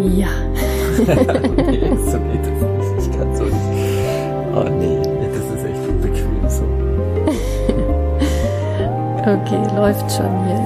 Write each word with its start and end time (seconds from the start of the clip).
Ja. 0.00 0.28
nee, 0.48 1.04
so 2.04 2.18
geht 2.18 2.44
das 2.44 2.58
nicht. 2.60 2.98
Ich 2.98 3.18
kann 3.18 3.36
so 3.36 3.44
nicht. 3.44 3.56
Oh 4.54 4.64
nee, 4.64 4.98
das 5.32 5.44
ist 5.56 5.64
echt 5.64 5.88
unbequem 5.88 6.48
so. 6.48 6.64
Okay, 9.20 9.76
läuft 9.76 10.10
schon 10.12 10.44
hier. 10.46 10.64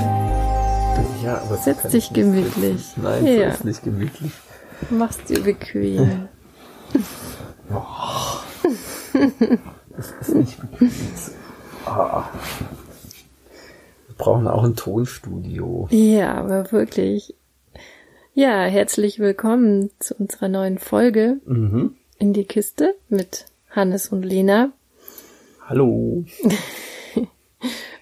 Ja, 1.24 1.36
aber 1.44 1.56
so 1.56 1.62
Setz 1.62 1.82
kann 1.82 1.90
dich 1.90 2.12
gemütlich. 2.12 2.78
sitzen. 2.86 3.02
Nein, 3.02 3.26
Ja. 3.26 3.48
so 3.50 3.54
ist 3.54 3.64
nicht 3.64 3.84
gemütlich. 3.84 4.32
Mach's 4.90 5.18
dir 5.24 5.40
bequem. 5.42 6.28
Das 9.96 10.10
ist 10.20 10.34
nicht 10.34 10.60
bequem. 10.60 10.90
Ah. 11.86 12.24
Wir 14.06 14.16
brauchen 14.16 14.46
auch 14.48 14.64
ein 14.64 14.74
Tonstudio. 14.76 15.86
Ja, 15.90 16.34
aber 16.34 16.70
wirklich. 16.72 17.34
Ja, 18.40 18.66
herzlich 18.66 19.18
willkommen 19.18 19.90
zu 19.98 20.14
unserer 20.14 20.46
neuen 20.46 20.78
Folge 20.78 21.40
Mhm. 21.44 21.96
in 22.20 22.32
die 22.32 22.44
Kiste 22.44 22.94
mit 23.08 23.46
Hannes 23.68 24.10
und 24.10 24.22
Lena. 24.22 24.70
Hallo. 25.66 26.24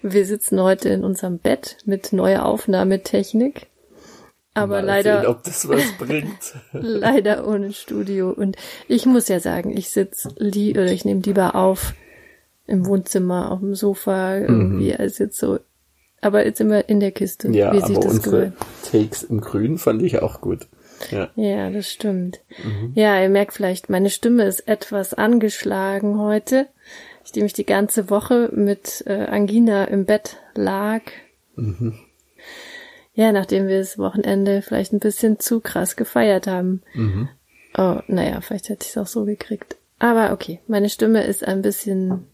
Wir 0.03 0.25
sitzen 0.27 0.61
heute 0.61 0.89
in 0.89 1.03
unserem 1.03 1.39
Bett 1.39 1.77
mit 1.85 2.13
neuer 2.13 2.45
Aufnahmetechnik. 2.45 3.65
Aber 4.53 4.75
Mal 4.75 4.85
leider, 4.85 5.21
Sehen, 5.21 5.29
ob 5.31 5.41
das 5.43 5.67
was 5.67 5.91
bringt. 5.97 6.53
leider 6.71 7.47
ohne 7.47 7.73
Studio. 7.73 8.29
Und 8.29 8.57
ich 8.87 9.07
muss 9.07 9.29
ja 9.29 9.39
sagen, 9.39 9.75
ich 9.75 9.89
sitz 9.89 10.27
li 10.37 10.69
oder 10.73 10.91
ich 10.91 11.03
nehme 11.03 11.21
lieber 11.21 11.55
auf 11.55 11.95
im 12.67 12.85
Wohnzimmer, 12.85 13.49
auf 13.51 13.61
dem 13.61 13.73
Sofa, 13.73 14.37
irgendwie, 14.37 14.95
als 14.95 15.17
jetzt 15.17 15.39
so. 15.39 15.57
Aber 16.21 16.45
jetzt 16.45 16.59
immer 16.59 16.89
in 16.89 16.99
der 16.99 17.11
Kiste. 17.11 17.49
Ja, 17.51 17.73
wie 17.73 17.77
sich 17.77 17.95
aber 17.95 18.05
das 18.05 18.13
unsere 18.13 18.37
gehört. 18.37 18.53
Takes 18.91 19.23
im 19.23 19.41
Grün 19.41 19.77
fand 19.77 20.01
ich 20.01 20.21
auch 20.21 20.41
gut. 20.41 20.67
Ja. 21.11 21.29
Ja, 21.35 21.69
das 21.69 21.89
stimmt. 21.91 22.39
Mhm. 22.63 22.91
Ja, 22.95 23.21
ihr 23.21 23.29
merkt 23.29 23.53
vielleicht, 23.53 23.89
meine 23.89 24.09
Stimme 24.09 24.45
ist 24.45 24.67
etwas 24.67 25.13
angeschlagen 25.13 26.19
heute, 26.19 26.67
nachdem 27.23 27.45
ich 27.45 27.53
die 27.53 27.65
ganze 27.65 28.09
Woche 28.09 28.49
mit 28.53 29.03
äh, 29.05 29.25
Angina 29.25 29.85
im 29.85 30.05
Bett 30.05 30.37
lag. 30.55 31.01
Mhm. 31.55 31.99
Ja, 33.13 33.31
nachdem 33.31 33.67
wir 33.67 33.79
das 33.79 33.97
Wochenende 33.97 34.61
vielleicht 34.61 34.93
ein 34.93 34.99
bisschen 34.99 35.39
zu 35.39 35.59
krass 35.59 35.95
gefeiert 35.95 36.47
haben. 36.47 36.81
Mhm. 36.93 37.29
Oh, 37.77 37.99
naja, 38.07 38.41
vielleicht 38.41 38.69
hätte 38.69 38.83
ich 38.83 38.89
es 38.89 38.97
auch 38.97 39.07
so 39.07 39.25
gekriegt. 39.25 39.75
Aber 39.99 40.31
okay, 40.31 40.59
meine 40.67 40.89
Stimme 40.89 41.23
ist 41.23 41.47
ein 41.47 41.61
bisschen 41.61 42.27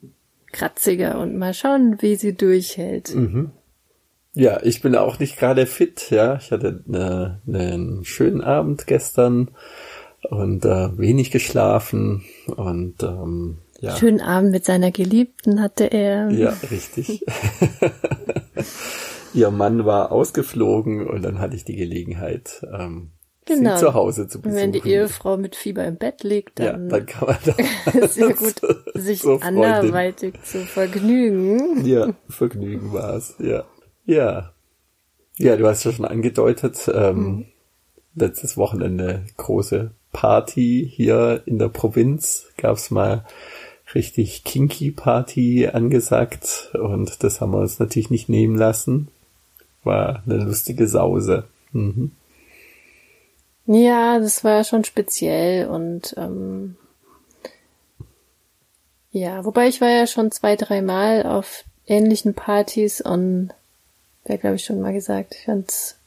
kratziger 0.51 1.19
und 1.19 1.37
mal 1.37 1.53
schauen, 1.53 2.01
wie 2.01 2.15
sie 2.15 2.33
durchhält. 2.33 3.15
Mhm. 3.15 3.51
Ja, 4.33 4.59
ich 4.63 4.81
bin 4.81 4.95
auch 4.95 5.19
nicht 5.19 5.37
gerade 5.37 5.65
fit, 5.65 6.09
ja. 6.09 6.37
Ich 6.37 6.51
hatte 6.51 6.83
ne, 6.87 7.41
einen 7.47 8.03
schönen 8.03 8.41
Abend 8.41 8.87
gestern 8.87 9.51
und 10.29 10.65
äh, 10.65 10.97
wenig 10.97 11.31
geschlafen 11.31 12.23
und 12.47 13.03
ähm, 13.03 13.59
ja. 13.79 13.95
Schönen 13.97 14.21
Abend 14.21 14.51
mit 14.51 14.65
seiner 14.65 14.91
Geliebten 14.91 15.61
hatte 15.61 15.85
er. 15.85 16.29
Ja, 16.31 16.53
richtig. 16.71 17.25
Ihr 19.33 19.51
Mann 19.51 19.85
war 19.85 20.11
ausgeflogen 20.11 21.05
und 21.05 21.21
dann 21.21 21.39
hatte 21.39 21.55
ich 21.55 21.65
die 21.65 21.75
Gelegenheit, 21.75 22.65
ähm, 22.73 23.11
Genau. 23.45 23.75
sie 23.75 23.81
zu 23.81 23.93
Hause 23.93 24.27
zu 24.29 24.41
besuchen. 24.41 24.61
wenn 24.61 24.71
die 24.71 24.87
Ehefrau 24.87 25.35
mit 25.35 25.57
Fieber 25.57 25.83
im 25.83 25.97
Bett 25.97 26.23
liegt, 26.23 26.61
ja, 26.61 26.71
dann, 26.71 26.87
dann 26.87 27.05
kann 27.05 27.27
man 27.27 27.37
da 27.45 27.53
ja 28.15 28.31
gut, 28.31 28.61
sich 28.93 29.21
anderweitig 29.25 30.35
zu 30.43 30.59
vergnügen. 30.59 31.85
Ja, 31.85 32.13
Vergnügen 32.29 32.93
war's. 32.93 33.35
Ja. 33.39 33.65
Ja. 34.05 34.51
Ja, 35.37 35.55
du 35.55 35.67
hast 35.67 35.83
ja 35.83 35.91
schon 35.91 36.05
angedeutet, 36.05 36.89
ähm, 36.93 37.17
Mhm. 37.17 37.45
letztes 38.15 38.57
Wochenende 38.57 39.25
große 39.37 39.91
Party 40.11 40.89
hier 40.93 41.41
in 41.45 41.57
der 41.57 41.69
Provinz. 41.69 42.47
Gab's 42.57 42.91
mal 42.91 43.25
richtig 43.95 44.43
kinky 44.43 44.91
Party 44.91 45.67
angesagt 45.67 46.71
und 46.73 47.23
das 47.23 47.41
haben 47.41 47.51
wir 47.51 47.59
uns 47.59 47.79
natürlich 47.79 48.09
nicht 48.11 48.29
nehmen 48.29 48.55
lassen. 48.55 49.07
War 49.83 50.23
eine 50.25 50.37
lustige 50.43 50.87
Sause. 50.87 51.45
Mhm. 51.71 52.11
Ja, 53.65 54.19
das 54.19 54.43
war 54.43 54.63
schon 54.63 54.83
speziell 54.83 55.67
und 55.67 56.13
ähm, 56.17 56.75
ja, 59.11 59.45
wobei 59.45 59.67
ich 59.67 59.79
war 59.79 59.89
ja 59.89 60.07
schon 60.07 60.31
zwei, 60.31 60.55
dreimal 60.55 61.23
auf 61.25 61.63
ähnlichen 61.85 62.33
Partys 62.33 62.99
und 63.01 63.49
wer 64.25 64.37
glaube 64.37 64.55
ich 64.55 64.63
schon 64.65 64.81
mal 64.81 64.93
gesagt, 64.93 65.35
ich 65.35 65.45
fand's 65.45 65.97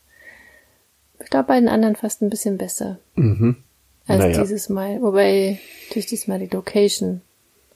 ich 1.18 1.30
glaube 1.30 1.48
bei 1.48 1.58
den 1.60 1.68
anderen 1.68 1.96
fast 1.96 2.22
ein 2.22 2.30
bisschen 2.30 2.58
besser 2.58 2.98
Mhm. 3.14 3.56
als 4.06 4.18
Naja. 4.20 4.40
dieses 4.42 4.68
Mal. 4.68 5.00
Wobei 5.02 5.58
natürlich 5.88 6.06
diesmal 6.06 6.38
die 6.38 6.54
Location 6.54 7.22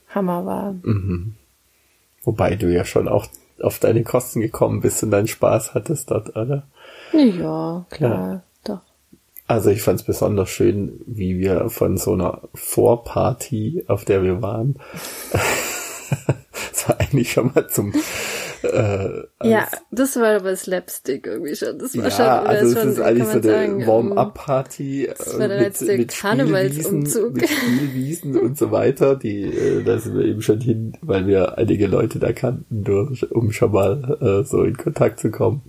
Hammer 0.08 0.44
war. 0.44 0.72
Mhm. 0.82 1.34
Wobei 2.22 2.54
du 2.56 2.72
ja 2.72 2.84
schon 2.84 3.08
auch 3.08 3.26
auf 3.62 3.78
deine 3.78 4.02
Kosten 4.04 4.40
gekommen 4.40 4.80
bist 4.80 5.02
und 5.02 5.10
deinen 5.10 5.28
Spaß 5.28 5.74
hattest 5.74 6.10
dort, 6.10 6.36
oder? 6.36 6.66
Ja, 7.12 7.84
klar, 7.90 8.42
doch. 8.64 8.80
Also 9.46 9.70
ich 9.70 9.82
fand 9.82 10.00
es 10.00 10.06
besonders 10.06 10.48
schön, 10.50 11.00
wie 11.06 11.38
wir 11.38 11.68
von 11.70 11.96
so 11.96 12.12
einer 12.12 12.40
Vorparty, 12.54 13.84
auf 13.88 14.04
der 14.04 14.22
wir 14.22 14.42
waren, 14.42 14.78
das 16.72 16.88
war 16.88 17.00
eigentlich 17.00 17.32
schon 17.32 17.50
mal 17.54 17.68
zum 17.68 17.92
äh, 18.62 19.48
Ja, 19.48 19.68
das 19.90 20.16
war 20.16 20.36
aber 20.36 20.54
Slapstick 20.56 21.26
irgendwie 21.26 21.54
schon. 21.54 21.78
Das 21.78 21.96
war 21.96 22.04
ja, 22.04 22.10
schon, 22.10 22.26
also 22.26 22.66
es 22.66 22.78
schon, 22.78 22.88
ist 22.90 23.00
eigentlich 23.00 23.28
so 23.28 23.50
eine 23.50 23.64
ähm, 23.64 23.86
Warm-up-Party 23.86 25.10
das 25.16 25.34
äh, 25.34 25.38
war 25.38 25.48
dann 25.48 25.58
mit, 25.58 25.66
jetzt 25.66 25.86
der 25.86 25.98
mit 25.98 26.08
Karnevalsumzug. 26.10 27.34
Mit 27.34 27.48
Spielwiesen 27.48 28.38
und 28.38 28.58
so 28.58 28.70
weiter. 28.70 29.16
Die, 29.16 29.42
äh, 29.42 29.82
da 29.82 29.98
sind 29.98 30.16
wir 30.16 30.24
eben 30.24 30.42
schon 30.42 30.60
hin, 30.60 30.96
weil 31.00 31.26
wir 31.26 31.58
einige 31.58 31.86
Leute 31.86 32.18
da 32.18 32.32
kannten, 32.32 32.84
durch, 32.84 33.30
um 33.30 33.52
schon 33.52 33.72
mal 33.72 34.18
äh, 34.20 34.44
so 34.44 34.62
in 34.62 34.76
Kontakt 34.76 35.20
zu 35.20 35.30
kommen. 35.30 35.62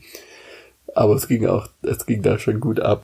Aber 0.93 1.15
es 1.15 1.27
ging 1.27 1.45
auch, 1.45 1.67
es 1.81 2.05
ging 2.05 2.21
da 2.21 2.37
schon 2.37 2.59
gut 2.59 2.79
ab. 2.79 3.03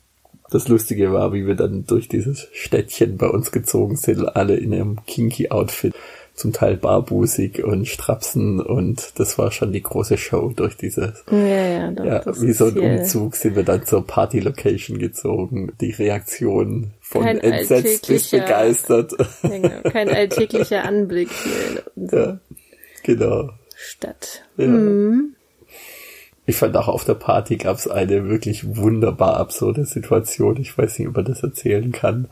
Das 0.50 0.68
Lustige 0.68 1.12
war, 1.12 1.32
wie 1.32 1.46
wir 1.46 1.54
dann 1.54 1.84
durch 1.84 2.08
dieses 2.08 2.48
Städtchen 2.52 3.18
bei 3.18 3.28
uns 3.28 3.52
gezogen 3.52 3.96
sind, 3.96 4.24
alle 4.34 4.56
in 4.56 4.72
ihrem 4.72 5.04
kinky 5.06 5.50
Outfit, 5.50 5.94
zum 6.38 6.52
Teil 6.52 6.76
barbusig 6.76 7.64
und 7.64 7.86
Strapsen 7.86 8.60
und 8.60 9.18
das 9.18 9.38
war 9.38 9.50
schon 9.50 9.72
die 9.72 9.82
große 9.82 10.16
Show 10.16 10.52
durch 10.54 10.76
dieses 10.76 11.24
Ja, 11.30 11.38
ja, 11.38 11.90
doch. 11.90 12.04
ja, 12.04 12.22
wie 12.40 12.52
so 12.52 12.66
ein 12.66 12.78
Umzug 12.78 13.34
sind 13.34 13.56
wir 13.56 13.64
dann 13.64 13.84
zur 13.84 14.06
Party-Location 14.06 14.98
gezogen. 14.98 15.72
Die 15.80 15.90
Reaktion 15.90 16.92
von 17.00 17.24
Kein 17.24 17.38
entsetzt 17.40 18.06
bis 18.06 18.30
begeistert. 18.30 19.14
Genau. 19.42 19.80
Kein 19.90 20.08
alltäglicher 20.08 20.84
Anblick 20.84 21.28
hier 21.30 21.82
in 21.96 22.02
unserer 22.02 22.28
ja, 22.28 22.38
genau. 23.02 23.50
Stadt. 23.74 24.42
Ja. 24.56 24.66
Mhm. 24.68 25.34
Ich 26.46 26.56
fand 26.56 26.76
auch 26.76 26.88
auf 26.88 27.04
der 27.04 27.14
Party 27.14 27.56
gab 27.56 27.76
es 27.76 27.88
eine 27.88 28.28
wirklich 28.28 28.76
wunderbar 28.76 29.36
absurde 29.36 29.84
Situation. 29.84 30.56
Ich 30.58 30.78
weiß 30.78 30.98
nicht, 30.98 31.08
ob 31.08 31.16
man 31.16 31.26
das 31.26 31.42
erzählen 31.42 31.92
kann. 31.92 32.28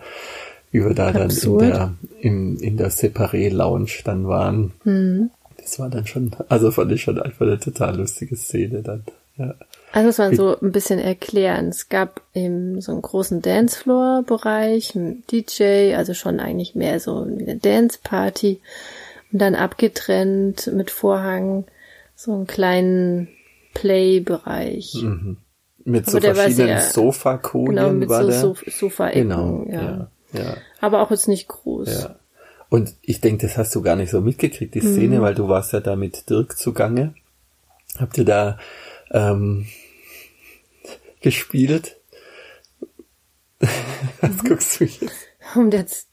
Wie 0.71 0.85
wir 0.85 0.95
da 0.95 1.09
Absurd? 1.09 1.63
dann 1.63 1.71
in 1.71 1.71
der, 1.71 1.95
in, 2.21 2.57
in 2.59 2.77
der 2.77 2.91
Separé-Lounge 2.91 4.03
dann 4.05 4.27
waren. 4.27 4.73
Mhm. 4.85 5.31
Das 5.59 5.79
war 5.79 5.89
dann 5.89 6.07
schon, 6.07 6.31
also 6.49 6.71
fand 6.71 6.93
ich 6.93 7.03
schon 7.03 7.21
einfach 7.21 7.47
eine 7.47 7.59
total 7.59 7.97
lustige 7.97 8.37
Szene 8.37 8.83
dann. 8.83 9.05
Ja. 9.37 9.55
Also 9.93 10.07
muss 10.07 10.19
man 10.19 10.37
so 10.37 10.59
ein 10.61 10.73
bisschen 10.73 10.99
erklären. 10.99 11.69
Es 11.69 11.89
gab 11.89 12.21
eben 12.35 12.81
so 12.81 12.93
einen 12.93 13.03
großen 13.03 13.43
Dancefloor-Bereich, 13.43 14.95
einen 14.95 15.25
DJ, 15.31 15.95
also 15.95 16.15
schon 16.15 16.41
eigentlich 16.41 16.75
mehr 16.75 17.01
so 17.01 17.23
eine 17.23 17.57
Dance-Party. 17.57 18.61
Und 19.33 19.39
dann 19.41 19.55
abgetrennt 19.55 20.71
mit 20.73 20.91
Vorhang 20.91 21.65
so 22.15 22.33
einen 22.33 22.47
kleinen 22.47 23.29
Play-Bereich. 23.75 25.05
Mit 25.85 26.11
so 26.11 26.19
Aber 26.19 26.29
war 26.29 26.35
verschiedenen 26.35 26.81
Sofakonien 26.81 27.77
Genau, 27.77 27.93
mit 27.93 28.09
war 28.09 28.23
so 28.23 28.29
der. 28.29 28.41
Sof 28.41 28.65
Sofa-Ecken. 28.67 29.29
Genau, 29.29 29.67
ja. 29.69 29.83
ja, 29.83 30.11
ja. 30.33 30.57
Aber 30.81 31.03
auch 31.03 31.11
jetzt 31.11 31.29
nicht 31.29 31.49
groß. 31.49 31.89
Ja. 31.89 32.17
Und 32.69 32.95
ich 33.03 33.21
denke, 33.21 33.47
das 33.47 33.57
hast 33.57 33.75
du 33.75 33.83
gar 33.83 33.97
nicht 33.97 34.11
so 34.11 34.21
mitgekriegt, 34.21 34.75
die 34.75 34.81
Szene, 34.81 35.23
weil 35.23 35.35
du 35.35 35.49
warst 35.49 35.73
ja 35.73 35.81
da 35.81 35.95
mit 35.95 36.29
Dirk 36.29 36.59
zugange. 36.59 37.15
Habt 37.99 38.19
ihr 38.19 38.25
da 38.25 38.59
ähm, 39.13 39.67
gespielt? 41.21 41.97
Was 44.21 44.45
guckst 44.45 44.81
du 44.81 44.85
mich 44.85 45.01
jetzt? 45.01 45.15
Und 45.55 45.73
jetzt, 45.73 46.09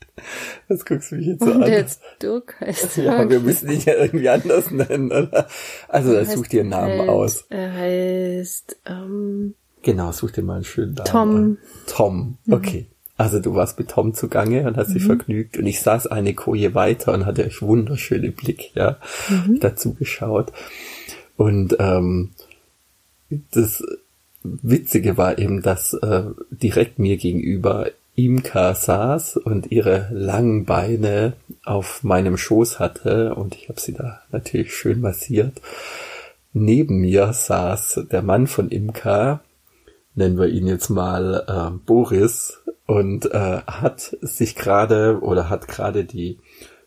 Was 0.67 0.85
guckst 0.85 1.11
du 1.11 1.15
mich 1.15 1.25
jetzt 1.25 1.43
so 1.43 1.51
und 1.51 1.63
an? 1.63 1.71
jetzt 1.71 2.01
Dirk 2.21 2.55
heißt 2.61 2.99
er. 2.99 3.03
Ja, 3.03 3.29
wir 3.29 3.39
müssen 3.39 3.71
ihn 3.71 3.81
ja 3.81 3.95
irgendwie 3.95 4.29
anders 4.29 4.69
nennen, 4.69 5.11
oder? 5.11 5.47
Also, 5.87 6.15
Heißt 6.15 6.31
such 6.33 6.47
dir 6.47 6.61
einen 6.61 6.69
Namen 6.69 6.99
halt, 6.99 7.09
aus. 7.09 7.45
Er 7.49 7.73
heißt 7.73 8.77
ähm, 8.85 9.55
Genau, 9.81 10.11
such 10.11 10.31
dir 10.31 10.43
mal 10.43 10.55
einen 10.55 10.63
schönen 10.63 10.93
Namen. 10.93 11.07
Tom. 11.07 11.57
Tom, 11.87 12.37
okay. 12.49 12.87
Also 13.15 13.39
du 13.39 13.53
warst 13.53 13.77
mit 13.77 13.89
Tom 13.89 14.13
zugange 14.13 14.67
und 14.67 14.75
hast 14.75 14.93
dich 14.93 15.03
vergnügt. 15.03 15.57
Und 15.57 15.67
ich 15.67 15.81
saß 15.81 16.07
eine 16.07 16.33
Koje 16.33 16.73
weiter 16.73 17.13
und 17.13 17.25
hatte 17.25 17.45
echt 17.45 17.61
wunderschöne 17.61 18.31
Blick, 18.31 18.71
ja, 18.75 18.97
dazu 19.59 19.93
geschaut. 19.93 20.51
Und 21.37 21.75
ähm, 21.79 22.31
das 23.51 23.83
Witzige 24.43 25.17
war 25.17 25.37
eben, 25.37 25.61
dass 25.61 25.93
äh, 25.93 26.23
direkt 26.49 26.99
mir 26.99 27.17
gegenüber 27.17 27.87
Imka 28.15 28.75
saß 28.75 29.37
und 29.37 29.71
ihre 29.71 30.09
langen 30.11 30.65
Beine 30.65 31.33
auf 31.65 32.03
meinem 32.03 32.37
Schoß 32.37 32.79
hatte. 32.79 33.35
Und 33.35 33.55
ich 33.55 33.69
habe 33.69 33.79
sie 33.79 33.93
da 33.93 34.21
natürlich 34.31 34.73
schön 34.73 35.01
massiert. 35.01 35.61
Neben 36.51 36.97
mir 36.97 37.33
saß 37.33 38.05
der 38.11 38.21
Mann 38.21 38.47
von 38.47 38.69
Imka, 38.69 39.41
nennen 40.13 40.37
wir 40.37 40.47
ihn 40.47 40.67
jetzt 40.67 40.89
mal 40.89 41.43
äh, 41.47 41.77
Boris, 41.85 42.59
und 42.85 43.31
äh, 43.31 43.61
hat 43.65 44.17
sich 44.21 44.55
gerade 44.55 45.19
oder 45.21 45.49
hat 45.49 45.67
gerade 45.67 46.05
die 46.05 46.39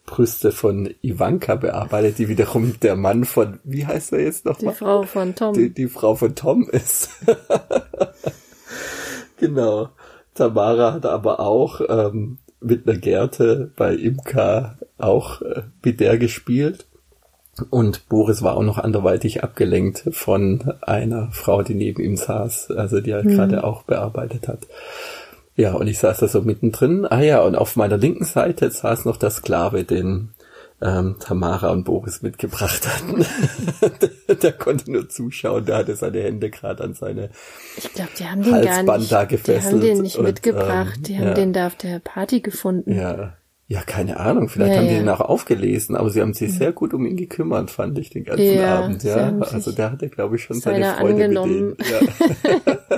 Brüste 0.07 0.53
von 0.53 0.95
Ivanka 1.03 1.57
bearbeitet, 1.57 2.19
die 2.19 2.29
wiederum 2.29 2.79
der 2.81 2.97
Mann 2.97 3.25
von, 3.25 3.59
wie 3.65 3.87
heißt 3.87 4.13
er 4.13 4.21
jetzt 4.21 4.45
nochmal? 4.45 4.73
Die 4.73 4.79
Frau 4.79 5.03
von 5.03 5.35
Tom. 5.35 5.53
Die, 5.55 5.71
die 5.71 5.89
Frau 5.89 6.15
von 6.15 6.35
Tom 6.35 6.69
ist. 6.71 7.11
genau. 9.39 9.91
Tamara 10.35 10.93
hat 10.95 11.07
aber 11.07 11.41
auch 11.41 11.81
ähm, 11.89 12.39
mit 12.61 12.89
einer 12.89 12.99
Gerte 12.99 13.73
bei 13.77 13.95
Imka 13.95 14.79
auch 14.99 15.43
äh, 15.43 15.63
mit 15.83 16.01
der 16.01 16.19
gespielt. 16.19 16.87
Und 17.71 18.09
Boris 18.11 18.43
war 18.43 18.57
auch 18.57 18.63
noch 18.63 18.79
anderweitig 18.79 19.43
abgelenkt 19.43 20.05
von 20.11 20.75
einer 20.83 21.31
Frau, 21.33 21.63
die 21.63 21.75
neben 21.75 22.03
ihm 22.03 22.17
saß, 22.17 22.71
also 22.71 23.01
die 23.01 23.13
er 23.13 23.25
mhm. 23.25 23.29
gerade 23.29 23.65
auch 23.65 23.83
bearbeitet 23.85 24.47
hat. 24.47 24.67
Ja, 25.57 25.73
und 25.73 25.87
ich 25.87 25.99
saß 25.99 26.19
da 26.19 26.29
so 26.29 26.43
mittendrin. 26.43 27.07
Ah 27.07 27.23
ja, 27.23 27.41
und 27.41 27.57
auf 27.57 27.77
meiner 27.77 27.97
linken 27.97 28.25
Seite 28.25 28.71
saß 28.71 29.07
noch 29.07 29.17
der 29.17 29.31
Sklave, 29.31 29.85
den 29.85 30.35
ähm, 30.83 31.17
Tamara 31.19 31.71
und 31.71 31.85
Boris 31.85 32.21
mitgebracht 32.21 32.87
hatten. 32.87 33.25
der, 34.29 34.35
der, 34.43 34.53
konnte 34.53 34.93
nur 34.93 35.09
zuschauen, 35.09 35.65
der 35.65 35.79
hatte 35.79 35.97
seine 35.97 36.23
Hände 36.23 36.51
gerade 36.51 36.85
an 36.85 36.93
seine 36.93 37.31
Ich 37.79 37.91
glaube, 37.95 38.11
die 38.19 38.25
haben 38.27 38.43
den 38.43 38.53
Halsband 38.53 38.87
gar 38.87 38.99
nicht, 38.99 39.13
da 39.13 39.25
gefesselt. 39.25 39.63
Die 39.63 39.67
haben 39.67 39.81
den 39.81 40.03
nicht 40.03 40.17
und, 40.17 40.25
mitgebracht, 40.27 40.97
ähm, 40.99 41.03
die 41.05 41.19
haben 41.19 41.29
ja. 41.29 41.35
den 41.35 41.53
da 41.55 41.67
auf 41.69 41.77
der 41.77 41.99
Party 42.01 42.41
gefunden. 42.41 42.93
Ja, 42.95 43.33
ja, 43.69 43.81
keine 43.81 44.21
Ahnung. 44.21 44.49
Vielleicht 44.49 44.75
ja, 44.75 44.79
haben 44.79 44.89
die 44.89 44.95
ihn 44.95 45.09
auch 45.09 45.21
aufgelesen, 45.21 45.97
aber 45.97 46.09
sie 46.09 46.21
haben 46.21 46.35
sich 46.35 46.55
sehr 46.55 46.71
gut 46.71 46.95
um 46.95 47.05
ihn 47.05 47.17
gekümmert, 47.17 47.73
fand 47.73 47.99
ich 47.99 48.11
den 48.11 48.23
ganzen 48.23 48.55
ja, 48.55 48.79
Abend. 48.79 49.03
Ja, 49.03 49.37
also 49.41 49.73
der 49.73 49.91
hatte, 49.91 50.09
glaube 50.09 50.37
ich, 50.37 50.45
schon 50.45 50.61
seine 50.61 50.95
Freude 50.95 51.25
angenommen. 51.25 51.71
mit 51.71 51.81
denen. 51.81 52.01
Ja. 52.07 52.77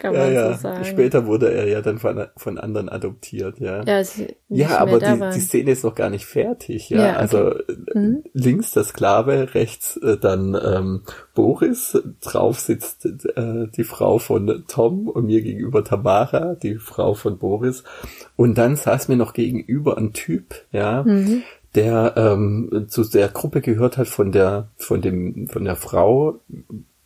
Kann 0.00 0.14
man 0.14 0.32
ja, 0.32 0.54
so 0.54 0.62
sagen. 0.62 0.84
Später 0.86 1.26
wurde 1.26 1.52
er 1.52 1.68
ja 1.68 1.82
dann 1.82 1.98
von, 1.98 2.26
von 2.36 2.56
anderen 2.56 2.88
adoptiert, 2.88 3.58
ja. 3.58 3.84
Ja, 3.84 4.02
ja 4.48 4.78
aber 4.78 4.98
die, 4.98 5.34
die 5.34 5.40
Szene 5.40 5.72
ist 5.72 5.84
noch 5.84 5.94
gar 5.94 6.08
nicht 6.08 6.24
fertig, 6.24 6.88
ja. 6.88 7.10
okay. 7.10 7.16
Also 7.18 7.54
mhm. 7.92 8.22
links 8.32 8.70
der 8.70 8.84
Sklave, 8.84 9.54
rechts 9.54 9.98
äh, 9.98 10.16
dann 10.16 10.58
ähm, 10.64 11.02
Boris, 11.34 11.98
drauf 12.22 12.60
sitzt 12.60 13.04
äh, 13.04 13.66
die 13.76 13.84
Frau 13.84 14.18
von 14.18 14.64
Tom 14.68 15.08
und 15.08 15.26
mir 15.26 15.42
gegenüber 15.42 15.84
Tamara, 15.84 16.54
die 16.54 16.76
Frau 16.76 17.12
von 17.12 17.36
Boris. 17.36 17.84
Und 18.36 18.56
dann 18.56 18.76
saß 18.76 19.08
mir 19.08 19.16
noch 19.16 19.34
gegenüber 19.34 19.65
ein 19.68 20.12
Typ, 20.12 20.54
ja, 20.72 21.02
mhm. 21.02 21.42
der 21.74 22.14
ähm, 22.16 22.86
zu 22.88 23.04
der 23.04 23.28
Gruppe 23.28 23.60
gehört 23.60 23.96
hat 23.98 24.08
von 24.08 24.32
der, 24.32 24.68
von 24.76 25.00
dem, 25.02 25.48
von 25.48 25.64
der 25.64 25.76
Frau, 25.76 26.40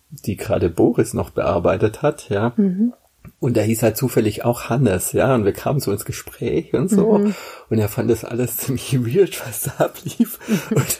die 0.09 0.35
gerade 0.35 0.69
Boris 0.69 1.13
noch 1.13 1.29
bearbeitet 1.29 2.01
hat, 2.01 2.29
ja. 2.29 2.53
Mhm. 2.57 2.93
Und 3.39 3.57
er 3.57 3.63
hieß 3.63 3.83
halt 3.83 3.97
zufällig 3.97 4.45
auch 4.45 4.69
Hannes, 4.69 5.13
ja, 5.13 5.33
und 5.33 5.45
wir 5.45 5.53
kamen 5.53 5.79
so 5.79 5.91
ins 5.91 6.05
Gespräch 6.05 6.73
und 6.73 6.89
so. 6.89 7.17
Mhm. 7.17 7.35
Und 7.69 7.79
er 7.79 7.89
fand 7.89 8.09
das 8.09 8.25
alles 8.25 8.57
ziemlich 8.57 8.93
weird, 8.93 9.45
was 9.45 9.63
da 9.63 9.85
ablief. 9.85 10.39
und 10.71 10.99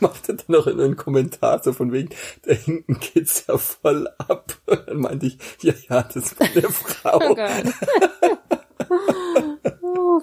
machte 0.00 0.34
dann 0.34 0.46
noch 0.48 0.66
einen 0.66 0.96
Kommentar 0.96 1.62
so 1.62 1.72
von 1.72 1.92
wegen, 1.92 2.10
da 2.42 2.54
hinten 2.54 2.98
geht's 2.98 3.44
ja 3.46 3.58
voll 3.58 4.08
ab. 4.18 4.56
Und 4.66 4.88
dann 4.88 4.96
meinte 4.98 5.26
ich, 5.26 5.38
ja, 5.62 5.74
ja, 5.88 6.02
das 6.02 6.38
war 6.38 6.46
eine 6.46 6.62
Frau. 6.62 7.20
Oh 7.22 7.36
oh, 8.22 8.36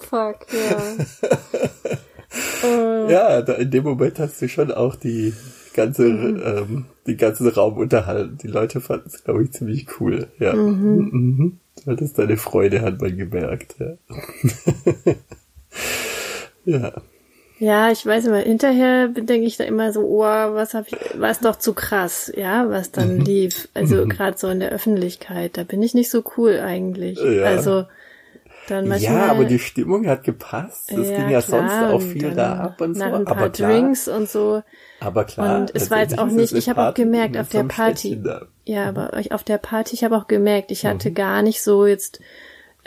fuck, 0.09 0.45
ja. 0.51 1.05
Uh. 2.63 3.07
Ja, 3.09 3.41
da 3.41 3.53
in 3.53 3.71
dem 3.71 3.83
Moment 3.83 4.19
hast 4.19 4.41
du 4.41 4.49
schon 4.49 4.71
auch 4.71 4.95
die 4.95 5.33
ganze, 5.73 6.03
mhm. 6.03 6.41
ähm, 6.43 6.85
die 7.05 7.15
ganze 7.15 7.53
Raum 7.53 7.77
unterhalten. 7.77 8.37
Die 8.41 8.47
Leute 8.47 8.81
fanden 8.81 9.07
es, 9.07 9.23
glaube 9.23 9.43
ich, 9.43 9.51
ziemlich 9.51 9.87
cool. 9.99 10.27
Ja. 10.39 10.53
Mhm. 10.53 11.09
Mhm. 11.11 11.59
Das 11.85 12.01
ist 12.01 12.19
deine 12.19 12.37
Freude, 12.37 12.81
hat 12.81 12.99
man 12.99 13.15
gemerkt. 13.15 13.75
Ja. 13.79 13.93
ja. 16.65 16.93
Ja, 17.59 17.91
ich 17.91 18.05
weiß 18.05 18.25
immer, 18.25 18.37
hinterher 18.37 19.07
denke 19.07 19.47
ich 19.47 19.57
da 19.57 19.63
immer 19.63 19.91
so, 19.91 20.01
oh, 20.01 20.21
was 20.21 20.75
hab 20.75 20.87
ich, 20.87 21.19
war 21.19 21.31
es 21.31 21.39
doch 21.39 21.55
zu 21.55 21.73
krass, 21.73 22.31
ja, 22.35 22.69
was 22.69 22.91
dann 22.91 23.15
mhm. 23.15 23.21
lief. 23.21 23.67
Also 23.73 24.05
mhm. 24.05 24.09
gerade 24.09 24.37
so 24.37 24.47
in 24.47 24.59
der 24.59 24.71
Öffentlichkeit, 24.71 25.57
da 25.57 25.63
bin 25.63 25.81
ich 25.81 25.95
nicht 25.95 26.11
so 26.11 26.23
cool 26.37 26.59
eigentlich. 26.59 27.19
Ja. 27.19 27.45
Also 27.45 27.85
dann 28.71 28.87
manchmal, 28.87 29.13
ja, 29.13 29.31
aber 29.31 29.45
die 29.45 29.59
Stimmung 29.59 30.07
hat 30.07 30.23
gepasst. 30.23 30.91
Es 30.91 31.09
ja, 31.09 31.17
ging 31.17 31.29
ja 31.29 31.41
klar, 31.41 31.69
sonst 31.69 31.93
auch 31.93 32.01
viel 32.01 32.31
da 32.31 32.59
ab 32.59 32.81
und 32.81 32.93
so. 32.93 32.99
Nach 32.99 33.13
ein 33.13 33.25
paar 33.25 33.37
aber 33.37 33.49
klar, 33.49 33.71
Drinks 33.71 34.07
und 34.07 34.29
so. 34.29 34.63
Aber 34.99 35.23
klar. 35.25 35.59
Und 35.59 35.75
es 35.75 35.91
war 35.91 35.99
jetzt 35.99 36.17
auch 36.17 36.27
nicht, 36.27 36.53
ich 36.53 36.69
habe 36.69 36.87
auch 36.87 36.93
gemerkt 36.93 37.37
auf 37.37 37.49
der 37.49 37.63
Party. 37.63 38.21
Ja, 38.65 38.85
aber 38.85 39.11
auf 39.31 39.43
der 39.43 39.57
Party, 39.57 39.95
ich 39.95 40.03
habe 40.03 40.17
auch 40.17 40.27
gemerkt, 40.27 40.71
ich 40.71 40.85
hatte 40.85 41.09
mhm. 41.09 41.15
gar 41.15 41.41
nicht 41.41 41.61
so 41.61 41.85
jetzt 41.85 42.19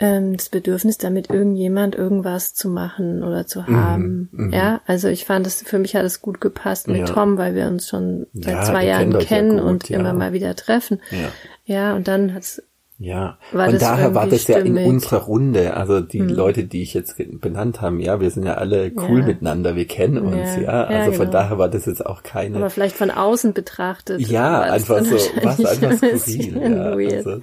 ähm, 0.01 0.35
das 0.35 0.49
Bedürfnis, 0.49 0.97
damit 0.97 1.29
irgendjemand 1.29 1.95
irgendwas 1.95 2.55
zu 2.55 2.69
machen 2.69 3.23
oder 3.23 3.45
zu 3.45 3.61
mhm, 3.61 3.75
haben. 3.75 4.29
Mhm, 4.31 4.51
ja, 4.51 4.81
also 4.87 5.07
ich 5.07 5.25
fand 5.25 5.45
es, 5.45 5.61
für 5.61 5.77
mich 5.77 5.95
hat 5.95 6.03
es 6.03 6.21
gut 6.21 6.41
gepasst 6.41 6.87
mit 6.87 6.97
ja. 6.97 7.05
Tom, 7.05 7.37
weil 7.37 7.55
wir 7.55 7.67
uns 7.67 7.87
schon 7.87 8.25
seit 8.33 8.55
ja, 8.55 8.63
zwei 8.63 8.85
Jahren 8.85 9.17
kennen 9.19 9.59
gut, 9.59 9.67
und 9.67 9.89
immer 9.91 10.13
mal 10.13 10.33
wieder 10.33 10.55
treffen. 10.55 11.01
Ja, 11.11 11.29
ja 11.65 11.95
und 11.95 12.07
dann 12.07 12.33
hat's 12.33 12.63
ja, 13.03 13.39
war 13.51 13.67
und 13.67 13.81
daher 13.81 14.13
war 14.13 14.27
das 14.27 14.45
ja 14.45 14.59
in 14.59 14.77
unserer 14.77 15.23
Runde, 15.23 15.73
also 15.73 16.01
die 16.01 16.19
hm. 16.19 16.29
Leute, 16.29 16.65
die 16.65 16.83
ich 16.83 16.93
jetzt 16.93 17.15
benannt 17.41 17.81
haben, 17.81 17.99
ja, 17.99 18.21
wir 18.21 18.29
sind 18.29 18.45
ja 18.45 18.53
alle 18.53 18.91
cool 18.95 19.21
ja. 19.21 19.25
miteinander, 19.25 19.75
wir 19.75 19.87
kennen 19.87 20.19
uns, 20.19 20.55
ja, 20.57 20.61
ja. 20.61 20.83
also 20.83 21.11
ja, 21.11 21.17
von 21.17 21.25
genau. 21.25 21.31
daher 21.31 21.57
war 21.57 21.67
das 21.67 21.87
jetzt 21.87 22.05
auch 22.05 22.21
keine. 22.21 22.57
Aber 22.57 22.69
vielleicht 22.69 22.95
von 22.95 23.09
außen 23.09 23.53
betrachtet. 23.53 24.21
Ja, 24.21 24.61
einfach 24.61 25.03
so, 25.03 25.15
was 25.41 25.65
einfach 25.81 26.19
skurril, 26.19 27.11
ja. 27.11 27.17
Also, 27.17 27.41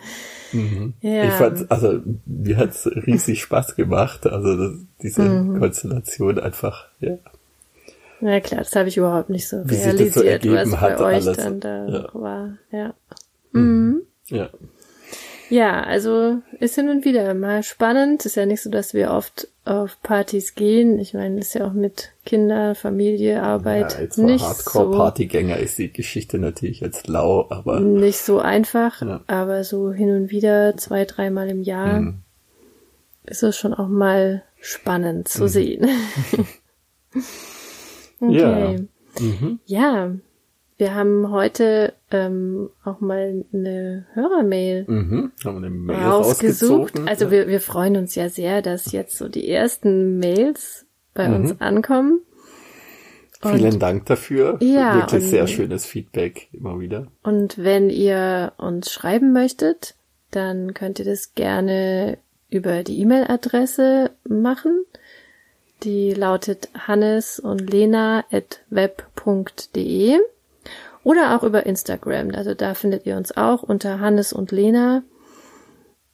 mhm. 0.53 0.95
ja. 1.01 1.25
Ich 1.25 1.33
fand, 1.33 1.69
also 1.73 2.03
mir 2.25 2.57
hat's 2.57 2.87
riesig 2.87 3.43
Spaß 3.43 3.75
gemacht, 3.75 4.29
also 4.29 4.57
das, 4.57 4.79
diese 5.03 5.23
mhm. 5.23 5.59
Konstellation 5.59 6.39
einfach, 6.39 6.87
ja. 7.01 7.19
Ja 8.21 8.39
klar, 8.39 8.61
das 8.61 8.77
habe 8.77 8.89
ich 8.89 8.97
überhaupt 8.97 9.29
nicht 9.29 9.49
so 9.49 9.57
Wie 9.65 9.75
realisiert, 9.75 10.45
so 10.45 10.53
was 10.53 10.71
bei 10.71 11.01
euch 11.01 11.27
alles. 11.27 11.37
dann 11.37 11.59
da 11.59 12.11
war, 12.13 12.59
ja. 12.71 12.95
Mhm. 13.51 13.61
mhm. 13.61 14.03
Ja. 14.29 14.51
Ja, 15.51 15.83
also 15.83 16.39
ist 16.61 16.75
hin 16.75 16.89
und 16.89 17.05
wieder 17.05 17.33
mal 17.35 17.63
spannend. 17.63 18.27
Ist 18.27 18.37
ja 18.37 18.47
nicht 18.47 18.63
so, 18.63 18.71
dass 18.71 18.93
wir 18.93 19.11
oft 19.11 19.49
auf 19.65 20.01
Partys 20.03 20.55
gehen. 20.55 20.99
Ich 20.99 21.15
meine, 21.15 21.39
ist 21.41 21.55
ja 21.55 21.67
auch 21.67 21.73
mit 21.73 22.13
Kinder, 22.25 22.75
Familie, 22.75 23.43
Arbeit 23.43 23.95
ja, 23.95 24.01
jetzt 24.01 24.19
nicht 24.19 24.45
Hardcore-Partygänger 24.45 25.57
so, 25.57 25.63
ist 25.63 25.79
die 25.79 25.93
Geschichte 25.93 26.39
natürlich 26.39 26.81
jetzt 26.81 27.07
lau, 27.09 27.47
aber 27.51 27.81
nicht 27.81 28.19
so 28.19 28.39
einfach. 28.39 29.01
Ja. 29.03 29.21
Aber 29.27 29.65
so 29.65 29.93
hin 29.93 30.11
und 30.11 30.31
wieder 30.31 30.77
zwei, 30.77 31.05
dreimal 31.05 31.49
im 31.49 31.63
Jahr 31.63 32.01
mhm. 32.01 32.19
ist 33.25 33.43
es 33.43 33.57
schon 33.57 33.75
auch 33.75 33.89
mal 33.89 34.43
spannend 34.61 35.29
zu 35.29 35.45
mhm. 35.45 35.49
sehen. 35.49 35.89
okay. 38.21 38.39
Ja. 38.39 38.77
Mhm. 39.21 39.61
ja, 39.67 40.13
wir 40.79 40.95
haben 40.95 41.31
heute 41.31 41.93
ähm, 42.13 42.71
auch 42.85 43.01
mal 43.01 43.45
eine 43.53 44.07
Hörermail 44.15 44.85
mhm, 44.87 45.33
haben 45.45 45.57
eine 45.57 45.71
Mail 45.71 45.97
rausgesucht. 45.97 47.01
Also 47.05 47.27
ja. 47.27 47.31
wir, 47.33 47.49
wir 47.49 47.61
freuen 47.61 47.97
uns 47.97 48.15
ja 48.15 48.29
sehr, 48.29 48.63
dass 48.63 48.93
jetzt 48.93 49.19
so 49.19 49.29
die 49.29 49.49
ersten 49.49 50.19
Mails 50.19 50.87
bei 51.15 51.29
mhm. 51.29 51.35
uns 51.35 51.61
ankommen. 51.61 52.21
Und, 53.43 53.57
Vielen 53.57 53.79
Dank 53.81 54.07
dafür. 54.07 54.59
Ja, 54.61 54.97
Wirklich 54.97 55.25
und, 55.25 55.29
sehr 55.29 55.47
schönes 55.49 55.85
Feedback 55.85 56.49
immer 56.53 56.79
wieder. 56.79 57.09
Und 57.25 57.59
wenn 57.59 57.91
ihr 57.91 58.53
uns 58.57 58.93
schreiben 58.93 59.33
möchtet, 59.33 59.97
dann 60.31 60.75
könnt 60.75 61.01
ihr 61.01 61.05
das 61.05 61.35
gerne 61.35 62.19
über 62.51 62.85
die 62.85 63.01
E-Mail-Adresse 63.01 64.13
machen. 64.29 64.85
Die 65.83 66.15
lautet 66.15 66.69
hannes 66.75 67.41
und 67.41 67.71
lena 67.71 68.25
at 68.31 68.61
web.de. 68.71 70.19
Oder 71.09 71.35
auch 71.35 71.43
über 71.43 71.65
Instagram. 71.65 72.33
Also 72.35 72.53
da 72.53 72.75
findet 72.75 73.07
ihr 73.07 73.17
uns 73.17 73.35
auch 73.35 73.63
unter 73.63 73.99
Hannes 73.99 74.35
und 74.35 74.53
Lena. 74.53 75.05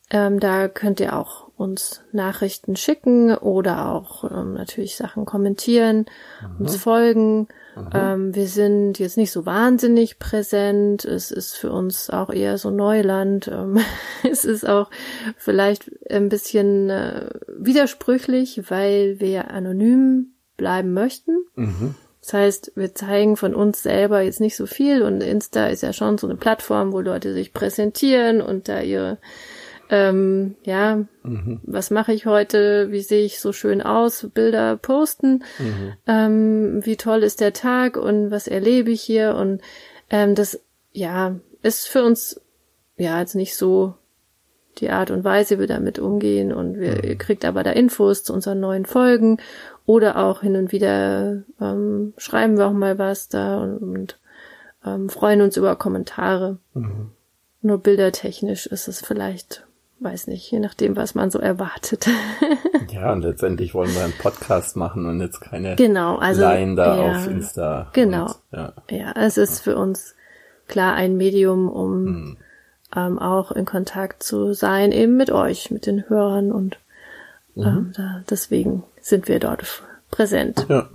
Ähm, 0.08 0.38
da 0.38 0.68
könnt 0.68 1.00
ihr 1.00 1.18
auch 1.18 1.48
uns 1.56 2.02
Nachrichten 2.12 2.76
schicken 2.76 3.34
oder 3.34 3.90
auch 3.90 4.22
ähm, 4.30 4.54
natürlich 4.54 4.94
Sachen 4.94 5.24
kommentieren, 5.24 6.06
Aha. 6.38 6.54
uns 6.60 6.76
folgen. 6.76 7.48
Ähm, 7.92 8.36
wir 8.36 8.46
sind 8.46 9.00
jetzt 9.00 9.16
nicht 9.16 9.32
so 9.32 9.44
wahnsinnig 9.44 10.20
präsent. 10.20 11.04
Es 11.04 11.32
ist 11.32 11.56
für 11.56 11.72
uns 11.72 12.08
auch 12.08 12.30
eher 12.30 12.56
so 12.56 12.70
Neuland. 12.70 13.48
Ähm, 13.52 13.80
es 14.22 14.44
ist 14.44 14.64
auch 14.64 14.90
vielleicht 15.36 15.90
ein 16.08 16.28
bisschen 16.28 16.88
äh, 16.88 17.30
widersprüchlich, 17.48 18.70
weil 18.70 19.18
wir 19.18 19.50
anonym 19.50 20.34
bleiben 20.56 20.92
möchten. 20.92 21.32
Mhm. 21.56 21.96
Das 22.25 22.33
heißt, 22.33 22.73
wir 22.75 22.95
zeigen 22.95 23.37
von 23.37 23.54
uns 23.54 23.83
selber 23.83 24.23
jetzt 24.23 24.40
nicht 24.40 24.57
so 24.57 24.64
viel 24.64 25.02
und 25.02 25.23
Insta 25.23 25.66
ist 25.66 25.83
ja 25.83 25.93
schon 25.93 26.16
so 26.16 26.26
eine 26.26 26.37
Plattform, 26.37 26.95
wo 26.95 27.00
Leute 27.00 27.35
sich 27.35 27.52
präsentieren 27.52 28.40
und 28.40 28.66
da 28.66 28.81
ihre 28.81 29.19
ähm, 29.90 30.57
ja, 30.64 31.04
mhm. 31.23 31.61
was 31.64 31.90
mache 31.90 32.14
ich 32.14 32.25
heute, 32.25 32.90
wie 32.90 33.02
sehe 33.02 33.26
ich 33.26 33.40
so 33.40 33.52
schön 33.52 33.83
aus, 33.83 34.26
Bilder 34.33 34.78
posten, 34.78 35.45
mhm. 35.59 35.93
ähm, 36.07 36.87
wie 36.87 36.97
toll 36.97 37.23
ist 37.23 37.43
der 37.43 37.52
Tag 37.52 37.99
und 37.99 38.31
was 38.31 38.49
erlebe 38.49 38.90
ich 38.90 39.02
hier 39.02 39.35
und 39.35 39.61
ähm, 40.09 40.35
das, 40.35 40.59
ja, 40.93 41.37
ist 41.62 41.87
für 41.88 42.02
uns 42.04 42.40
ja 42.97 43.21
jetzt 43.21 43.35
nicht 43.35 43.54
so 43.54 43.93
die 44.81 44.90
Art 44.90 45.11
und 45.11 45.25
Weise, 45.25 45.57
wie 45.57 45.61
wir 45.61 45.66
damit 45.66 45.99
umgehen 45.99 46.52
und 46.52 46.78
wir, 46.78 46.93
mhm. 46.93 47.04
ihr 47.04 47.16
kriegt 47.16 47.45
aber 47.45 47.62
da 47.62 47.71
Infos 47.71 48.25
zu 48.25 48.33
unseren 48.33 48.61
neuen 48.61 48.87
Folgen 48.87 49.38
oder 49.87 50.19
auch 50.19 50.40
hin 50.40 50.57
und 50.57 50.73
wieder 50.73 51.43
ähm, 51.61 52.14
schreiben 52.16 52.57
wir 52.57 52.66
auch 52.66 52.73
mal 52.73 52.99
was 52.99 53.28
da 53.28 53.62
und, 53.62 53.78
und 53.78 54.19
ähm, 54.85 55.09
freuen 55.09 55.40
uns 55.40 55.57
über 55.57 55.76
Kommentare. 55.76 56.59
Mhm. 56.75 57.11
Nur 57.62 57.78
bildertechnisch 57.78 58.66
ist 58.66 58.88
es 58.88 59.00
vielleicht, 59.00 59.66
weiß 60.00 60.26
nicht, 60.26 60.50
je 60.50 60.59
nachdem, 60.59 60.97
was 60.97 61.14
man 61.14 61.31
so 61.31 61.38
erwartet. 61.38 62.07
ja, 62.90 63.12
und 63.12 63.23
letztendlich 63.23 63.75
wollen 63.75 63.95
wir 63.95 64.04
einen 64.04 64.19
Podcast 64.19 64.76
machen 64.76 65.07
und 65.07 65.21
jetzt 65.21 65.40
keine 65.40 65.76
genau, 65.76 66.16
also, 66.16 66.43
Line 66.43 66.75
da 66.75 66.97
ja, 66.97 67.16
auf 67.16 67.26
Insta. 67.26 67.90
Genau. 67.95 68.26
Und, 68.26 68.37
ja. 68.52 68.73
ja, 68.90 69.12
es 69.16 69.38
ist 69.38 69.61
für 69.61 69.76
uns 69.76 70.14
klar 70.69 70.95
ein 70.95 71.16
Medium, 71.16 71.69
um 71.69 72.04
mhm. 72.04 72.37
Ähm, 72.96 73.18
auch 73.18 73.52
in 73.52 73.64
Kontakt 73.64 74.22
zu 74.22 74.52
sein, 74.54 74.92
eben 74.92 75.16
mit 75.16 75.30
euch, 75.30 75.70
mit 75.70 75.86
den 75.86 76.08
Hörern 76.08 76.52
und 76.52 76.78
mhm. 77.54 77.62
ähm, 77.62 77.92
da, 77.96 78.22
deswegen 78.28 78.84
sind 79.00 79.28
wir 79.28 79.38
dort 79.40 79.64
präsent. 80.10 80.66
Ja. 80.68 80.88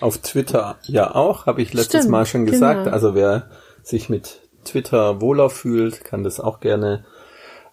Auf 0.00 0.18
Twitter 0.18 0.76
ja 0.84 1.14
auch, 1.14 1.46
habe 1.46 1.60
ich 1.60 1.74
letztes 1.74 2.02
Stimmt, 2.02 2.12
Mal 2.12 2.24
schon 2.24 2.46
gesagt. 2.46 2.84
Genau. 2.84 2.94
Also 2.94 3.14
wer 3.14 3.50
sich 3.82 4.08
mit 4.08 4.40
Twitter 4.64 5.20
wohler 5.20 5.50
fühlt, 5.50 6.04
kann 6.04 6.24
das 6.24 6.40
auch 6.40 6.60
gerne 6.60 7.04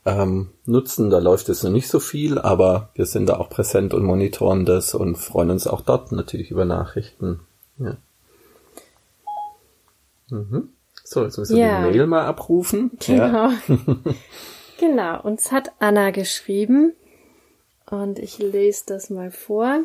ähm, 0.05 0.49
nutzen. 0.65 1.09
Da 1.09 1.19
läuft 1.19 1.49
es 1.49 1.63
noch 1.63 1.71
nicht 1.71 1.87
so 1.87 1.99
viel, 1.99 2.39
aber 2.39 2.89
wir 2.95 3.05
sind 3.05 3.27
da 3.27 3.37
auch 3.37 3.49
präsent 3.49 3.93
und 3.93 4.03
monitoren 4.03 4.65
das 4.65 4.95
und 4.95 5.17
freuen 5.17 5.51
uns 5.51 5.67
auch 5.67 5.81
dort 5.81 6.11
natürlich 6.11 6.51
über 6.51 6.65
Nachrichten. 6.65 7.41
Ja. 7.77 7.97
Mhm. 10.29 10.69
So, 11.03 11.23
jetzt 11.23 11.37
müssen 11.37 11.57
wir 11.57 11.65
ja. 11.65 11.89
die 11.89 11.97
Mail 11.97 12.07
mal 12.07 12.25
abrufen. 12.25 12.91
Genau. 13.05 13.25
Ja. 13.25 13.53
genau, 14.79 15.21
uns 15.21 15.51
hat 15.51 15.71
Anna 15.79 16.11
geschrieben 16.11 16.93
und 17.89 18.19
ich 18.19 18.39
lese 18.39 18.83
das 18.87 19.09
mal 19.09 19.29
vor. 19.29 19.83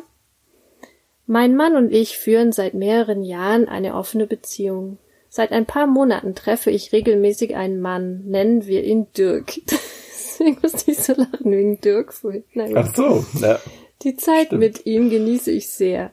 Mein 1.27 1.55
Mann 1.55 1.75
und 1.75 1.93
ich 1.93 2.17
führen 2.17 2.51
seit 2.51 2.73
mehreren 2.73 3.23
Jahren 3.23 3.67
eine 3.67 3.93
offene 3.93 4.25
Beziehung. 4.25 4.97
Seit 5.29 5.51
ein 5.51 5.67
paar 5.67 5.85
Monaten 5.85 6.33
treffe 6.33 6.71
ich 6.71 6.91
regelmäßig 6.91 7.55
einen 7.55 7.81
Mann, 7.81 8.23
nennen 8.25 8.65
wir 8.65 8.83
ihn 8.83 9.07
Dirk. 9.15 9.53
Deswegen 9.69 10.57
musste 10.61 10.89
ich 10.89 11.03
so 11.03 11.13
lachen 11.13 11.51
wegen 11.51 11.79
Dirk 11.81 12.13
vorhin. 12.13 12.43
Naja. 12.53 12.77
Ach 12.77 12.95
so, 12.95 13.25
ja. 13.39 13.59
Die 14.01 14.15
Zeit 14.15 14.47
Stimmt. 14.47 14.61
mit 14.61 14.85
ihm 14.85 15.09
genieße 15.09 15.51
ich 15.51 15.69
sehr. 15.69 16.11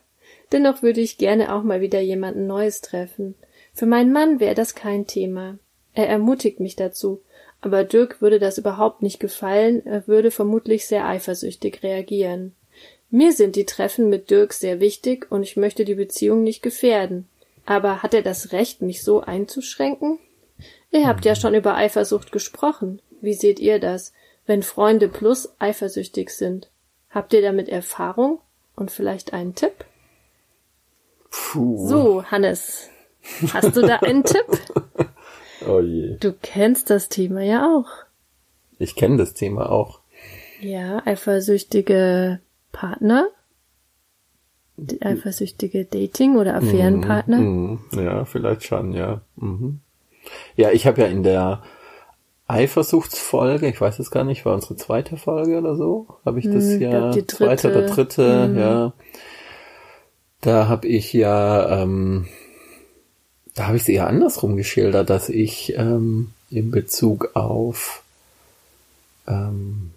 Dennoch 0.52 0.82
würde 0.82 1.00
ich 1.00 1.16
gerne 1.16 1.54
auch 1.54 1.62
mal 1.62 1.80
wieder 1.80 2.00
jemanden 2.00 2.46
Neues 2.46 2.80
treffen. 2.80 3.36
Für 3.76 3.84
meinen 3.84 4.10
Mann 4.10 4.40
wäre 4.40 4.54
das 4.54 4.74
kein 4.74 5.06
Thema. 5.06 5.58
Er 5.92 6.08
ermutigt 6.08 6.60
mich 6.60 6.76
dazu. 6.76 7.20
Aber 7.60 7.84
Dirk 7.84 8.22
würde 8.22 8.38
das 8.38 8.56
überhaupt 8.56 9.02
nicht 9.02 9.20
gefallen, 9.20 9.84
er 9.84 10.06
würde 10.08 10.30
vermutlich 10.30 10.86
sehr 10.86 11.06
eifersüchtig 11.06 11.82
reagieren. 11.82 12.54
Mir 13.10 13.34
sind 13.34 13.54
die 13.54 13.66
Treffen 13.66 14.08
mit 14.08 14.30
Dirk 14.30 14.54
sehr 14.54 14.80
wichtig 14.80 15.30
und 15.30 15.42
ich 15.42 15.58
möchte 15.58 15.84
die 15.84 15.94
Beziehung 15.94 16.42
nicht 16.42 16.62
gefährden. 16.62 17.28
Aber 17.66 18.02
hat 18.02 18.14
er 18.14 18.22
das 18.22 18.52
Recht, 18.52 18.80
mich 18.80 19.04
so 19.04 19.20
einzuschränken? 19.20 20.18
Ihr 20.90 21.06
habt 21.06 21.26
ja 21.26 21.34
schon 21.34 21.54
über 21.54 21.74
Eifersucht 21.74 22.32
gesprochen. 22.32 23.02
Wie 23.20 23.34
seht 23.34 23.60
ihr 23.60 23.78
das, 23.78 24.14
wenn 24.46 24.62
Freunde 24.62 25.08
plus 25.08 25.52
eifersüchtig 25.58 26.30
sind? 26.30 26.70
Habt 27.10 27.34
ihr 27.34 27.42
damit 27.42 27.68
Erfahrung 27.68 28.40
und 28.74 28.90
vielleicht 28.90 29.34
einen 29.34 29.54
Tipp? 29.54 29.84
Puh. 31.30 31.86
So, 31.88 32.24
Hannes, 32.24 32.88
hast 33.52 33.76
du 33.76 33.82
da 33.82 33.96
einen 33.96 34.24
Tipp? 34.24 34.46
Oh 35.66 35.80
je. 35.80 36.16
Du 36.20 36.32
kennst 36.42 36.90
das 36.90 37.08
Thema 37.08 37.42
ja 37.42 37.66
auch. 37.66 37.88
Ich 38.78 38.94
kenne 38.94 39.16
das 39.16 39.34
Thema 39.34 39.70
auch. 39.72 40.00
Ja, 40.60 41.02
eifersüchtige 41.04 42.40
Partner, 42.72 43.28
eifersüchtige 45.00 45.84
Dating- 45.84 46.36
oder 46.36 46.54
Affärenpartner. 46.56 47.38
Mm, 47.38 47.80
mm, 47.90 47.98
ja, 47.98 48.24
vielleicht 48.26 48.64
schon, 48.64 48.92
ja. 48.92 49.22
Mhm. 49.36 49.80
Ja, 50.56 50.70
ich 50.70 50.86
habe 50.86 51.00
ja 51.02 51.06
in 51.08 51.22
der 51.22 51.62
Eifersuchtsfolge, 52.48 53.66
ich 53.66 53.80
weiß 53.80 53.98
es 53.98 54.10
gar 54.10 54.24
nicht, 54.24 54.44
war 54.44 54.54
unsere 54.54 54.76
zweite 54.76 55.16
Folge 55.16 55.58
oder 55.58 55.74
so, 55.76 56.06
habe 56.24 56.38
ich 56.38 56.44
das 56.44 56.64
hm, 56.64 56.80
ja, 56.80 57.16
ich 57.16 57.26
zweite 57.28 57.70
oder 57.70 57.82
dritte, 57.82 58.52
ja. 58.56 58.92
Da 60.42 60.68
habe 60.68 60.86
ich 60.86 61.12
ja 61.12 61.82
ähm, 61.82 62.28
da 63.56 63.66
habe 63.66 63.76
ich 63.76 63.82
es 63.82 63.88
eher 63.88 64.06
andersrum 64.06 64.56
geschildert, 64.56 65.10
dass 65.10 65.28
ich 65.28 65.74
ähm, 65.76 66.30
in 66.50 66.70
Bezug 66.70 67.30
auf 67.34 68.02
ähm, 69.26 69.90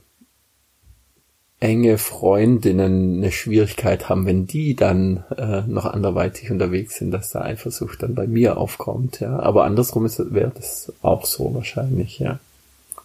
enge 1.59 1.97
Freundinnen 1.97 3.17
eine 3.17 3.31
Schwierigkeit 3.33 4.07
haben, 4.07 4.25
wenn 4.25 4.47
die 4.47 4.75
dann 4.75 5.25
äh, 5.37 5.61
noch 5.67 5.85
anderweitig 5.85 6.51
unterwegs 6.51 6.95
sind, 6.95 7.11
dass 7.11 7.31
da 7.31 7.41
Eifersucht 7.41 8.01
dann 8.01 8.15
bei 8.15 8.27
mir 8.27 8.57
aufkommt, 8.57 9.19
ja. 9.19 9.37
Aber 9.39 9.65
andersrum 9.65 10.05
ist 10.05 10.19
wäre 10.33 10.53
das 10.55 10.93
auch 11.01 11.25
so 11.25 11.53
wahrscheinlich, 11.53 12.17
ja. 12.19 12.39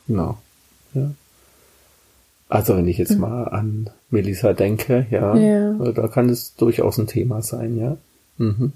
Genau. 0.07 0.39
Ja. 0.95 1.11
Also 2.49 2.77
wenn 2.77 2.87
ich 2.87 2.99
jetzt 2.99 3.15
mhm. 3.15 3.21
mal 3.21 3.45
an 3.49 3.91
Melissa 4.11 4.53
denke, 4.53 5.09
ja, 5.11 5.35
ja, 5.35 5.73
da 5.73 6.07
kann 6.07 6.29
es 6.29 6.55
durchaus 6.55 6.97
ein 6.99 7.09
Thema 7.09 7.43
sein, 7.43 7.77
ja. 7.77 7.97
Mhm. 8.39 8.73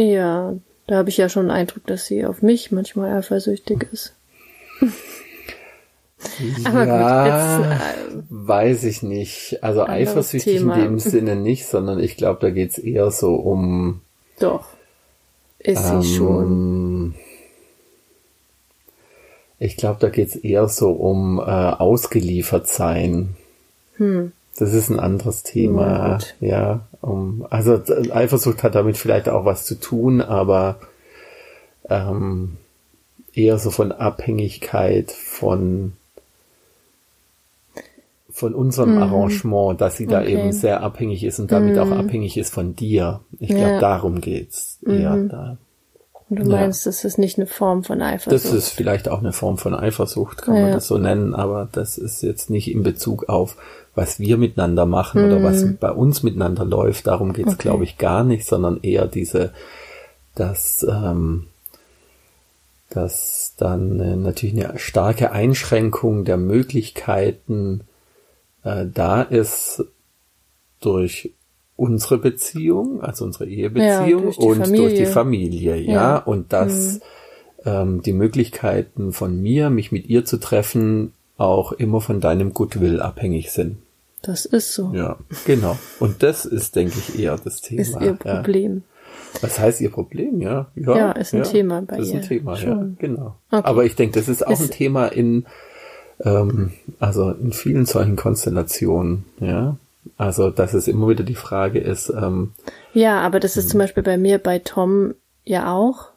Ja, 0.00 0.54
da 0.86 0.96
habe 0.96 1.10
ich 1.10 1.18
ja 1.18 1.28
schon 1.28 1.46
den 1.46 1.50
Eindruck, 1.50 1.86
dass 1.86 2.06
sie 2.06 2.24
auf 2.24 2.40
mich 2.42 2.72
manchmal 2.72 3.18
eifersüchtig 3.18 3.86
ist. 3.92 4.14
Aber 6.64 6.86
ja, 6.86 7.56
gut, 7.56 7.66
jetzt, 7.66 7.82
äh, 7.82 8.22
weiß 8.30 8.84
ich 8.84 9.02
nicht. 9.02 9.58
Also 9.62 9.84
eifersüchtig 9.84 10.58
Thema. 10.58 10.74
in 10.76 10.80
dem 10.80 10.98
Sinne 10.98 11.36
nicht, 11.36 11.66
sondern 11.66 11.98
ich 12.00 12.16
glaube, 12.16 12.40
da 12.40 12.50
geht's 12.50 12.78
eher 12.78 13.10
so 13.10 13.34
um. 13.34 14.00
Doch. 14.38 14.68
Ist 15.58 15.90
ähm, 15.90 16.02
sie 16.02 16.16
schon. 16.16 17.14
Ich 19.58 19.76
glaube, 19.76 20.00
da 20.00 20.08
geht's 20.08 20.36
eher 20.36 20.68
so 20.68 20.92
um 20.92 21.38
äh, 21.38 21.42
ausgeliefert 21.42 22.68
sein. 22.68 23.36
Hm. 23.96 24.32
Das 24.56 24.72
ist 24.72 24.88
ein 24.88 24.98
anderes 24.98 25.42
Thema. 25.42 26.18
Ja, 26.40 26.48
ja 26.48 26.88
um, 27.00 27.46
also 27.50 27.80
Eifersucht 28.12 28.62
hat 28.62 28.74
damit 28.74 28.96
vielleicht 28.96 29.28
auch 29.28 29.44
was 29.44 29.64
zu 29.64 29.74
tun, 29.80 30.20
aber 30.20 30.80
ähm, 31.88 32.56
eher 33.32 33.58
so 33.58 33.70
von 33.70 33.92
Abhängigkeit 33.92 35.10
von 35.10 35.92
von 38.30 38.54
unserem 38.54 38.94
mhm. 38.96 39.02
Arrangement, 39.02 39.80
dass 39.80 39.96
sie 39.96 40.06
da 40.06 40.20
okay. 40.22 40.32
eben 40.32 40.52
sehr 40.52 40.82
abhängig 40.82 41.24
ist 41.24 41.40
und 41.40 41.52
damit 41.52 41.74
mhm. 41.74 41.80
auch 41.80 41.90
abhängig 41.90 42.38
ist 42.38 42.54
von 42.54 42.74
dir. 42.74 43.20
Ich 43.38 43.48
glaube, 43.48 43.72
ja. 43.72 43.80
darum 43.80 44.20
geht's 44.20 44.78
eher 44.86 45.16
mhm. 45.16 45.28
da. 45.28 45.58
Du 46.32 46.44
meinst, 46.44 46.86
ja. 46.86 46.90
das 46.90 47.04
ist 47.04 47.18
nicht 47.18 47.38
eine 47.38 47.48
Form 47.48 47.82
von 47.82 48.00
Eifersucht? 48.00 48.44
Das 48.44 48.52
ist 48.52 48.68
vielleicht 48.68 49.08
auch 49.08 49.18
eine 49.18 49.32
Form 49.32 49.58
von 49.58 49.74
Eifersucht, 49.74 50.42
kann 50.42 50.54
ja. 50.54 50.62
man 50.62 50.72
das 50.72 50.86
so 50.86 50.96
nennen, 50.96 51.34
aber 51.34 51.68
das 51.72 51.98
ist 51.98 52.22
jetzt 52.22 52.50
nicht 52.50 52.70
in 52.70 52.84
Bezug 52.84 53.28
auf, 53.28 53.56
was 53.96 54.20
wir 54.20 54.38
miteinander 54.38 54.86
machen 54.86 55.22
mhm. 55.22 55.32
oder 55.32 55.42
was 55.42 55.64
mhm. 55.64 55.78
bei 55.78 55.90
uns 55.90 56.22
miteinander 56.22 56.64
läuft. 56.64 57.08
Darum 57.08 57.32
geht's, 57.32 57.54
okay. 57.54 57.62
glaube 57.62 57.82
ich, 57.82 57.98
gar 57.98 58.22
nicht, 58.22 58.46
sondern 58.46 58.78
eher 58.80 59.06
diese, 59.06 59.52
dass, 60.36 60.86
ähm, 60.88 61.48
dass 62.90 63.54
dann 63.58 63.98
äh, 63.98 64.14
natürlich 64.14 64.64
eine 64.64 64.78
starke 64.78 65.32
Einschränkung 65.32 66.24
der 66.24 66.36
Möglichkeiten 66.36 67.82
äh, 68.62 68.86
da 68.86 69.22
ist 69.22 69.84
durch 70.80 71.32
unsere 71.80 72.18
Beziehung, 72.18 73.02
also 73.02 73.24
unsere 73.24 73.46
Ehebeziehung 73.48 74.24
ja, 74.24 74.24
durch 74.24 74.38
und 74.38 74.58
Familie. 74.58 74.80
durch 74.82 74.98
die 74.98 75.06
Familie, 75.06 75.76
ja, 75.76 75.92
ja. 75.92 76.16
und 76.18 76.52
dass 76.52 76.94
mhm. 76.94 77.00
ähm, 77.64 78.02
die 78.02 78.12
Möglichkeiten 78.12 79.12
von 79.12 79.40
mir, 79.40 79.70
mich 79.70 79.90
mit 79.90 80.06
ihr 80.06 80.26
zu 80.26 80.36
treffen, 80.36 81.14
auch 81.38 81.72
immer 81.72 82.02
von 82.02 82.20
deinem 82.20 82.52
Goodwill 82.52 83.00
abhängig 83.00 83.50
sind. 83.50 83.78
Das 84.20 84.44
ist 84.44 84.74
so. 84.74 84.92
Ja, 84.94 85.16
genau. 85.46 85.78
Und 85.98 86.22
das 86.22 86.44
ist, 86.44 86.76
denke 86.76 86.98
ich, 86.98 87.18
eher 87.18 87.38
das 87.42 87.62
Thema. 87.62 87.80
Ist 87.80 87.98
ihr 87.98 88.12
Problem. 88.12 88.82
Ja. 89.32 89.42
Was 89.42 89.58
heißt 89.58 89.80
ihr 89.80 89.90
Problem? 89.90 90.42
Ja, 90.42 90.66
ja, 90.74 90.96
ja 90.96 91.12
ist 91.12 91.32
ein 91.32 91.44
ja, 91.44 91.44
Thema 91.44 91.80
bei 91.80 91.96
ihr. 91.96 92.02
Ist 92.02 92.12
ein 92.12 92.22
Thema, 92.22 92.56
Schon. 92.56 92.68
ja, 92.68 92.88
genau. 92.98 93.36
Okay. 93.50 93.62
Aber 93.64 93.86
ich 93.86 93.96
denke, 93.96 94.18
das 94.18 94.28
ist 94.28 94.46
auch 94.46 94.50
ist 94.50 94.60
ein 94.60 94.70
Thema 94.70 95.06
in, 95.06 95.46
ähm, 96.22 96.72
also 96.98 97.30
in 97.30 97.52
vielen 97.52 97.86
solchen 97.86 98.16
Konstellationen, 98.16 99.24
ja. 99.40 99.78
Also, 100.16 100.50
dass 100.50 100.74
es 100.74 100.88
immer 100.88 101.08
wieder 101.08 101.24
die 101.24 101.34
Frage 101.34 101.78
ist. 101.78 102.10
Ähm, 102.10 102.52
ja, 102.94 103.20
aber 103.20 103.40
das 103.40 103.56
ist 103.56 103.68
zum 103.70 103.78
Beispiel 103.78 104.02
bei 104.02 104.16
mir, 104.16 104.38
bei 104.38 104.58
Tom 104.58 105.14
ja 105.44 105.72
auch. 105.72 106.10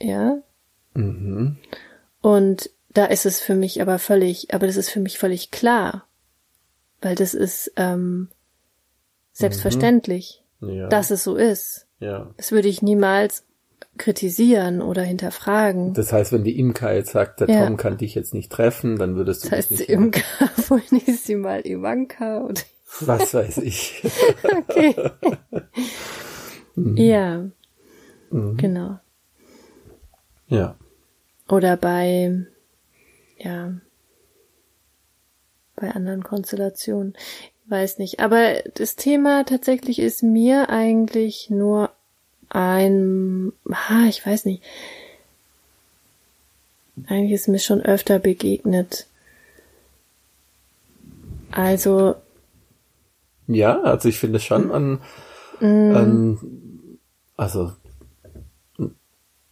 Ja. 0.00 0.38
mhm. 0.94 1.56
Und 2.20 2.70
da 2.92 3.04
ist 3.06 3.26
es 3.26 3.40
für 3.40 3.54
mich 3.54 3.82
aber 3.82 3.98
völlig, 3.98 4.54
aber 4.54 4.66
das 4.66 4.76
ist 4.76 4.88
für 4.90 5.00
mich 5.00 5.18
völlig 5.18 5.50
klar. 5.50 6.06
Weil 7.02 7.16
das 7.16 7.34
ist 7.34 7.72
ähm, 7.76 8.28
selbstverständlich, 9.32 10.42
ja, 10.60 10.88
dass 10.88 11.10
es 11.10 11.24
so 11.24 11.36
ist. 11.36 11.86
ja. 12.00 12.30
Das 12.36 12.52
würde 12.52 12.68
ich 12.68 12.82
niemals 12.82 13.44
kritisieren 13.98 14.80
oder 14.80 15.02
hinterfragen. 15.02 15.92
Das 15.94 16.12
heißt, 16.12 16.32
wenn 16.32 16.44
die 16.44 16.58
Imka 16.58 16.92
jetzt 16.92 17.12
sagt, 17.12 17.40
der 17.40 17.48
Ja. 17.50 17.64
Tom 17.66 17.76
kann 17.76 17.96
dich 17.98 18.14
jetzt 18.14 18.32
nicht 18.34 18.50
treffen, 18.50 18.96
dann 18.98 19.16
würdest 19.16 19.44
du 19.44 19.50
Das 19.50 19.58
heißt 19.58 19.70
nicht 19.72 19.88
Imka, 19.88 20.22
vorhin 20.56 21.00
ist 21.06 21.26
sie 21.26 21.36
mal 21.36 21.66
Ivanka 21.66 22.40
oder 22.42 22.60
Was 23.00 23.34
weiß 23.34 23.58
ich. 23.58 24.02
okay. 24.42 24.94
Mhm. 26.76 26.96
Ja, 26.96 27.44
genau. 28.30 28.98
ja. 30.48 30.76
Oder 31.48 31.76
bei, 31.76 32.46
ja, 33.38 33.74
bei 35.76 35.90
anderen 35.90 36.22
Konstellationen. 36.22 37.14
Weiß 37.66 37.98
nicht. 37.98 38.20
Aber 38.20 38.62
das 38.74 38.96
Thema 38.96 39.44
tatsächlich 39.44 39.98
ist 39.98 40.22
mir 40.22 40.68
eigentlich 40.68 41.48
nur 41.50 41.90
ein, 42.50 43.52
ah, 43.70 44.06
ich 44.08 44.24
weiß 44.24 44.44
nicht. 44.44 44.62
Eigentlich 47.06 47.32
ist 47.32 47.48
mir 47.48 47.58
schon 47.58 47.80
öfter 47.80 48.18
begegnet. 48.18 49.06
Also, 51.50 52.16
Ja, 53.46 53.80
also 53.82 54.08
ich 54.08 54.18
finde 54.18 54.40
schon 54.40 54.70
an, 54.72 55.00
an 55.60 56.38
also 57.36 57.72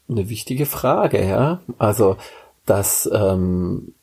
eine 0.09 0.29
wichtige 0.29 0.67
Frage, 0.67 1.27
ja. 1.27 1.61
Also, 1.79 2.17
dass 2.67 3.11
ähm, 3.13 3.95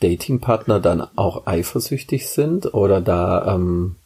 Datingpartner 0.00 0.80
dann 0.80 1.06
auch 1.16 1.46
eifersüchtig 1.46 2.28
sind 2.28 2.74
oder 2.74 3.00
da 3.00 3.54
ähm, 3.54 3.96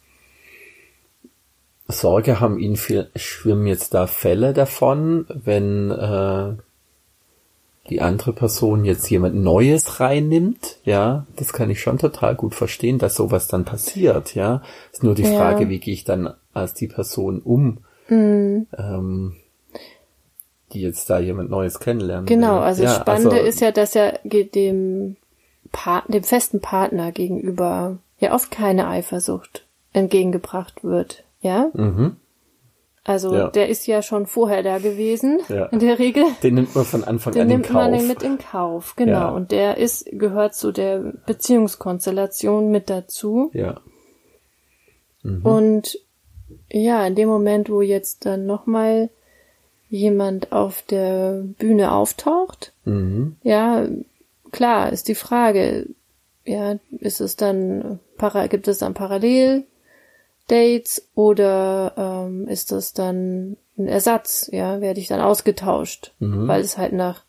Sorge 1.87 2.39
haben, 2.39 2.57
ihnen 2.59 2.77
viel, 2.77 3.11
schwimmen 3.15 3.67
jetzt 3.67 3.93
da 3.93 4.07
Fälle 4.07 4.53
davon, 4.53 5.25
wenn 5.29 5.91
äh, 5.91 6.55
die 7.89 8.01
andere 8.01 8.31
Person 8.33 8.85
jetzt 8.85 9.09
jemand 9.09 9.35
Neues 9.35 9.99
reinnimmt, 9.99 10.77
ja, 10.85 11.25
das 11.35 11.51
kann 11.53 11.69
ich 11.69 11.81
schon 11.81 11.97
total 11.97 12.35
gut 12.35 12.55
verstehen, 12.55 12.97
dass 12.97 13.15
sowas 13.15 13.47
dann 13.47 13.65
passiert, 13.65 14.35
ja. 14.35 14.61
Ist 14.91 15.03
nur 15.03 15.15
die 15.15 15.23
Ja. 15.23 15.29
Frage, 15.29 15.67
wie 15.69 15.79
gehe 15.79 15.93
ich 15.93 16.03
dann 16.05 16.33
als 16.53 16.73
die 16.73 16.87
Person 16.87 17.39
um, 17.39 17.79
ähm, 18.09 19.35
die 20.71 20.81
jetzt 20.81 21.09
da 21.09 21.19
jemand 21.19 21.49
Neues 21.49 21.79
kennenlernen 21.79 22.25
Genau, 22.25 22.55
will. 22.57 22.63
also 22.63 22.83
ja, 22.83 22.95
Spannende 22.95 23.35
also, 23.35 23.47
ist 23.47 23.59
ja, 23.61 23.71
dass 23.71 23.93
ja 23.93 24.13
ge- 24.23 24.45
dem, 24.49 25.17
Part 25.71 26.05
dem 26.13 26.23
festen 26.23 26.61
Partner 26.61 27.11
gegenüber 27.11 27.97
ja 28.19 28.33
oft 28.33 28.49
keine 28.51 28.87
Eifersucht 28.87 29.65
entgegengebracht 29.91 30.83
wird. 30.83 31.23
Ja, 31.41 31.69
Mhm, 31.73 32.15
also 33.05 33.33
Ja. 33.35 33.47
der 33.49 33.67
ist 33.69 33.85
ja 33.87 34.01
schon 34.01 34.27
vorher 34.27 34.63
da 34.63 34.77
gewesen, 34.77 35.39
Ja. 35.49 35.65
in 35.65 35.79
der 35.79 35.99
Regel. 35.99 36.23
den 36.41 36.55
nimmt 36.55 36.73
man 36.75 36.85
von 36.85 37.03
Anfang 37.03 37.33
Den 37.33 37.41
an 37.43 37.49
in 37.49 37.53
nimmt 37.57 37.65
Kauf. 37.67 37.73
man 37.75 38.07
mit 38.07 38.23
in 38.23 38.37
Kauf, 38.37 38.95
genau. 38.95 39.11
Ja. 39.11 39.29
Und 39.29 39.51
der 39.51 39.77
ist, 39.77 40.05
gehört 40.11 40.55
zu 40.55 40.71
der 40.71 40.99
Beziehungskonstellation 41.25 42.71
mit 42.71 42.89
dazu. 42.89 43.49
ja, 43.53 43.81
Und 45.43 45.97
ja, 46.69 47.05
in 47.07 47.15
dem 47.15 47.29
Moment, 47.29 47.69
wo 47.69 47.81
jetzt 47.81 48.25
dann 48.25 48.45
nochmal 48.45 49.09
jemand 49.89 50.51
auf 50.51 50.81
der 50.83 51.43
Bühne 51.59 51.91
auftaucht, 51.91 52.73
mhm, 52.85 53.35
ja, 53.43 53.87
klar 54.51 54.91
ist 54.91 55.07
die 55.07 55.15
Frage, 55.15 55.87
ja, 56.45 56.75
ist 56.99 57.21
es 57.21 57.35
dann, 57.35 57.99
para, 58.17 58.47
gibt 58.47 58.67
es 58.67 58.79
dann 58.79 58.93
Parallel 58.93 59.63
Dates 60.47 61.09
oder 61.15 61.93
ähm, 61.97 62.47
ist 62.47 62.71
das 62.71 62.93
dann 62.93 63.57
ein 63.77 63.87
Ersatz, 63.87 64.49
ja, 64.51 64.81
werde 64.81 64.99
ich 64.99 65.07
dann 65.07 65.21
ausgetauscht, 65.21 66.13
weil 66.19 66.61
es 66.61 66.77
halt 66.77 66.93
nach 66.93 67.23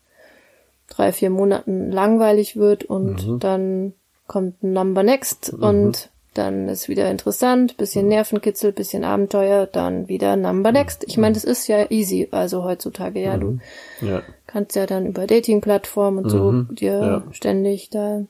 drei, 0.89 1.11
vier 1.11 1.29
Monaten 1.29 1.91
langweilig 1.91 2.55
wird 2.55 2.83
und 2.83 3.43
dann 3.43 3.93
kommt 4.27 4.61
ein 4.63 4.73
Number 4.73 5.03
Next 5.03 5.53
und 5.53 6.09
dann 6.33 6.67
ist 6.67 6.89
wieder 6.89 7.09
interessant, 7.09 7.77
bisschen 7.77 8.09
Nervenkitzel, 8.09 8.73
bisschen 8.73 9.05
Abenteuer, 9.05 9.65
dann 9.65 10.07
wieder 10.09 10.35
Number 10.35 10.71
Next. 10.71 11.05
Ich 11.07 11.17
meine, 11.17 11.33
das 11.33 11.45
ist 11.45 11.67
ja 11.67 11.89
easy, 11.89 12.27
also 12.31 12.63
heutzutage, 12.63 13.21
ja, 13.21 13.37
du 13.37 13.59
ja, 14.01 14.21
kannst 14.45 14.75
ja 14.75 14.85
dann 14.85 15.07
über 15.07 15.25
Dating-Plattformen 15.25 16.25
und 16.25 16.29
so 16.29 16.51
dir 16.73 16.91
ja. 16.91 17.23
ständig 17.31 17.89
da 17.89 18.23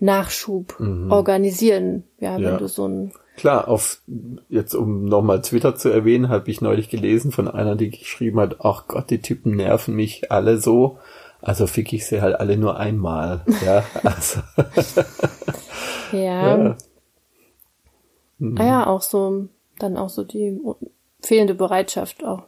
Nachschub 0.00 0.80
organisieren, 1.10 2.04
ja, 2.18 2.36
wenn 2.36 2.42
Ja. 2.44 2.56
du 2.56 2.66
so 2.66 2.88
ein 2.88 3.12
Klar, 3.36 3.68
auf 3.68 4.02
jetzt 4.48 4.74
um 4.74 5.06
nochmal 5.06 5.40
Twitter 5.40 5.74
zu 5.74 5.88
erwähnen, 5.88 6.28
habe 6.28 6.50
ich 6.50 6.60
neulich 6.60 6.90
gelesen 6.90 7.32
von 7.32 7.48
einer, 7.48 7.76
die 7.76 7.90
geschrieben 7.90 8.38
hat, 8.40 8.56
ach 8.60 8.86
Gott, 8.88 9.10
die 9.10 9.22
Typen 9.22 9.56
nerven 9.56 9.94
mich 9.94 10.30
alle 10.30 10.58
so. 10.58 10.98
Also 11.40 11.66
fick 11.66 11.92
ich 11.92 12.06
sie 12.06 12.22
halt 12.22 12.38
alle 12.38 12.56
nur 12.56 12.76
einmal. 12.78 13.44
Ja, 13.64 13.84
also 14.04 14.40
Ja. 16.12 16.64
Ja. 16.64 16.76
Ah 18.56 18.66
ja, 18.66 18.86
auch 18.86 19.02
so, 19.02 19.48
dann 19.78 19.96
auch 19.96 20.08
so 20.08 20.24
die 20.24 20.60
fehlende 21.20 21.54
Bereitschaft 21.54 22.24
auch, 22.24 22.42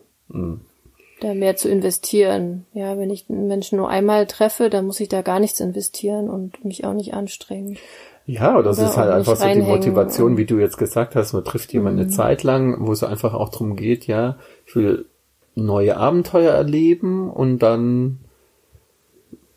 da 1.20 1.34
mehr 1.34 1.56
zu 1.56 1.68
investieren. 1.68 2.66
Ja, 2.72 2.98
wenn 2.98 3.10
ich 3.10 3.30
einen 3.30 3.46
Menschen 3.46 3.78
nur 3.78 3.88
einmal 3.88 4.26
treffe, 4.26 4.70
dann 4.70 4.86
muss 4.86 5.00
ich 5.00 5.08
da 5.08 5.22
gar 5.22 5.40
nichts 5.40 5.60
investieren 5.60 6.28
und 6.28 6.64
mich 6.64 6.84
auch 6.84 6.92
nicht 6.92 7.14
anstrengen. 7.14 7.78
Ja, 8.26 8.58
oder 8.58 8.70
es 8.70 8.78
Oder 8.78 8.88
ist 8.88 8.96
halt 8.96 9.10
einfach 9.10 9.36
so 9.36 9.46
die 9.46 9.60
Motivation, 9.60 10.36
wie 10.36 10.46
du 10.46 10.58
jetzt 10.58 10.78
gesagt 10.78 11.14
hast, 11.14 11.32
man 11.32 11.44
trifft 11.44 11.72
jemanden 11.72 12.00
eine 12.00 12.08
Zeit 12.08 12.42
lang, 12.42 12.86
wo 12.86 12.92
es 12.92 13.04
einfach 13.04 13.34
auch 13.34 13.50
drum 13.50 13.76
geht, 13.76 14.06
ja, 14.06 14.36
ich 14.66 14.74
will 14.76 15.06
neue 15.54 15.96
Abenteuer 15.96 16.52
erleben 16.52 17.30
und 17.30 17.58
dann 17.58 18.20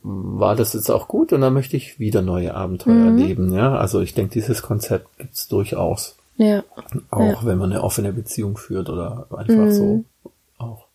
war 0.04 0.56
das 0.56 0.74
jetzt 0.74 0.90
auch 0.90 1.08
gut 1.08 1.34
und 1.34 1.42
dann 1.42 1.54
möchte 1.54 1.76
ich 1.76 2.00
wieder 2.00 2.22
neue 2.22 2.54
Abenteuer 2.54 3.06
erleben, 3.06 3.54
ja. 3.54 3.76
Also 3.76 4.02
ich 4.02 4.14
denke, 4.14 4.34
dieses 4.34 4.62
Konzept 4.62 5.18
gibt's 5.18 5.48
durchaus. 5.48 6.18
Ja. 6.38 6.64
Auch 7.10 7.46
wenn 7.46 7.58
man 7.58 7.72
eine 7.72 7.84
offene 7.84 8.14
Beziehung 8.14 8.58
führt 8.58 8.90
oder 8.90 9.28
einfach 9.36 9.72
so 9.72 10.04
auch 10.58 10.86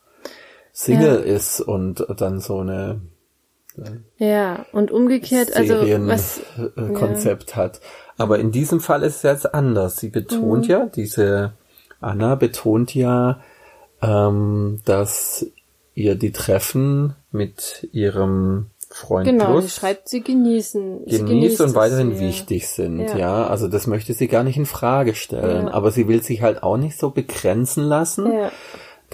Single 0.73 1.17
ist 1.17 1.61
und 1.61 2.07
dann 2.17 2.41
so 2.41 2.61
eine 2.61 3.01
Ja, 4.19 4.67
und 4.73 4.91
umgekehrt, 4.91 5.57
also 5.57 5.75
was, 6.07 6.41
Serienkonzept 6.57 7.57
hat. 7.57 7.81
Aber 8.19 8.39
in 8.39 8.53
diesem 8.53 8.81
Fall 8.81 9.03
ist 9.03 9.17
es 9.17 9.23
jetzt 9.23 9.55
anders. 9.55 9.97
Sie 9.97 10.11
betont 10.11 10.67
ja, 10.67 10.87
diese 10.87 11.55
Anna 12.01 12.35
betont 12.35 12.95
ja, 12.95 13.41
ähm, 14.03 14.81
dass 14.85 15.47
ihr 15.95 16.15
die 16.15 16.33
Treffen 16.33 17.15
mit 17.31 17.89
ihrem 17.93 18.67
Freund 18.91 19.27
genau, 19.27 19.53
Plus 19.53 19.65
die 19.65 19.71
schreibt, 19.71 20.09
sie 20.09 20.21
genießen. 20.21 21.05
sie 21.07 21.25
genießt 21.25 21.63
und 21.63 21.75
weiterhin 21.75 22.15
sehr. 22.15 22.29
wichtig 22.29 22.69
sind, 22.69 23.01
ja. 23.01 23.17
Ja. 23.17 23.47
Also 23.47 23.69
das 23.69 23.87
möchte 23.87 24.13
sie 24.13 24.29
gar 24.29 24.45
nicht 24.45 24.59
in 24.59 24.67
Frage 24.67 25.15
stellen. 25.15 25.69
Ja. 25.69 25.73
Aber 25.73 25.91
sie 25.91 26.09
will 26.09 26.23
sich 26.23 26.43
halt 26.43 26.63
auch 26.63 26.77
nicht 26.77 26.99
so 26.99 27.11
begrenzen 27.11 27.85
lassen, 27.85 28.31
Ja. 28.31 28.53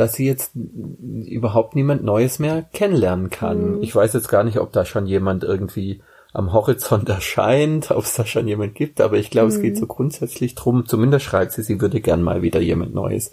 Dass 0.00 0.14
sie 0.14 0.26
jetzt 0.26 0.52
überhaupt 0.54 1.74
niemand 1.74 2.04
Neues 2.04 2.38
mehr 2.38 2.62
kennenlernen 2.72 3.30
kann. 3.30 3.76
Mhm. 3.76 3.82
Ich 3.82 3.94
weiß 3.94 4.12
jetzt 4.14 4.28
gar 4.28 4.44
nicht, 4.44 4.58
ob 4.58 4.72
da 4.72 4.84
schon 4.84 5.06
jemand 5.06 5.44
irgendwie 5.44 6.00
am 6.32 6.52
Horizont 6.52 7.08
erscheint, 7.08 7.90
ob 7.90 8.04
es 8.04 8.14
da 8.14 8.24
schon 8.26 8.46
jemand 8.48 8.74
gibt, 8.74 9.00
aber 9.00 9.16
ich 9.16 9.30
glaube, 9.30 9.48
es 9.48 9.58
Mhm. 9.58 9.62
geht 9.62 9.76
so 9.76 9.86
grundsätzlich 9.86 10.54
drum. 10.54 10.86
Zumindest 10.86 11.24
schreibt 11.24 11.52
sie, 11.52 11.62
sie 11.62 11.80
würde 11.80 12.00
gern 12.00 12.22
mal 12.22 12.42
wieder 12.42 12.60
jemand 12.60 12.94
Neues 12.94 13.32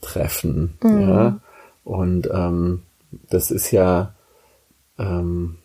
treffen. 0.00 0.74
Mhm. 0.82 1.00
Ja. 1.00 1.40
Und 1.84 2.28
ähm, 2.32 2.82
das 3.30 3.50
ist 3.50 3.70
ja 3.70 4.14
ähm, 4.98 5.58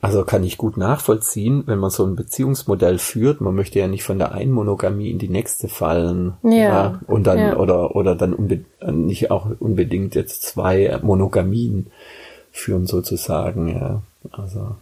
also 0.00 0.24
kann 0.24 0.44
ich 0.44 0.58
gut 0.58 0.76
nachvollziehen, 0.76 1.64
wenn 1.66 1.78
man 1.80 1.90
so 1.90 2.04
ein 2.06 2.14
Beziehungsmodell 2.14 2.98
führt. 2.98 3.40
Man 3.40 3.54
möchte 3.54 3.78
ja 3.80 3.88
nicht 3.88 4.04
von 4.04 4.18
der 4.18 4.32
einen 4.32 4.52
Monogamie 4.52 5.10
in 5.10 5.18
die 5.18 5.28
nächste 5.28 5.68
fallen. 5.68 6.34
Ja. 6.42 7.00
und 7.06 7.26
dann, 7.26 7.38
Ja. 7.38 7.56
oder, 7.56 7.96
oder 7.96 8.14
dann 8.14 8.36
nicht 9.06 9.30
auch 9.30 9.46
unbedingt 9.58 10.14
jetzt 10.14 10.42
zwei 10.42 10.98
Monogamien 11.02 11.88
führen 12.52 12.86
sozusagen, 12.86 13.68
ja. 13.68 14.02
Also, 14.30 14.76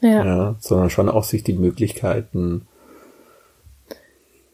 Ja. 0.00 0.24
ja, 0.24 0.54
sondern 0.60 0.90
schon 0.90 1.08
auch 1.08 1.24
sich 1.24 1.44
die 1.44 1.52
Möglichkeiten, 1.54 2.66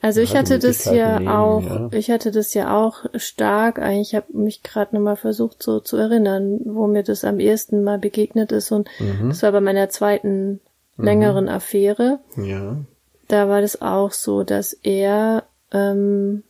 Also 0.09 0.23
ich 0.23 0.35
hatte 0.35 0.59
das 0.59 0.87
ja 0.87 1.19
nehmen, 1.19 1.29
auch, 1.29 1.63
ja. 1.63 1.89
ich 1.93 2.11
hatte 2.11 2.31
das 2.31 2.55
ja 2.55 2.75
auch 2.75 3.05
stark, 3.17 3.79
eigentlich 3.79 4.15
habe 4.15 4.33
mich 4.33 4.63
gerade 4.63 4.97
nochmal 4.97 5.17
versucht 5.17 5.63
so 5.63 5.81
zu 5.81 5.99
erinnern, 5.99 6.61
wo 6.65 6.87
mir 6.87 7.03
das 7.03 7.25
am 7.25 7.39
ersten 7.41 7.85
Mal 7.85 7.99
begegnet 7.99 8.51
ist 8.51 8.73
und 8.73 8.89
Mhm. 9.01 9.29
das 9.29 9.43
war 9.43 9.53
bei 9.53 9.61
meiner 9.61 9.91
zweiten 9.91 10.61
längeren 10.97 11.51
Affäre. 11.51 12.21
ja, 12.39 12.79
da 13.29 13.51
war 13.51 13.61
das 13.61 13.83
auch 13.83 14.13
so, 14.13 14.45
dass 14.45 14.73
er 14.73 15.43
ähm, 15.73 16.43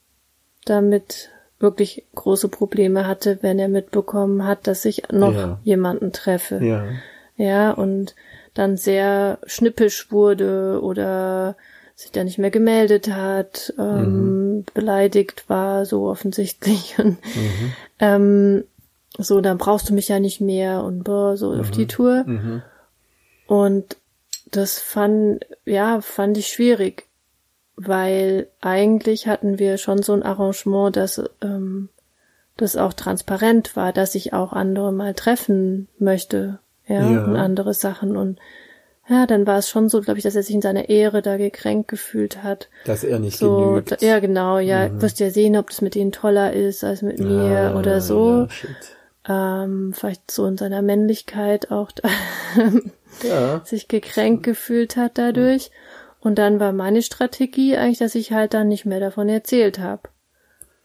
damit 0.65 1.31
wirklich 1.59 2.07
große 2.15 2.47
Probleme 2.49 3.09
hatte, 3.09 3.39
wenn 3.41 3.59
er 3.59 3.67
mitbekommen 3.67 4.47
hat, 4.47 4.69
dass 4.69 4.85
ich 4.85 5.03
noch 5.11 5.35
ja. 5.35 5.59
jemanden 5.65 6.13
treffe. 6.13 6.65
Ja. 6.65 6.85
Ja, 7.35 7.73
und 7.73 8.15
dann 8.55 8.77
sehr 8.77 9.39
schnippisch 9.47 10.13
wurde 10.13 10.79
oder 10.81 11.57
sich 11.99 12.13
da 12.13 12.23
nicht 12.23 12.39
mehr 12.39 12.53
gemeldet 12.53 13.11
hat, 13.11 13.75
ähm, 13.77 14.59
mhm. 14.59 14.65
beleidigt 14.73 15.49
war, 15.49 15.85
so 15.85 16.07
offensichtlich. 16.07 16.97
Und 16.99 17.19
mhm. 17.35 17.73
ähm, 17.99 18.65
so, 19.19 19.41
dann 19.41 19.59
brauchst 19.59 19.91
du 19.91 19.95
mich 19.95 20.07
ja 20.07 20.21
nicht 20.21 20.41
mehr 20.41 20.85
und 20.85 21.03
boah, 21.03 21.37
so 21.37 21.53
mhm. 21.53 21.61
auf 21.61 21.73
die 21.73 21.83
mhm. 21.83 21.89
Tour. 21.89 22.25
Mhm. 22.25 22.63
Und 23.49 23.97
das 24.53 24.79
fand, 24.79 25.45
ja, 25.65 26.01
fand 26.01 26.39
ich 26.39 26.47
schwierig, 26.47 27.09
weil 27.75 28.47
eigentlich 28.61 29.27
hatten 29.27 29.59
wir 29.59 29.77
schon 29.77 30.01
so 30.01 30.13
ein 30.13 30.23
Arrangement, 30.23 30.95
dass 30.95 31.21
ähm, 31.43 31.89
das 32.57 32.77
auch 32.77 32.93
transparent 32.93 33.75
war, 33.75 33.93
dass 33.93 34.15
ich 34.15 34.33
auch 34.35 34.53
andere 34.53 34.93
mal 34.93 35.15
treffen 35.15 35.89
möchte, 35.99 36.61
ja, 36.87 37.11
ja. 37.11 37.25
und 37.25 37.35
andere 37.35 37.75
Sachen 37.75 38.17
und 38.17 38.39
ja, 39.09 39.27
dann 39.27 39.47
war 39.47 39.59
es 39.59 39.69
schon 39.69 39.89
so, 39.89 40.01
glaube 40.01 40.19
ich, 40.19 40.25
dass 40.25 40.37
er 40.37 40.43
sich 40.43 40.55
in 40.55 40.63
seiner 40.63 40.89
Ehre 40.89 41.23
da 41.23 41.37
gekränkt 41.37 41.89
gefühlt 41.89 42.43
hat. 42.43 42.69
Dass 42.85 43.05
er 43.05 43.19
nicht 43.19 43.39
so, 43.39 43.71
genügt. 43.71 43.93
Da, 43.93 43.97
ja, 44.01 44.19
genau, 44.19 44.59
ja, 44.59 44.89
mhm. 44.89 45.01
wirst 45.01 45.19
ja 45.21 45.31
sehen, 45.31 45.57
ob 45.57 45.71
das 45.71 45.81
mit 45.81 45.97
ihnen 45.97 46.13
toller 46.13 46.53
ist 46.53 46.85
als 46.85 47.03
mit 47.03 47.19
mir 47.19 47.73
ah, 47.75 47.79
oder 47.79 48.01
so. 48.01 48.49
Ja, 49.27 49.63
ähm, 49.65 49.93
vielleicht 49.95 50.31
so 50.31 50.47
in 50.47 50.59
seiner 50.59 50.83
Männlichkeit 50.83 51.71
auch 51.71 51.91
da 51.93 52.09
ja. 53.23 53.63
sich 53.65 53.89
gekränkt 53.89 54.43
gefühlt 54.43 54.97
hat 54.97 55.17
dadurch. 55.17 55.71
Und 56.21 56.39
dann 56.39 56.61
war 56.61 56.73
meine 56.73 57.03
Strategie 57.03 57.77
eigentlich, 57.77 57.99
dass 57.99 58.15
ich 58.15 58.33
halt 58.33 58.53
dann 58.53 58.69
nicht 58.69 58.85
mehr 58.85 59.01
davon 59.01 59.29
erzählt 59.29 59.79
habe. 59.79 60.03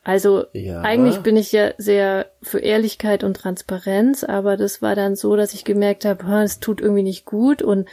Also 0.04 0.46
ja. 0.52 0.82
eigentlich 0.82 1.20
bin 1.20 1.38
ich 1.38 1.54
ja 1.54 1.72
sehr 1.78 2.28
für 2.42 2.60
Ehrlichkeit 2.60 3.24
und 3.24 3.38
Transparenz, 3.38 4.26
aber 4.26 4.58
das 4.58 4.82
war 4.82 4.96
dann 4.96 5.16
so, 5.16 5.38
dass 5.38 5.54
ich 5.54 5.64
gemerkt 5.64 6.04
habe, 6.04 6.26
es 6.44 6.60
tut 6.60 6.82
irgendwie 6.82 7.04
nicht 7.04 7.26
gut 7.26 7.62
und 7.62 7.88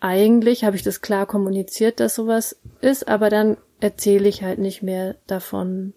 eigentlich 0.00 0.64
habe 0.64 0.74
ich 0.74 0.82
das 0.82 1.00
klar 1.00 1.26
kommuniziert, 1.26 2.00
dass 2.00 2.16
sowas 2.16 2.60
ist, 2.80 3.06
aber 3.06 3.30
dann 3.30 3.56
erzähle 3.80 4.28
ich 4.28 4.42
halt 4.42 4.58
nicht 4.58 4.82
mehr 4.82 5.14
davon. 5.26 5.94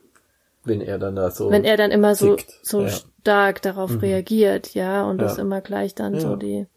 Wenn 0.64 0.82
er 0.82 1.00
dann 1.00 1.16
da 1.16 1.32
so. 1.32 1.50
Wenn 1.50 1.64
er 1.64 1.78
dann 1.78 1.90
immer 1.90 2.14
so, 2.14 2.38
so 2.62 2.84
ja. 2.84 2.90
stark 2.90 3.64
darauf 3.64 3.92
mhm. 3.92 4.00
reagiert, 4.00 4.76
ja, 4.76 5.04
und 5.06 5.20
ja. 5.20 5.28
das 5.28 5.40
immer 5.40 5.62
gleich 5.62 5.96
dann 5.96 6.20
so 6.20 6.36
die 6.36 6.68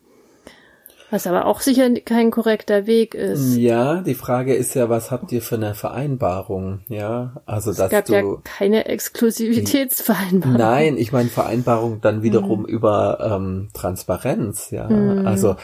was 1.15 1.29
aber 1.29 1.47
auch 1.47 1.61
sicher 1.61 1.89
kein 2.01 2.33
korrekter 2.33 2.87
Weg 2.87 3.15
ist. 3.15 3.57
Ja, 3.57 4.01
die 4.01 4.17
Frage 4.17 4.53
ist 4.53 4.75
ja, 4.75 4.89
was 4.89 5.13
habt 5.13 5.31
ihr 5.31 5.43
für 5.43 5.55
eine 5.55 5.75
Vereinbarung? 5.75 6.81
Ja, 6.89 7.41
also 7.47 7.71
es 7.71 7.77
dass 7.77 7.91
gab 7.91 8.05
du 8.07 8.15
ja 8.15 8.25
keine 8.43 8.87
Exklusivitätsvereinbarung. 8.87 10.59
Nein, 10.59 10.97
ich 10.99 11.13
meine 11.13 11.29
Vereinbarung 11.29 12.01
dann 12.01 12.25
wiederum 12.25 12.63
mhm. 12.63 12.67
über 12.67 13.19
ähm, 13.21 13.69
Transparenz. 13.75 14.73
Ja, 14.73 14.89
mhm. 14.89 15.25
also 15.25 15.55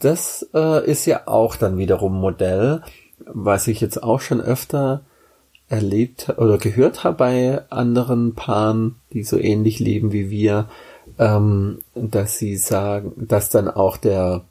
das 0.00 0.48
äh, 0.52 0.84
ist 0.84 1.06
ja 1.06 1.22
auch 1.26 1.54
dann 1.54 1.78
wiederum 1.78 2.20
Modell, 2.20 2.82
was 3.26 3.68
ich 3.68 3.80
jetzt 3.80 4.02
auch 4.02 4.20
schon 4.20 4.40
öfter 4.40 5.02
erlebt 5.68 6.34
oder 6.36 6.58
gehört 6.58 7.04
habe 7.04 7.16
bei 7.16 7.62
anderen 7.70 8.34
Paaren, 8.34 8.96
die 9.12 9.22
so 9.22 9.38
ähnlich 9.38 9.78
leben 9.78 10.12
wie 10.12 10.30
wir, 10.30 10.68
ähm, 11.20 11.82
dass 11.94 12.38
sie 12.38 12.56
sagen, 12.56 13.12
dass 13.16 13.50
dann 13.50 13.68
auch 13.68 13.98
der 13.98 14.44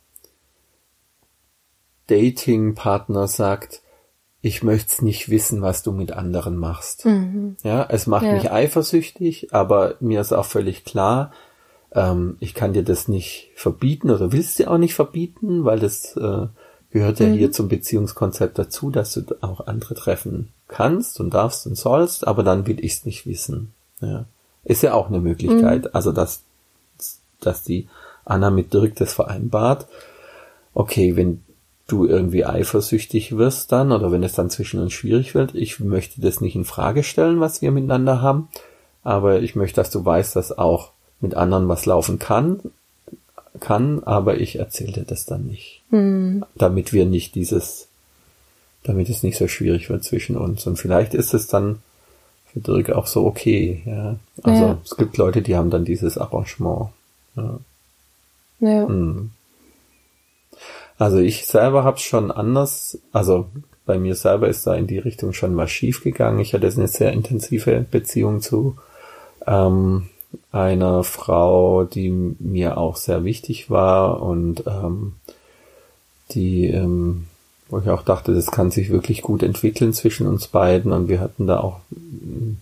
Dating-Partner 2.07 3.27
sagt, 3.27 3.81
ich 4.41 4.61
möchte 4.61 5.03
nicht 5.03 5.29
wissen, 5.29 5.61
was 5.61 5.81
du 5.81 5.91
mit 5.91 6.11
anderen 6.11 6.55
machst. 6.55 7.05
Mhm. 7.05 7.57
Ja, 7.63 7.83
es 7.89 8.05
macht 8.05 8.25
ja. 8.25 8.33
mich 8.33 8.51
eifersüchtig, 8.51 9.53
aber 9.53 9.95
mir 9.99 10.21
ist 10.21 10.33
auch 10.33 10.45
völlig 10.45 10.85
klar, 10.85 11.31
ähm, 11.93 12.37
ich 12.39 12.53
kann 12.53 12.73
dir 12.73 12.83
das 12.83 13.07
nicht 13.07 13.49
verbieten 13.55 14.11
oder 14.11 14.31
willst 14.31 14.59
dir 14.59 14.69
auch 14.69 14.77
nicht 14.77 14.93
verbieten, 14.93 15.65
weil 15.65 15.79
das 15.79 16.15
äh, 16.17 16.47
gehört 16.91 17.19
ja 17.19 17.27
mhm. 17.27 17.33
hier 17.33 17.51
zum 17.51 17.69
Beziehungskonzept 17.69 18.59
dazu, 18.59 18.91
dass 18.91 19.13
du 19.13 19.23
auch 19.41 19.65
andere 19.65 19.95
treffen 19.95 20.49
kannst 20.67 21.19
und 21.19 21.33
darfst 21.33 21.65
und 21.65 21.75
sollst, 21.75 22.27
aber 22.27 22.43
dann 22.43 22.67
will 22.67 22.83
ich 22.83 22.93
es 22.93 23.05
nicht 23.05 23.25
wissen. 23.25 23.73
Ja. 24.01 24.25
Ist 24.63 24.83
ja 24.83 24.93
auch 24.93 25.07
eine 25.07 25.19
Möglichkeit, 25.19 25.85
mhm. 25.85 25.89
also 25.93 26.11
dass, 26.11 26.43
dass 27.39 27.63
die 27.63 27.87
Anna 28.25 28.49
mit 28.49 28.73
Dirk 28.73 28.95
das 28.95 29.13
vereinbart. 29.13 29.87
Okay, 30.73 31.15
wenn 31.15 31.44
du 31.87 32.05
irgendwie 32.05 32.45
eifersüchtig 32.45 33.37
wirst 33.37 33.71
dann 33.71 33.91
oder 33.91 34.11
wenn 34.11 34.23
es 34.23 34.33
dann 34.33 34.49
zwischen 34.49 34.79
uns 34.79 34.93
schwierig 34.93 35.35
wird. 35.35 35.53
Ich 35.53 35.79
möchte 35.79 36.21
das 36.21 36.41
nicht 36.41 36.55
in 36.55 36.65
Frage 36.65 37.03
stellen, 37.03 37.39
was 37.39 37.61
wir 37.61 37.71
miteinander 37.71 38.21
haben, 38.21 38.47
aber 39.03 39.41
ich 39.41 39.55
möchte, 39.55 39.75
dass 39.75 39.91
du 39.91 40.03
weißt, 40.03 40.35
dass 40.35 40.57
auch 40.57 40.91
mit 41.21 41.35
anderen 41.35 41.67
was 41.67 41.85
laufen 41.85 42.19
kann, 42.19 42.59
kann, 43.59 44.03
aber 44.03 44.39
ich 44.39 44.57
erzähle 44.57 44.93
dir 44.93 45.03
das 45.03 45.25
dann 45.25 45.45
nicht, 45.47 45.81
hm. 45.91 46.43
damit 46.55 46.91
wir 46.91 47.05
nicht 47.05 47.35
dieses, 47.35 47.87
damit 48.83 49.09
es 49.09 49.23
nicht 49.23 49.37
so 49.37 49.47
schwierig 49.47 49.89
wird 49.89 50.03
zwischen 50.03 50.37
uns. 50.37 50.65
Und 50.67 50.77
vielleicht 50.77 51.13
ist 51.13 51.33
es 51.33 51.47
dann 51.47 51.81
für 52.51 52.59
Dirk 52.59 52.91
auch 52.91 53.07
so 53.07 53.25
okay, 53.25 53.83
ja. 53.85 54.15
Also 54.43 54.61
ja. 54.61 54.77
es 54.83 54.97
gibt 54.97 55.17
Leute, 55.17 55.41
die 55.41 55.55
haben 55.55 55.69
dann 55.69 55.85
dieses 55.85 56.17
Arrangement. 56.17 56.89
Ja. 57.35 57.59
ja. 58.59 58.87
Hm. 58.87 59.31
Also 60.97 61.17
ich 61.17 61.45
selber 61.45 61.83
habe 61.83 61.99
schon 61.99 62.31
anders, 62.31 62.99
also 63.11 63.47
bei 63.85 63.99
mir 63.99 64.15
selber 64.15 64.47
ist 64.47 64.65
da 64.65 64.75
in 64.75 64.87
die 64.87 64.97
Richtung 64.97 65.33
schon 65.33 65.57
was 65.57 65.71
schief 65.71 66.03
gegangen. 66.03 66.39
Ich 66.39 66.53
hatte 66.53 66.67
eine 66.67 66.87
sehr 66.87 67.11
intensive 67.11 67.85
Beziehung 67.89 68.41
zu 68.41 68.77
ähm, 69.45 70.09
einer 70.51 71.03
Frau, 71.03 71.83
die 71.83 72.09
mir 72.09 72.77
auch 72.77 72.95
sehr 72.95 73.23
wichtig 73.23 73.69
war 73.69 74.21
und 74.21 74.63
ähm, 74.67 75.13
die, 76.31 76.67
ähm, 76.67 77.27
wo 77.69 77.79
ich 77.79 77.89
auch 77.89 78.01
dachte, 78.01 78.33
das 78.33 78.51
kann 78.51 78.71
sich 78.71 78.89
wirklich 78.89 79.21
gut 79.21 79.43
entwickeln 79.43 79.93
zwischen 79.93 80.27
uns 80.27 80.47
beiden 80.47 80.91
und 80.91 81.07
wir 81.07 81.19
hatten 81.19 81.45
da 81.45 81.59
auch 81.59 81.79
mm, 81.91 82.57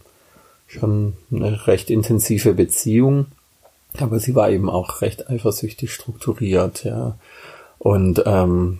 schon 0.67 1.13
eine 1.32 1.67
recht 1.67 1.89
intensive 1.89 2.54
Beziehung, 2.54 3.28
aber 3.98 4.19
sie 4.19 4.36
war 4.36 4.50
eben 4.50 4.69
auch 4.69 5.02
recht 5.02 5.30
eifersüchtig 5.30 5.93
strukturiert, 5.93 6.84
ja. 6.84 7.15
Und 7.84 8.24
ähm, 8.26 8.80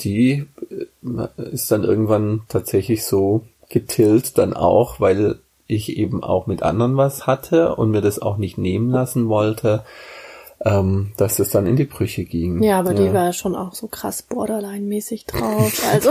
die 0.00 0.46
äh, 0.70 1.42
ist 1.52 1.70
dann 1.70 1.84
irgendwann 1.84 2.40
tatsächlich 2.48 3.04
so 3.04 3.42
getillt 3.68 4.38
dann 4.38 4.54
auch, 4.54 4.98
weil 4.98 5.40
ich 5.66 5.98
eben 5.98 6.24
auch 6.24 6.46
mit 6.46 6.62
anderen 6.62 6.96
was 6.96 7.26
hatte 7.26 7.76
und 7.76 7.90
mir 7.90 8.00
das 8.00 8.18
auch 8.18 8.38
nicht 8.38 8.56
nehmen 8.56 8.88
lassen 8.88 9.28
wollte, 9.28 9.84
ähm, 10.64 11.12
dass 11.18 11.38
es 11.38 11.50
dann 11.50 11.66
in 11.66 11.76
die 11.76 11.84
Brüche 11.84 12.24
ging. 12.24 12.62
Ja, 12.62 12.78
aber 12.78 12.94
ja. 12.94 13.04
die 13.04 13.12
war 13.12 13.34
schon 13.34 13.54
auch 13.54 13.74
so 13.74 13.88
krass 13.88 14.22
Borderline-mäßig 14.22 15.26
drauf. 15.26 15.82
Also 15.92 16.10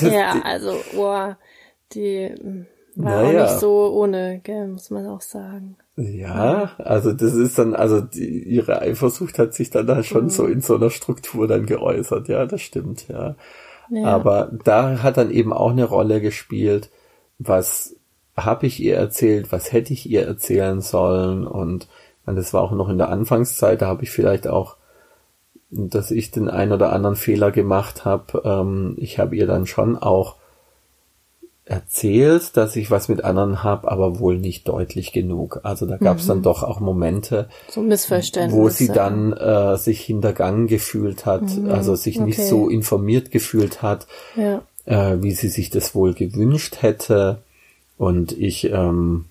die, 0.00 0.06
ja, 0.12 0.42
also 0.42 0.74
boah, 0.96 1.38
die 1.92 2.34
war 2.96 3.22
naja. 3.22 3.28
auch 3.28 3.50
nicht 3.50 3.60
so 3.60 3.92
ohne, 3.92 4.40
gell, 4.42 4.66
muss 4.66 4.90
man 4.90 5.06
auch 5.06 5.20
sagen. 5.20 5.76
Ja, 5.96 6.72
also 6.78 7.12
das 7.12 7.34
ist 7.34 7.56
dann, 7.56 7.74
also 7.74 8.00
die, 8.00 8.42
ihre 8.42 8.80
Eifersucht 8.80 9.38
hat 9.38 9.54
sich 9.54 9.70
dann 9.70 9.86
da 9.86 10.02
schon 10.02 10.24
mhm. 10.24 10.30
so 10.30 10.46
in 10.46 10.60
so 10.60 10.74
einer 10.74 10.90
Struktur 10.90 11.46
dann 11.46 11.66
geäußert, 11.66 12.28
ja, 12.28 12.46
das 12.46 12.62
stimmt, 12.62 13.06
ja. 13.08 13.36
ja. 13.90 14.04
Aber 14.04 14.50
da 14.64 15.02
hat 15.02 15.18
dann 15.18 15.30
eben 15.30 15.52
auch 15.52 15.70
eine 15.70 15.84
Rolle 15.84 16.20
gespielt, 16.20 16.90
was 17.38 17.94
habe 18.36 18.66
ich 18.66 18.80
ihr 18.80 18.96
erzählt, 18.96 19.52
was 19.52 19.72
hätte 19.72 19.92
ich 19.92 20.10
ihr 20.10 20.26
erzählen 20.26 20.80
sollen 20.80 21.46
und 21.46 21.86
das 22.26 22.52
war 22.54 22.62
auch 22.62 22.72
noch 22.72 22.88
in 22.88 22.98
der 22.98 23.10
Anfangszeit, 23.10 23.82
da 23.82 23.86
habe 23.86 24.02
ich 24.02 24.10
vielleicht 24.10 24.48
auch, 24.48 24.76
dass 25.70 26.10
ich 26.10 26.30
den 26.30 26.48
ein 26.48 26.72
oder 26.72 26.92
anderen 26.92 27.16
Fehler 27.16 27.50
gemacht 27.50 28.04
habe. 28.04 28.42
Ähm, 28.44 28.94
ich 28.98 29.18
habe 29.18 29.36
ihr 29.36 29.46
dann 29.46 29.66
schon 29.66 29.96
auch 29.96 30.36
erzählt, 31.66 32.56
dass 32.56 32.76
ich 32.76 32.90
was 32.90 33.08
mit 33.08 33.24
anderen 33.24 33.62
habe, 33.62 33.90
aber 33.90 34.18
wohl 34.18 34.38
nicht 34.38 34.68
deutlich 34.68 35.12
genug. 35.12 35.60
Also 35.62 35.86
da 35.86 35.96
gab 35.96 36.18
es 36.18 36.24
mhm. 36.24 36.28
dann 36.28 36.42
doch 36.42 36.62
auch 36.62 36.80
Momente, 36.80 37.48
so 37.68 37.80
Missverständnisse. 37.80 38.62
wo 38.62 38.68
sie 38.68 38.88
dann 38.88 39.32
äh, 39.32 39.76
sich 39.78 40.00
hintergangen 40.02 40.66
gefühlt 40.66 41.24
hat, 41.24 41.56
mhm. 41.56 41.70
also 41.70 41.94
sich 41.94 42.16
okay. 42.16 42.26
nicht 42.26 42.42
so 42.42 42.68
informiert 42.68 43.30
gefühlt 43.30 43.80
hat, 43.80 44.06
ja. 44.36 44.62
äh, 44.84 45.22
wie 45.22 45.32
sie 45.32 45.48
sich 45.48 45.70
das 45.70 45.94
wohl 45.94 46.12
gewünscht 46.12 46.82
hätte. 46.82 47.42
Und 47.96 48.32
ich 48.32 48.70
ähm, 48.70 49.26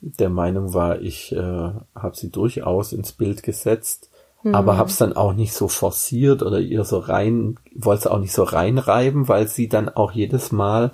der 0.00 0.30
Meinung 0.30 0.74
war, 0.74 1.00
ich 1.00 1.32
äh, 1.32 1.70
habe 1.94 2.14
sie 2.14 2.30
durchaus 2.30 2.92
ins 2.92 3.12
Bild 3.12 3.42
gesetzt, 3.42 4.10
mhm. 4.42 4.54
aber 4.54 4.76
habe 4.76 4.90
es 4.90 4.96
dann 4.96 5.12
auch 5.12 5.32
nicht 5.32 5.52
so 5.52 5.68
forciert 5.68 6.42
oder 6.42 6.60
ihr 6.60 6.84
so 6.84 6.98
rein, 6.98 7.58
wollte 7.74 8.00
es 8.00 8.06
auch 8.06 8.20
nicht 8.20 8.32
so 8.32 8.44
reinreiben, 8.44 9.28
weil 9.28 9.48
sie 9.48 9.68
dann 9.68 9.88
auch 9.88 10.12
jedes 10.12 10.52
Mal 10.52 10.92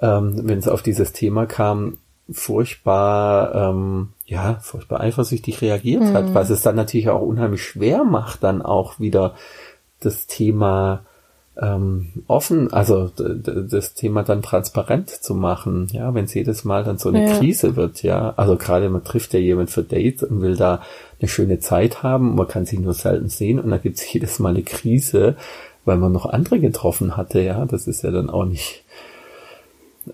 ähm, 0.00 0.40
wenn 0.44 0.58
es 0.58 0.68
auf 0.68 0.82
dieses 0.82 1.12
Thema 1.12 1.46
kam, 1.46 1.98
furchtbar, 2.30 3.54
ähm, 3.54 4.10
ja, 4.26 4.58
furchtbar 4.60 5.00
eifersüchtig 5.00 5.62
reagiert 5.62 6.02
mhm. 6.02 6.12
hat, 6.12 6.34
was 6.34 6.50
es 6.50 6.60
dann 6.60 6.76
natürlich 6.76 7.08
auch 7.08 7.22
unheimlich 7.22 7.62
schwer 7.62 8.04
macht, 8.04 8.42
dann 8.42 8.60
auch 8.60 9.00
wieder 9.00 9.34
das 10.00 10.26
Thema 10.26 11.00
ähm, 11.60 12.22
offen, 12.28 12.72
also 12.72 13.10
das 13.16 13.94
Thema 13.94 14.22
dann 14.22 14.42
transparent 14.42 15.10
zu 15.10 15.34
machen, 15.34 15.88
ja, 15.90 16.14
wenn 16.14 16.26
es 16.26 16.34
jedes 16.34 16.64
Mal 16.64 16.84
dann 16.84 16.98
so 16.98 17.08
eine 17.08 17.26
ja. 17.26 17.36
Krise 17.36 17.74
wird, 17.74 18.02
ja, 18.02 18.32
also 18.36 18.56
gerade 18.56 18.88
man 18.90 19.02
trifft 19.02 19.34
ja 19.34 19.40
jemand 19.40 19.70
für 19.70 19.82
Dates 19.82 20.22
und 20.22 20.40
will 20.40 20.56
da 20.56 20.82
eine 21.20 21.28
schöne 21.28 21.58
Zeit 21.58 22.02
haben, 22.02 22.36
man 22.36 22.46
kann 22.46 22.64
sich 22.64 22.78
nur 22.78 22.94
selten 22.94 23.28
sehen 23.28 23.58
und 23.58 23.70
dann 23.70 23.82
gibt 23.82 23.96
es 23.96 24.12
jedes 24.12 24.38
Mal 24.38 24.50
eine 24.50 24.62
Krise, 24.62 25.34
weil 25.84 25.96
man 25.96 26.12
noch 26.12 26.26
andere 26.26 26.60
getroffen 26.60 27.16
hatte, 27.16 27.40
ja, 27.40 27.64
das 27.64 27.88
ist 27.88 28.02
ja 28.02 28.10
dann 28.10 28.30
auch 28.30 28.44
nicht. 28.44 28.84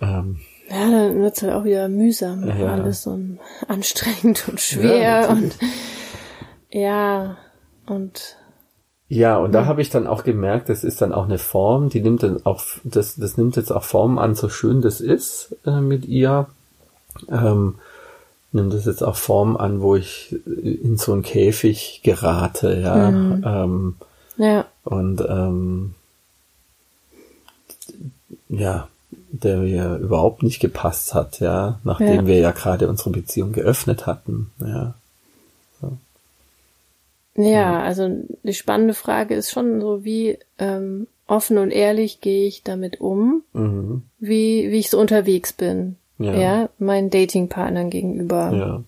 Ähm, 0.01 0.41
ja, 0.69 0.91
dann 0.91 1.21
wird's 1.21 1.43
halt 1.43 1.53
auch 1.53 1.65
wieder 1.65 1.89
mühsam, 1.89 2.47
ja. 2.47 2.73
alles 2.73 3.03
so 3.03 3.19
anstrengend 3.69 4.49
und 4.49 4.61
schwer 4.61 4.97
ja, 4.97 5.29
und 5.29 5.57
ja, 6.71 7.37
und 7.87 8.37
ja, 9.09 9.37
und 9.37 9.53
da 9.53 9.67
habe 9.67 9.83
ich 9.83 9.91
dann 9.91 10.07
auch 10.07 10.25
gemerkt, 10.25 10.69
das 10.69 10.83
ist 10.83 11.03
dann 11.03 11.13
auch 11.13 11.25
eine 11.25 11.39
Form, 11.39 11.91
die 11.91 12.01
nimmt 12.01 12.23
dann 12.23 12.45
auch, 12.45 12.65
das, 12.83 13.17
das 13.17 13.37
nimmt 13.37 13.57
jetzt 13.57 13.71
auch 13.71 13.85
Form 13.85 14.19
an, 14.19 14.35
so 14.35 14.49
schön 14.49 14.81
das 14.81 15.01
ist 15.01 15.57
äh, 15.67 15.81
mit 15.81 16.07
ihr. 16.07 16.47
Ähm, 17.29 17.77
nimmt 18.51 18.73
das 18.73 18.87
jetzt 18.87 19.05
auch 19.05 19.17
Form 19.17 19.57
an, 19.57 19.83
wo 19.83 19.95
ich 19.95 20.35
in 20.47 20.97
so 20.97 21.13
einen 21.13 21.23
Käfig 21.23 22.01
gerate, 22.03 22.81
ja. 22.81 23.11
Mhm. 23.11 23.45
Ähm, 23.47 23.97
ja. 24.37 24.65
Und 24.85 25.21
ähm, 25.29 25.95
ja, 28.49 28.89
der 29.31 29.59
mir 29.59 29.97
überhaupt 29.97 30.43
nicht 30.43 30.61
gepasst 30.61 31.15
hat, 31.15 31.41
ja, 31.41 31.81
nachdem 31.85 32.15
ja. 32.15 32.27
wir 32.27 32.39
ja 32.39 32.51
gerade 32.53 32.89
unsere 32.89 33.11
Beziehung 33.11 33.53
geöffnet 33.53 34.07
hatten, 34.07 34.51
ja. 34.61 34.95
Ja, 37.37 37.83
also 37.83 38.09
die 38.43 38.55
spannende 38.55 38.95
Frage 38.95 39.35
ist 39.35 39.51
schon 39.51 39.81
so, 39.81 40.05
wie 40.05 40.39
ähm, 40.59 41.09
offen 41.27 41.59
und 41.59 41.71
ehrlich 41.71 42.21
gehe 42.21 42.47
ich 42.47 42.63
damit 42.63 43.01
um, 43.01 43.43
mhm. 43.53 44.03
wie, 44.19 44.71
wie 44.71 44.79
ich 44.79 44.91
so 44.91 45.01
unterwegs 45.01 45.53
bin. 45.53 45.97
Ja, 46.19 46.35
ja 46.35 46.69
meinen 46.79 47.11
Datingpartnern 47.11 47.91
gegenüber. 47.91 48.85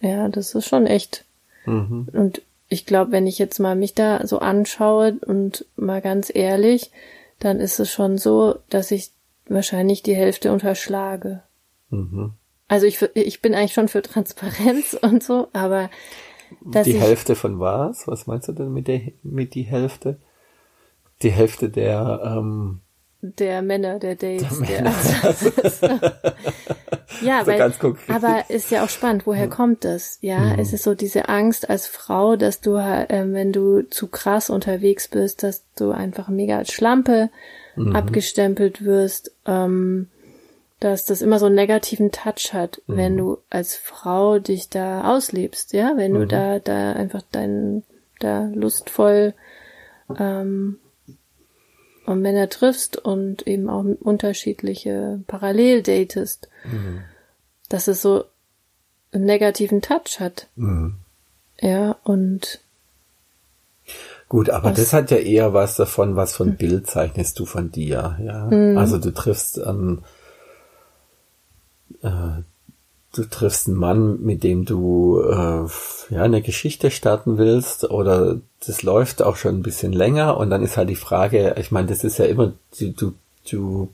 Ja. 0.00 0.08
Ja, 0.08 0.28
das 0.28 0.54
ist 0.54 0.66
schon 0.66 0.86
echt. 0.86 1.24
Mhm. 1.66 2.08
Und 2.12 2.42
ich 2.68 2.86
glaube, 2.86 3.12
wenn 3.12 3.26
ich 3.26 3.38
jetzt 3.38 3.58
mal 3.58 3.76
mich 3.76 3.94
da 3.94 4.26
so 4.26 4.38
anschaue 4.38 5.16
und 5.26 5.66
mal 5.76 6.00
ganz 6.00 6.34
ehrlich, 6.34 6.90
dann 7.38 7.60
ist 7.60 7.78
es 7.78 7.90
schon 7.90 8.16
so, 8.18 8.56
dass 8.70 8.90
ich 8.90 9.10
wahrscheinlich 9.52 10.02
die 10.02 10.14
Hälfte 10.14 10.52
unterschlage. 10.52 11.42
Mhm. 11.90 12.34
Also 12.68 12.86
ich, 12.86 13.02
ich 13.14 13.42
bin 13.42 13.54
eigentlich 13.54 13.74
schon 13.74 13.88
für 13.88 14.02
Transparenz 14.02 14.94
und 15.02 15.22
so, 15.22 15.48
aber 15.52 15.90
die 16.60 17.00
Hälfte 17.00 17.34
von 17.34 17.60
was? 17.60 18.06
Was 18.06 18.26
meinst 18.26 18.48
du 18.48 18.52
denn 18.52 18.72
mit 18.72 18.86
der 18.88 19.00
mit 19.22 19.54
die 19.54 19.62
Hälfte? 19.62 20.18
Die 21.22 21.30
Hälfte 21.30 21.70
der 21.70 22.20
ähm, 22.24 22.80
der 23.24 23.62
Männer, 23.62 24.00
der 24.00 24.16
Dates. 24.16 24.58
Der 24.58 24.82
Männer. 24.82 24.94
Der, 25.80 26.00
ja, 27.22 27.44
so 27.44 27.52
weil, 27.52 27.94
aber 28.08 28.50
ist 28.50 28.72
ja 28.72 28.84
auch 28.84 28.88
spannend, 28.88 29.28
woher 29.28 29.48
kommt 29.48 29.84
das? 29.84 30.18
Ja, 30.22 30.40
mhm. 30.40 30.58
es 30.58 30.72
ist 30.72 30.82
so 30.82 30.96
diese 30.96 31.28
Angst 31.28 31.70
als 31.70 31.86
Frau, 31.86 32.34
dass 32.34 32.60
du, 32.60 32.74
äh, 32.74 33.06
wenn 33.08 33.52
du 33.52 33.82
zu 33.82 34.08
krass 34.08 34.50
unterwegs 34.50 35.06
bist, 35.06 35.44
dass 35.44 35.64
du 35.76 35.92
einfach 35.92 36.28
mega 36.28 36.58
als 36.58 36.72
Schlampe 36.72 37.30
mhm. 37.76 37.94
abgestempelt 37.94 38.84
wirst. 38.84 39.32
Ähm, 39.46 40.08
dass 40.82 41.04
das 41.04 41.22
immer 41.22 41.38
so 41.38 41.46
einen 41.46 41.54
negativen 41.54 42.10
Touch 42.10 42.52
hat, 42.52 42.82
mhm. 42.88 42.96
wenn 42.96 43.16
du 43.16 43.38
als 43.50 43.76
Frau 43.76 44.40
dich 44.40 44.68
da 44.68 45.14
auslebst, 45.14 45.72
ja, 45.74 45.92
wenn 45.96 46.12
mhm. 46.12 46.16
du 46.16 46.26
da 46.26 46.58
da 46.58 46.92
einfach 46.92 47.22
dein 47.30 47.84
da 48.18 48.50
lustvoll 48.52 49.34
ähm, 50.18 50.78
und 52.04 52.20
Männer 52.20 52.48
triffst 52.48 52.96
und 52.96 53.46
eben 53.46 53.70
auch 53.70 53.84
unterschiedliche 53.84 55.20
parallel 55.28 55.82
datest, 55.82 56.48
mhm. 56.64 57.02
dass 57.68 57.86
es 57.86 58.02
so 58.02 58.24
einen 59.12 59.24
negativen 59.24 59.82
Touch 59.82 60.18
hat. 60.18 60.48
Mhm. 60.56 60.96
Ja, 61.60 61.96
und 62.02 62.58
Gut, 64.32 64.48
aber 64.48 64.70
was? 64.70 64.78
das 64.78 64.94
hat 64.94 65.10
ja 65.10 65.18
eher 65.18 65.52
was 65.52 65.76
davon, 65.76 66.16
was 66.16 66.34
von 66.34 66.48
mhm. 66.48 66.56
Bild 66.56 66.86
zeichnest 66.86 67.38
du 67.38 67.44
von 67.44 67.70
dir, 67.70 68.18
ja. 68.24 68.46
Mhm. 68.46 68.78
Also 68.78 68.96
du 68.96 69.12
triffst 69.12 69.62
an 69.62 69.98
äh, 72.00 72.40
du 73.14 73.24
triffst 73.28 73.68
einen 73.68 73.76
Mann, 73.76 74.22
mit 74.22 74.42
dem 74.42 74.64
du 74.64 75.20
äh, 75.20 75.66
ja 76.14 76.22
eine 76.22 76.40
Geschichte 76.40 76.90
starten 76.90 77.36
willst 77.36 77.84
oder 77.90 78.40
das 78.66 78.82
läuft 78.82 79.20
auch 79.20 79.36
schon 79.36 79.56
ein 79.56 79.62
bisschen 79.62 79.92
länger 79.92 80.38
und 80.38 80.48
dann 80.48 80.62
ist 80.62 80.78
halt 80.78 80.88
die 80.88 80.96
Frage, 80.96 81.56
ich 81.58 81.70
meine, 81.70 81.88
das 81.88 82.02
ist 82.02 82.16
ja 82.16 82.24
immer 82.24 82.54
du 82.78 82.88
du, 82.88 83.12
du 83.50 83.88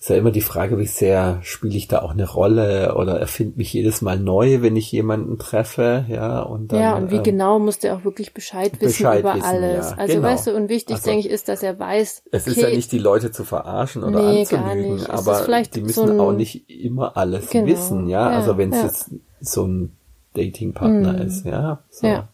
ist 0.00 0.08
ja 0.08 0.16
immer 0.16 0.30
die 0.30 0.40
Frage, 0.40 0.78
wie 0.78 0.86
sehr 0.86 1.40
spiele 1.42 1.76
ich 1.76 1.86
da 1.86 2.00
auch 2.00 2.12
eine 2.12 2.26
Rolle 2.26 2.94
oder 2.96 3.20
erfinde 3.20 3.58
mich 3.58 3.74
jedes 3.74 4.00
Mal 4.00 4.18
neu, 4.18 4.62
wenn 4.62 4.74
ich 4.74 4.90
jemanden 4.90 5.38
treffe, 5.38 6.06
ja, 6.08 6.40
und 6.40 6.72
dann, 6.72 6.80
Ja, 6.80 6.96
und 6.96 7.10
wie 7.10 7.16
ähm, 7.16 7.22
genau 7.22 7.58
muss 7.58 7.80
der 7.80 7.94
auch 7.96 8.04
wirklich 8.04 8.32
Bescheid 8.32 8.72
wissen 8.80 9.04
Bescheid 9.04 9.20
über 9.20 9.34
wissen, 9.34 9.44
alles. 9.44 9.90
Ja, 9.90 9.96
also 9.98 10.14
genau. 10.14 10.26
weißt 10.26 10.46
du, 10.46 10.56
und 10.56 10.70
wichtig, 10.70 10.96
also, 10.96 11.10
denke 11.10 11.26
ich, 11.26 11.30
ist, 11.30 11.48
dass 11.48 11.62
er 11.62 11.78
weiß. 11.78 12.22
Es 12.32 12.42
okay, 12.44 12.50
ist 12.50 12.62
ja 12.62 12.70
nicht 12.70 12.90
die 12.92 12.98
Leute 12.98 13.30
zu 13.30 13.44
verarschen 13.44 14.02
oder 14.02 14.22
nee, 14.22 14.40
anzulügen, 14.40 15.04
aber 15.04 15.46
die 15.64 15.82
müssen 15.82 16.06
so 16.06 16.12
ein, 16.14 16.20
auch 16.20 16.32
nicht 16.32 16.70
immer 16.70 17.18
alles 17.18 17.50
genau, 17.50 17.66
wissen, 17.66 18.08
ja. 18.08 18.30
ja 18.30 18.36
also 18.38 18.56
wenn 18.56 18.72
es 18.72 18.78
ja. 18.78 18.84
jetzt 18.86 19.10
so 19.42 19.66
ein 19.66 19.96
Datingpartner 20.32 21.12
mm. 21.12 21.26
ist, 21.26 21.44
ja. 21.44 21.82
So. 21.90 22.06
ja. 22.06 22.28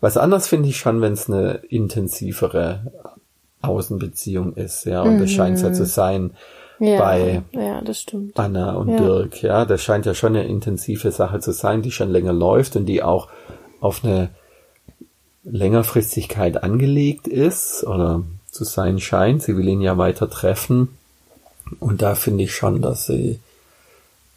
Was 0.00 0.18
anders 0.18 0.46
finde 0.46 0.68
ich 0.68 0.76
schon, 0.76 1.00
wenn 1.00 1.14
es 1.14 1.30
eine 1.30 1.62
intensivere 1.70 2.92
Außenbeziehung 3.68 4.54
ist, 4.54 4.84
ja, 4.84 5.02
und 5.02 5.16
mhm. 5.16 5.20
das 5.20 5.30
scheint 5.30 5.60
ja 5.60 5.72
zu 5.72 5.86
sein 5.86 6.32
ja, 6.78 6.98
bei 6.98 7.42
ja, 7.52 7.82
Anna 8.34 8.72
und 8.74 8.88
ja. 8.88 8.96
Dirk, 8.96 9.42
ja, 9.42 9.64
das 9.64 9.82
scheint 9.82 10.06
ja 10.06 10.14
schon 10.14 10.36
eine 10.36 10.46
intensive 10.46 11.10
Sache 11.12 11.40
zu 11.40 11.52
sein, 11.52 11.82
die 11.82 11.90
schon 11.90 12.10
länger 12.10 12.32
läuft 12.32 12.76
und 12.76 12.86
die 12.86 13.02
auch 13.02 13.28
auf 13.80 14.04
eine 14.04 14.30
Längerfristigkeit 15.44 16.62
angelegt 16.62 17.28
ist 17.28 17.84
oder 17.84 18.22
zu 18.50 18.64
sein 18.64 18.98
scheint. 18.98 19.42
Sie 19.42 19.56
will 19.56 19.68
ihn 19.68 19.80
ja 19.80 19.98
weiter 19.98 20.28
treffen 20.28 20.96
und 21.80 22.02
da 22.02 22.14
finde 22.14 22.44
ich 22.44 22.54
schon, 22.54 22.82
dass 22.82 23.06
sie 23.06 23.40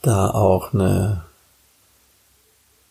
da 0.01 0.29
auch 0.29 0.73
eine 0.73 1.23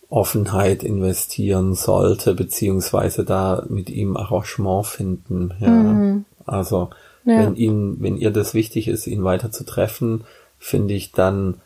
Offenheit 0.09 0.83
investieren 0.85 1.75
sollte, 1.75 2.35
beziehungsweise 2.35 3.25
da 3.25 3.65
mit 3.69 3.91
ihm 3.91 4.17
Arrangement 4.17 4.87
finden. 4.87 5.53
Ja. 5.61 5.69
Mhm. 5.69 6.25
Also 6.45 6.91
ja. 7.25 7.39
wenn 7.39 7.57
ihn, 7.57 7.97
wenn 8.01 8.17
ihr 8.17 8.31
das 8.31 8.55
wichtig 8.55 8.89
ist, 8.89 9.07
ihn 9.07 9.25
weiter 9.25 9.51
zu 9.51 9.65
treffen, 9.65 10.25
finde 10.59 10.95
ich 10.95 11.13
dann, 11.13 11.61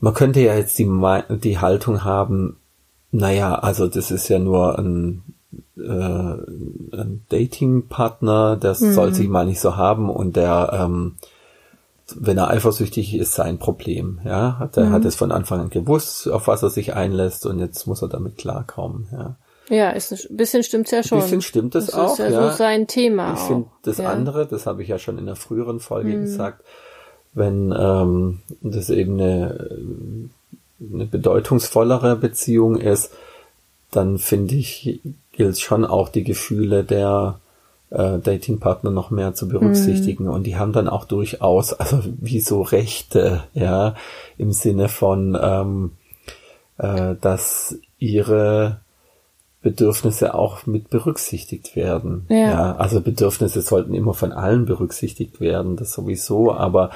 man 0.00 0.14
könnte 0.14 0.40
ja 0.40 0.54
jetzt 0.54 0.78
die, 0.78 0.88
die 1.42 1.58
Haltung 1.58 2.04
haben, 2.04 2.56
naja, 3.10 3.54
also 3.54 3.86
das 3.86 4.10
ist 4.10 4.28
ja 4.28 4.38
nur 4.38 4.78
ein, 4.78 5.22
äh, 5.76 5.80
ein 5.80 7.24
Datingpartner, 7.28 8.56
das 8.56 8.80
mhm. 8.80 8.92
soll 8.92 9.14
sich 9.14 9.28
mal 9.28 9.46
nicht 9.46 9.60
so 9.60 9.76
haben 9.76 10.10
und 10.10 10.36
der 10.36 10.70
ähm, 10.72 11.16
wenn 12.16 12.38
er 12.38 12.48
eifersüchtig 12.48 13.14
ist, 13.14 13.34
sein 13.34 13.58
Problem. 13.58 14.20
Ja, 14.24 14.70
der 14.74 14.86
mhm. 14.86 14.92
hat 14.92 15.04
es 15.04 15.14
von 15.14 15.32
Anfang 15.32 15.60
an 15.60 15.70
gewusst, 15.70 16.28
auf 16.28 16.46
was 16.46 16.62
er 16.62 16.70
sich 16.70 16.94
einlässt 16.94 17.46
und 17.46 17.58
jetzt 17.58 17.86
muss 17.86 18.02
er 18.02 18.08
damit 18.08 18.38
klarkommen. 18.38 19.08
Ja. 19.12 19.36
Ja, 19.70 19.90
ist 19.90 20.12
ein 20.12 20.36
bisschen 20.36 20.62
stimmt's 20.62 20.90
ja 20.90 21.02
schon. 21.02 21.18
Ein 21.18 21.24
bisschen 21.24 21.42
stimmt 21.42 21.74
es 21.74 21.92
auch. 21.92 22.04
Das 22.04 22.12
ist 22.12 22.18
ja, 22.18 22.30
ja, 22.30 22.50
so 22.50 22.56
sein 22.56 22.86
Thema. 22.86 23.34
Ich 23.34 23.40
finde 23.40 23.66
das 23.82 23.98
ja. 23.98 24.10
andere, 24.10 24.46
das 24.46 24.66
habe 24.66 24.82
ich 24.82 24.88
ja 24.88 24.98
schon 24.98 25.18
in 25.18 25.26
der 25.26 25.36
früheren 25.36 25.80
Folge 25.80 26.16
mhm. 26.16 26.22
gesagt, 26.22 26.64
wenn 27.34 27.74
ähm, 27.78 28.40
das 28.62 28.88
eben 28.88 29.20
eine, 29.20 29.68
eine 30.80 31.06
bedeutungsvollere 31.06 32.16
Beziehung 32.16 32.76
ist, 32.76 33.12
dann 33.90 34.18
finde 34.18 34.54
ich, 34.54 35.00
gilt 35.32 35.58
schon 35.58 35.84
auch 35.84 36.08
die 36.08 36.24
Gefühle 36.24 36.84
der 36.84 37.40
äh, 37.90 38.18
Datingpartner 38.18 38.90
noch 38.90 39.10
mehr 39.10 39.34
zu 39.34 39.48
berücksichtigen. 39.48 40.24
Mhm. 40.24 40.30
Und 40.30 40.44
die 40.44 40.56
haben 40.56 40.72
dann 40.72 40.88
auch 40.88 41.04
durchaus, 41.04 41.72
also 41.72 42.00
wie 42.04 42.40
so 42.40 42.62
Rechte, 42.62 43.44
ja, 43.54 43.94
im 44.36 44.52
Sinne 44.52 44.88
von, 44.88 45.38
ähm, 45.40 45.92
äh, 46.78 47.14
dass 47.20 47.78
ihre 47.98 48.80
Bedürfnisse 49.60 50.34
auch 50.34 50.66
mit 50.66 50.88
berücksichtigt 50.90 51.74
werden. 51.74 52.26
Ja. 52.28 52.36
ja. 52.36 52.76
Also 52.76 53.00
Bedürfnisse 53.00 53.60
sollten 53.60 53.94
immer 53.94 54.14
von 54.14 54.32
allen 54.32 54.66
berücksichtigt 54.66 55.40
werden, 55.40 55.76
das 55.76 55.92
sowieso, 55.92 56.52
aber 56.52 56.90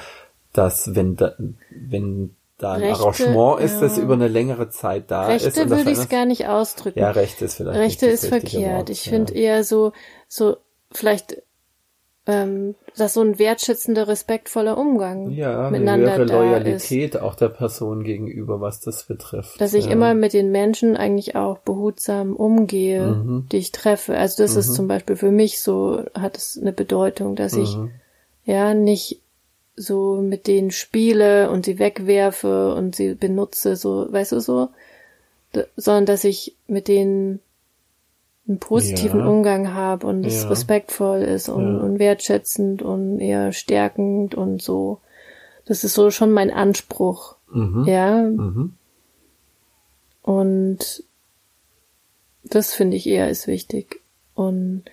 dass 0.53 0.95
wenn 0.95 1.15
da, 1.15 1.33
wenn 1.69 2.35
da 2.57 2.73
ein 2.73 2.81
Rechte, 2.83 3.03
Arrangement 3.03 3.59
ist, 3.59 3.73
ja. 3.75 3.81
das 3.81 3.97
über 3.97 4.13
eine 4.13 4.27
längere 4.27 4.69
Zeit 4.69 5.11
da 5.11 5.25
Rechte 5.25 5.49
ist. 5.49 5.57
Rechte 5.57 5.69
würde 5.69 5.91
ich 5.91 5.97
es 5.97 6.09
gar 6.09 6.25
nicht 6.25 6.47
ausdrücken. 6.47 6.99
Ja, 6.99 7.11
Rechte 7.11 7.45
ist 7.45 7.55
vielleicht. 7.55 7.79
Rechte 7.79 8.05
ist 8.05 8.27
verkehrt. 8.27 8.77
Wort, 8.77 8.89
ich 8.89 9.05
ja. 9.05 9.11
finde 9.11 9.33
eher 9.33 9.63
so, 9.63 9.91
so 10.27 10.57
vielleicht 10.93 11.41
ähm, 12.25 12.75
dass 12.95 13.15
so 13.15 13.21
ein 13.21 13.37
wertschätzender, 13.37 14.07
respektvoller 14.07 14.77
Umgang 14.77 15.31
Ja, 15.31 15.67
eine 15.67 15.71
miteinander 15.79 16.15
höhere 16.15 16.25
da 16.25 16.33
ist. 16.35 16.45
Loyalität 16.53 17.17
auch 17.17 17.35
der 17.35 17.49
Person 17.49 18.03
gegenüber, 18.03 18.61
was 18.61 18.79
das 18.79 19.03
betrifft. 19.03 19.59
Dass 19.59 19.73
ich 19.73 19.87
ja. 19.87 19.91
immer 19.91 20.13
mit 20.13 20.31
den 20.31 20.49
Menschen 20.51 20.95
eigentlich 20.95 21.35
auch 21.35 21.57
behutsam 21.59 22.35
umgehe, 22.35 23.07
Mhm. 23.07 23.47
die 23.51 23.57
ich 23.57 23.73
treffe. 23.73 24.17
Also 24.17 24.41
das 24.43 24.55
ist 24.55 24.69
Mhm. 24.69 24.73
zum 24.73 24.87
Beispiel 24.87 25.15
für 25.17 25.31
mich 25.31 25.61
so, 25.61 26.03
hat 26.13 26.37
es 26.37 26.57
eine 26.57 26.71
Bedeutung, 26.71 27.35
dass 27.35 27.53
ich 27.53 27.75
Mhm. 27.75 27.91
ja 28.45 28.73
nicht 28.73 29.19
so 29.75 30.21
mit 30.21 30.47
denen 30.47 30.71
spiele 30.71 31.49
und 31.49 31.65
sie 31.65 31.77
wegwerfe 31.77 32.73
und 32.73 32.95
sie 32.95 33.15
benutze, 33.15 33.75
so, 33.75 34.07
weißt 34.09 34.31
du 34.31 34.39
so, 34.39 34.69
sondern 35.75 36.05
dass 36.05 36.23
ich 36.23 36.55
mit 36.67 36.87
denen 36.87 37.41
einen 38.47 38.59
positiven 38.59 39.21
Ja. 39.21 39.25
Umgang 39.27 39.73
habe 39.73 40.05
und 40.07 40.25
es 40.25 40.43
Ja. 40.43 40.49
respektvoll 40.49 41.19
ist 41.19 41.47
und, 41.49 41.77
Ja. 41.77 41.83
und 41.83 41.99
wertschätzend 41.99 42.81
und 42.81 43.19
eher 43.19 43.53
stärkend 43.53 44.35
und 44.35 44.61
so. 44.61 44.99
Das 45.65 45.83
ist 45.85 45.93
so 45.93 46.11
schon 46.11 46.31
mein 46.31 46.51
Anspruch, 46.51 47.35
Mhm. 47.51 47.85
ja. 47.85 48.23
Mhm. 48.23 48.73
Und 50.21 51.03
das 52.43 52.73
finde 52.73 52.97
ich 52.97 53.07
eher 53.07 53.29
ist 53.29 53.47
wichtig. 53.47 54.01
Und 54.35 54.83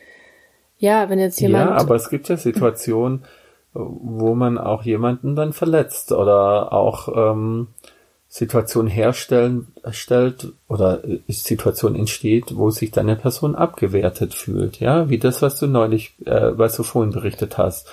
ja, 0.79 1.09
wenn 1.11 1.19
jetzt 1.19 1.41
jemand 1.41 1.71
Ja, 1.71 1.77
aber 1.77 1.95
es 1.97 2.09
gibt 2.11 2.29
ja 2.29 2.37
Situationen, 2.37 3.25
wo 3.73 4.35
man 4.35 4.59
auch 4.59 4.83
jemanden 4.83 5.37
dann 5.37 5.53
verletzt 5.53 6.13
oder 6.13 6.73
auch 6.73 7.09
ähm, 7.15 7.69
Situationen 8.33 8.89
herstellen 8.89 9.67
stellt 9.91 10.53
oder 10.69 11.03
äh, 11.05 11.19
Situation 11.29 11.97
entsteht, 11.97 12.57
wo 12.57 12.71
sich 12.71 12.93
dann 12.93 13.09
eine 13.09 13.17
Person 13.17 13.57
abgewertet 13.57 14.35
fühlt, 14.35 14.79
ja, 14.79 15.11
wie 15.11 15.19
das, 15.19 15.43
was 15.43 15.59
du 15.59 15.67
neulich, 15.67 16.15
äh, 16.27 16.57
was 16.57 16.77
du 16.77 16.85
vorhin 16.85 17.13
berichtet 17.13 17.59
hast, 17.59 17.89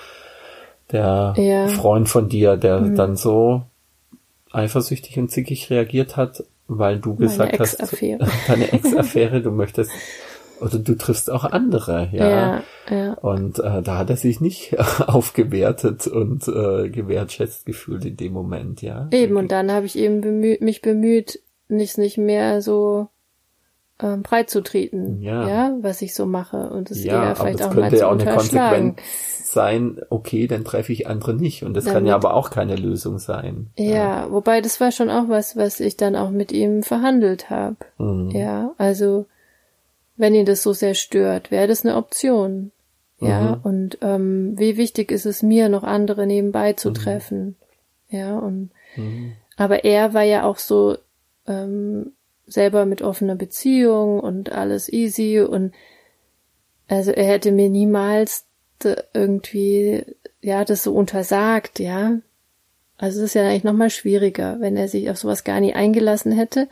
der 0.91 1.33
Ja. 1.37 1.67
Freund 1.69 2.07
von 2.07 2.29
dir, 2.29 2.55
der 2.55 2.81
dann 2.81 3.17
so 3.17 3.63
eifersüchtig 4.51 5.17
und 5.17 5.31
zickig 5.31 5.71
reagiert 5.71 6.17
hat, 6.17 6.43
weil 6.67 6.99
du 6.99 7.15
gesagt 7.15 7.59
hast, 7.59 7.73
Ex-Affäre. 7.73 8.27
deine 8.47 8.71
Ex-Affäre, 8.71 9.41
du 9.41 9.49
möchtest 9.49 9.91
oder 10.61 10.79
du 10.79 10.95
triffst 10.95 11.29
auch 11.31 11.43
andere, 11.43 12.09
ja. 12.11 12.29
ja, 12.29 12.63
ja. 12.89 13.13
Und 13.13 13.59
äh, 13.59 13.81
da 13.81 13.97
hat 13.97 14.09
er 14.09 14.17
sich 14.17 14.41
nicht 14.41 14.75
aufgewertet 15.07 16.07
und 16.07 16.47
äh, 16.47 16.89
gewertschätzt 16.89 17.65
gefühlt 17.65 18.05
in 18.05 18.17
dem 18.17 18.33
Moment, 18.33 18.81
ja. 18.81 19.07
Eben, 19.11 19.35
und 19.37 19.51
dann 19.51 19.71
habe 19.71 19.85
ich 19.85 19.97
eben 19.97 20.21
bemüht, 20.21 20.61
mich 20.61 20.81
bemüht, 20.81 21.39
nicht, 21.69 21.97
nicht 21.97 22.17
mehr 22.17 22.61
so 22.61 23.07
ähm, 24.01 24.21
breit 24.23 24.49
zu 24.49 24.61
treten, 24.61 25.21
Ja. 25.21 25.47
ja, 25.47 25.77
was 25.81 26.01
ich 26.01 26.13
so 26.13 26.25
mache. 26.25 26.69
Und 26.69 26.91
das 26.91 27.03
ja, 27.03 27.13
eher 27.13 27.21
aber 27.29 27.35
vielleicht 27.35 27.59
das 27.59 27.67
auch 27.67 27.73
könnte 27.73 27.97
ja 27.97 28.07
auch 28.07 28.11
eine. 28.19 28.25
Konsequenz 28.25 29.01
sein, 29.51 29.99
okay, 30.09 30.45
dann 30.47 30.63
treffe 30.65 30.91
ich 30.93 31.07
andere 31.07 31.33
nicht. 31.33 31.63
Und 31.63 31.73
das 31.75 31.85
kann 31.85 31.93
Damit- 31.95 32.09
ja 32.09 32.15
aber 32.15 32.33
auch 32.33 32.49
keine 32.49 32.75
Lösung 32.75 33.17
sein. 33.17 33.67
Ja, 33.77 34.27
wobei 34.29 34.61
das 34.61 34.79
war 34.81 34.91
schon 34.91 35.09
auch 35.09 35.29
was, 35.29 35.55
was 35.57 35.79
ich 35.79 35.97
dann 35.97 36.15
auch 36.15 36.29
mit 36.31 36.51
ihm 36.51 36.83
verhandelt 36.83 37.49
habe. 37.49 37.77
Mhm. 37.97 38.29
Ja, 38.31 38.71
also 38.77 39.25
wenn 40.17 40.35
ihn 40.35 40.45
das 40.45 40.63
so 40.63 40.73
sehr 40.73 40.95
stört, 40.95 41.51
wäre 41.51 41.67
das 41.67 41.85
eine 41.85 41.95
Option. 41.95 42.71
Ja, 43.19 43.39
Mhm. 43.55 43.59
und 43.63 43.97
ähm, 44.01 44.59
wie 44.59 44.77
wichtig 44.77 45.11
ist 45.11 45.25
es 45.25 45.41
mir, 45.41 45.69
noch 45.69 45.83
andere 45.83 46.27
nebenbei 46.27 46.73
zu 46.73 46.91
treffen. 46.91 47.55
Ja, 48.09 48.37
und 48.37 48.69
Mhm. 48.95 49.33
aber 49.55 49.85
er 49.85 50.13
war 50.13 50.23
ja 50.23 50.43
auch 50.43 50.59
so 50.59 50.97
ähm, 51.47 52.13
selber 52.45 52.85
mit 52.85 53.01
offener 53.01 53.35
Beziehung 53.35 54.19
und 54.19 54.51
alles 54.51 54.91
easy 54.91 55.39
und 55.41 55.73
also 56.87 57.11
er 57.11 57.25
hätte 57.25 57.51
mir 57.51 57.69
niemals 57.69 58.45
irgendwie 59.13 60.05
ja 60.41 60.63
das 60.63 60.83
so 60.83 60.93
untersagt, 60.93 61.79
ja. 61.79 62.19
Also 62.97 63.19
es 63.19 63.25
ist 63.25 63.33
ja 63.33 63.43
eigentlich 63.47 63.63
noch 63.63 63.73
mal 63.73 63.89
schwieriger, 63.89 64.57
wenn 64.59 64.77
er 64.77 64.87
sich 64.87 65.09
auf 65.09 65.17
sowas 65.17 65.43
gar 65.43 65.59
nie 65.59 65.73
eingelassen 65.73 66.31
hätte, 66.31 66.67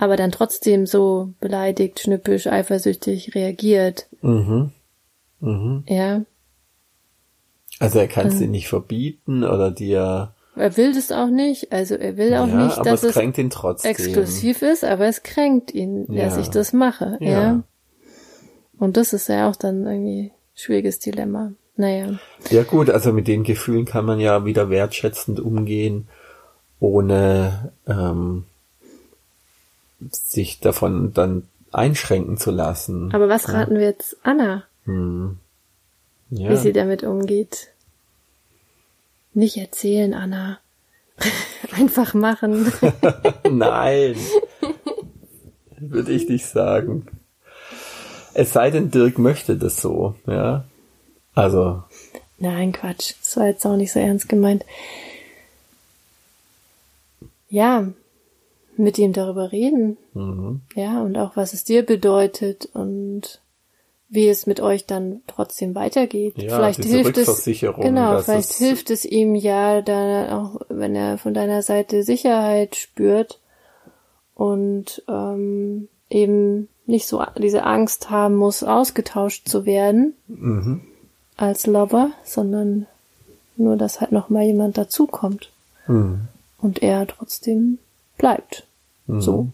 aber 0.00 0.16
dann 0.16 0.32
trotzdem 0.32 0.86
so 0.86 1.32
beleidigt, 1.40 2.00
schnippisch, 2.00 2.46
eifersüchtig 2.46 3.34
reagiert, 3.34 4.06
Mhm. 4.22 4.72
Mhm. 5.40 5.84
ja. 5.86 6.22
Also 7.78 7.98
er 7.98 8.08
kann 8.08 8.26
es 8.26 8.38
dir 8.38 8.48
nicht 8.48 8.68
verbieten 8.68 9.42
oder 9.44 9.70
dir. 9.70 10.34
Er 10.56 10.76
will 10.76 10.92
das 10.92 11.12
auch 11.12 11.28
nicht, 11.28 11.72
also 11.72 11.94
er 11.94 12.16
will 12.18 12.34
auch 12.34 12.48
ja, 12.48 12.64
nicht, 12.66 12.76
aber 12.78 12.90
dass 12.90 13.02
es 13.02 13.10
es 13.10 13.14
kränkt 13.14 13.38
ihn 13.38 13.48
trotzdem. 13.50 13.90
exklusiv 13.90 14.60
ist, 14.62 14.84
aber 14.84 15.06
es 15.06 15.22
kränkt 15.22 15.72
ihn, 15.72 16.06
Ja. 16.12 16.24
dass 16.24 16.36
ich 16.36 16.48
das 16.48 16.72
mache, 16.72 17.16
ja. 17.20 17.30
Ja. 17.30 17.62
Und 18.78 18.96
das 18.96 19.12
ist 19.12 19.28
ja 19.28 19.48
auch 19.48 19.56
dann 19.56 19.86
irgendwie 19.86 20.24
ein 20.24 20.30
schwieriges 20.54 20.98
Dilemma. 20.98 21.52
Naja. 21.76 22.18
Ja 22.50 22.62
gut, 22.64 22.90
also 22.90 23.12
mit 23.12 23.26
den 23.28 23.44
Gefühlen 23.44 23.86
kann 23.86 24.04
man 24.04 24.20
ja 24.20 24.44
wieder 24.44 24.68
wertschätzend 24.68 25.40
umgehen, 25.40 26.08
ohne 26.80 27.72
ähm, 27.86 28.44
sich 30.10 30.60
davon 30.60 31.12
dann 31.12 31.46
einschränken 31.72 32.36
zu 32.36 32.50
lassen. 32.50 33.12
Aber 33.14 33.28
was 33.28 33.52
raten 33.52 33.74
wir 33.76 33.86
jetzt 33.86 34.16
Anna, 34.22 34.64
Hm. 34.84 35.38
wie 36.30 36.42
Ja. 36.44 36.56
sie 36.56 36.72
damit 36.72 37.02
umgeht? 37.04 37.68
Nicht 39.34 39.56
erzählen, 39.56 40.14
Anna. 40.14 40.58
Einfach 41.76 42.14
machen. 42.14 42.72
Nein, 43.50 44.16
würde 45.78 46.12
ich 46.12 46.28
nicht 46.28 46.46
sagen. 46.46 47.06
Es 48.34 48.52
sei 48.52 48.70
denn, 48.70 48.90
Dirk 48.90 49.18
möchte 49.18 49.56
das 49.56 49.76
so, 49.80 50.14
ja. 50.26 50.64
Also, 51.34 51.82
Nein, 52.38 52.72
Quatsch. 52.72 53.14
Das 53.22 53.36
war 53.36 53.46
jetzt 53.48 53.64
auch 53.66 53.76
nicht 53.76 53.92
so 53.92 54.00
ernst 54.00 54.28
gemeint. 54.28 54.64
Ja, 57.48 57.86
mit 58.82 58.98
ihm 58.98 59.12
darüber 59.12 59.52
reden. 59.52 59.96
mhm. 60.14 60.60
Ja, 60.74 61.02
und 61.02 61.16
auch 61.16 61.36
was 61.36 61.52
es 61.52 61.64
dir 61.64 61.84
bedeutet 61.84 62.68
und 62.74 63.40
wie 64.08 64.28
es 64.28 64.46
mit 64.46 64.60
euch 64.60 64.86
dann 64.86 65.20
trotzdem 65.28 65.74
weitergeht. 65.76 66.34
Ja, 66.36 66.56
vielleicht 66.56 66.84
hilft 66.84 67.16
es, 67.16 67.44
genau, 67.44 68.20
vielleicht 68.22 68.50
es- 68.50 68.58
hilft 68.58 68.90
es 68.90 69.04
ihm 69.04 69.36
ja 69.36 69.82
da 69.82 70.36
auch, 70.36 70.60
wenn 70.68 70.96
er 70.96 71.16
von 71.18 71.32
deiner 71.32 71.62
Seite 71.62 72.02
Sicherheit 72.02 72.74
spürt 72.74 73.38
und 74.34 75.02
ähm, 75.08 75.88
eben 76.08 76.68
nicht 76.86 77.06
so 77.06 77.22
diese 77.38 77.64
Angst 77.64 78.10
haben 78.10 78.34
muss, 78.36 78.62
ausgetauscht 78.64 79.48
zu 79.48 79.64
werden 79.64 80.14
Mhm. 80.26 80.80
als 81.36 81.66
Lover, 81.66 82.10
sondern 82.24 82.86
nur, 83.56 83.76
dass 83.76 84.00
halt 84.00 84.10
noch 84.12 84.28
mal 84.28 84.42
jemand 84.44 84.76
dazukommt 84.76 85.50
Mhm. 85.86 86.22
und 86.58 86.82
er 86.82 87.06
trotzdem 87.06 87.78
bleibt. 88.18 88.66
Mhm. 89.16 89.20
So. 89.20 89.48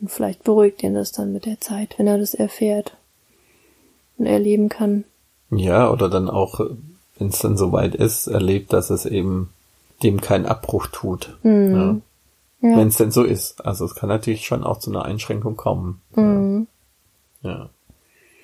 Und 0.00 0.10
vielleicht 0.10 0.42
beruhigt 0.44 0.82
ihn 0.82 0.94
das 0.94 1.12
dann 1.12 1.32
mit 1.32 1.46
der 1.46 1.60
Zeit, 1.60 1.94
wenn 1.98 2.06
er 2.06 2.18
das 2.18 2.34
erfährt 2.34 2.96
und 4.18 4.26
erleben 4.26 4.68
kann. 4.68 5.04
Ja, 5.50 5.90
oder 5.90 6.08
dann 6.08 6.28
auch, 6.28 6.60
wenn 7.18 7.28
es 7.28 7.38
dann 7.38 7.56
soweit 7.56 7.94
ist, 7.94 8.26
erlebt, 8.26 8.72
dass 8.72 8.90
es 8.90 9.06
eben 9.06 9.50
dem 10.02 10.20
keinen 10.20 10.46
Abbruch 10.46 10.86
tut. 10.88 11.36
Mhm. 11.42 12.02
Ja. 12.62 12.68
Ja. 12.70 12.76
Wenn 12.78 12.88
es 12.88 12.96
denn 12.96 13.10
so 13.10 13.24
ist. 13.24 13.64
Also 13.66 13.84
es 13.84 13.94
kann 13.94 14.08
natürlich 14.08 14.46
schon 14.46 14.62
auch 14.64 14.78
zu 14.78 14.90
einer 14.90 15.04
Einschränkung 15.04 15.56
kommen. 15.56 16.00
Mhm. 16.14 16.66
Ja. 17.42 17.68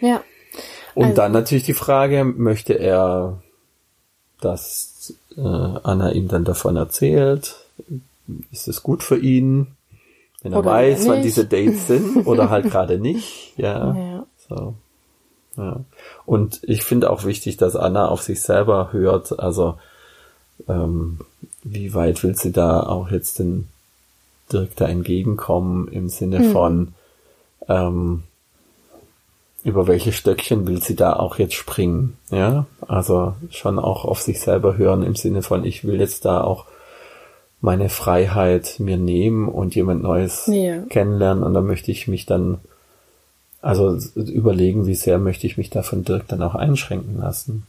Ja. 0.01 0.23
Und 0.95 1.05
Also- 1.05 1.17
dann 1.17 1.33
natürlich 1.33 1.65
die 1.65 1.75
Frage, 1.75 2.25
möchte 2.25 2.75
er, 2.75 3.41
dass 4.41 5.15
äh, 5.37 5.41
Anna 5.41 6.13
ihm 6.13 6.29
dann 6.29 6.45
davon 6.45 6.77
erzählt? 6.77 7.57
Ist 8.53 8.69
es 8.69 8.83
gut 8.83 9.03
für 9.03 9.17
ihn? 9.19 9.69
Wenn 10.43 10.53
er 10.53 10.61
Oder 10.61 10.71
weiß, 10.71 11.09
wann 11.09 11.23
diese 11.23 11.45
Dates 11.47 11.87
sind 11.89 12.27
oder 12.27 12.51
halt 12.51 12.71
gerade 12.71 12.99
nicht. 12.99 13.53
Ja. 13.57 13.95
Ja. 13.95 14.27
So. 14.49 14.75
Ja. 15.57 15.81
Und 16.27 16.61
ich 16.63 16.85
finde 16.85 17.11
auch 17.11 17.25
wichtig, 17.25 17.57
dass 17.57 17.75
Anna 17.75 18.09
auf 18.09 18.23
sich 18.23 18.41
selber 18.43 18.91
hört. 18.93 19.39
Also 19.39 19.75
ähm, 20.69 21.19
wie 21.65 21.95
weit 21.95 22.23
will 22.23 22.37
sie 22.37 22.53
da 22.53 22.83
auch 22.85 23.11
jetzt 23.11 23.39
den 23.41 23.69
Dirk 24.53 24.77
da 24.77 24.87
entgegenkommen 24.87 25.89
im 25.89 26.09
Sinne 26.09 26.39
Mhm. 26.41 26.53
von 26.53 26.95
ähm, 27.69 28.23
über 29.65 29.87
welche 29.89 30.13
Stöckchen 30.13 30.67
will 30.67 30.81
sie 30.81 30.95
da 30.95 31.15
auch 31.15 31.37
jetzt 31.39 31.55
springen? 31.55 32.17
Ja, 32.31 32.67
also 32.87 33.35
schon 33.51 33.79
auch 33.79 34.05
auf 34.05 34.21
sich 34.23 34.41
selber 34.41 34.77
hören 34.79 35.03
im 35.03 35.17
Sinne 35.17 35.43
von 35.43 35.65
ich 35.65 35.85
will 35.85 35.99
jetzt 36.01 36.25
da 36.25 36.43
auch 36.43 36.65
meine 37.61 37.89
Freiheit 37.89 38.77
mir 38.79 38.97
nehmen 38.97 39.49
und 39.49 39.75
jemand 39.75 40.03
Neues 40.03 40.45
Ja. 40.47 40.83
kennenlernen 40.83 41.43
und 41.43 41.55
da 41.55 41.61
möchte 41.61 41.91
ich 41.91 42.07
mich 42.09 42.27
dann 42.27 42.59
also 43.61 43.99
überlegen, 44.15 44.87
wie 44.87 44.95
sehr 44.95 45.19
möchte 45.19 45.47
ich 45.47 45.59
mich 45.59 45.71
da 45.71 45.83
von 45.83 46.05
Dirk 46.05 46.29
dann 46.29 46.43
auch 46.43 46.55
einschränken 46.55 47.19
lassen. 47.19 47.67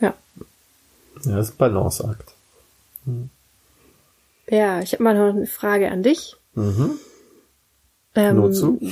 Ja, 0.00 0.14
das 1.36 1.48
ist 1.48 1.54
ein 1.54 1.58
Balanceakt. 1.58 2.34
Ja, 4.48 4.80
ich 4.80 4.92
habe 4.92 5.02
mal 5.02 5.14
noch 5.14 5.34
eine 5.34 5.46
Frage 5.46 5.90
an 5.90 6.02
dich. 6.02 6.36
Mhm. 6.54 6.98
Ähm, 8.14 8.36
Nur 8.36 8.52
zu. 8.52 8.78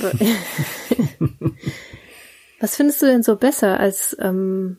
Was 2.59 2.75
findest 2.75 3.01
du 3.01 3.05
denn 3.05 3.23
so 3.23 3.35
besser 3.35 3.79
als 3.79 4.17
ähm, 4.19 4.77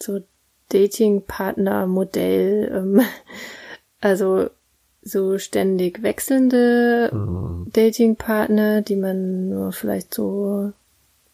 so 0.00 0.20
Dating-Partner-Modell, 0.70 2.72
ähm, 2.74 3.00
also 4.00 4.50
so 5.02 5.38
ständig 5.38 6.02
wechselnde 6.02 7.10
mhm. 7.12 7.66
Dating-Partner, 7.72 8.82
die 8.82 8.96
man 8.96 9.48
nur 9.48 9.72
vielleicht 9.72 10.12
so 10.12 10.72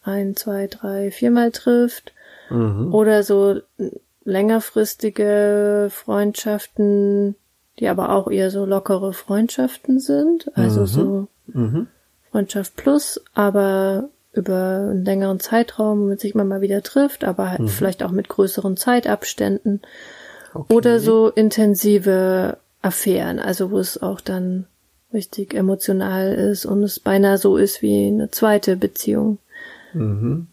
ein, 0.03 0.37
zwei, 0.37 0.67
drei, 0.67 1.11
viermal 1.11 1.53
trifft. 1.53 2.13
Mhm. 2.51 2.93
Oder 2.93 3.23
so 3.23 3.61
längerfristige 4.25 5.89
Freundschaften, 5.91 7.35
die 7.79 7.89
aber 7.89 8.11
auch 8.11 8.31
eher 8.31 8.51
so 8.51 8.65
lockere 8.65 9.13
Freundschaften 9.13 10.01
sind. 10.01 10.51
Also 10.55 10.83
mhm. 10.83 10.87
so 10.87 11.29
mhm. 11.47 11.87
Freundschaft 12.31 12.77
plus, 12.77 13.23
aber 13.35 14.09
über 14.33 14.89
einen 14.91 15.05
längeren 15.05 15.41
Zeitraum, 15.41 16.09
wenn 16.09 16.19
sich 16.19 16.35
man 16.35 16.49
mal 16.49 16.63
wieder 16.63 16.83
trifft, 16.83 17.25
aber 17.25 17.51
halt 17.51 17.61
mhm. 17.61 17.69
vielleicht 17.69 18.03
auch 18.03 18.11
mit 18.11 18.29
größeren 18.29 18.77
Zeitabständen. 18.77 19.83
Okay. 20.55 20.75
Oder 20.75 21.01
so 21.01 21.29
intensive 21.29 22.59
Affären, 22.83 23.39
also 23.39 23.71
wo 23.71 23.79
es 23.79 24.03
auch 24.03 24.21
dann 24.21 24.67
richtig 25.13 25.55
emotional 25.55 26.33
ist 26.35 26.65
und 26.67 26.83
es 26.83 27.01
beinahe 27.01 27.39
so 27.39 27.57
ist 27.57 27.83
wie 27.83 28.07
eine 28.07 28.31
zweite 28.31 28.77
Beziehung. 28.77 29.39
Mhm. 29.93 30.49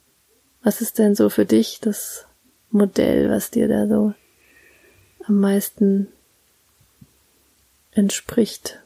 Was 0.64 0.82
ist 0.82 1.00
denn 1.00 1.16
so 1.16 1.30
für 1.30 1.46
dich 1.46 1.80
das 1.82 2.26
Modell, 2.70 3.30
was 3.30 3.52
dir 3.52 3.68
da 3.68 3.88
so 3.88 4.14
am 5.26 5.40
meisten 5.40 6.08
entspricht? 7.92 8.80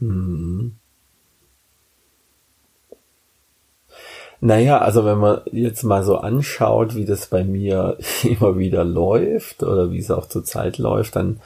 Mhm. 0.00 0.79
Naja, 4.40 4.78
also 4.78 5.04
wenn 5.04 5.18
man 5.18 5.40
jetzt 5.52 5.82
mal 5.82 6.02
so 6.02 6.16
anschaut, 6.16 6.94
wie 6.94 7.04
das 7.04 7.26
bei 7.26 7.44
mir 7.44 7.98
immer 8.22 8.58
wieder 8.58 8.84
läuft 8.84 9.62
oder 9.62 9.90
wie 9.92 9.98
es 9.98 10.10
auch 10.10 10.28
zur 10.28 10.44
Zeit 10.44 10.78
läuft, 10.78 11.16
dann 11.16 11.40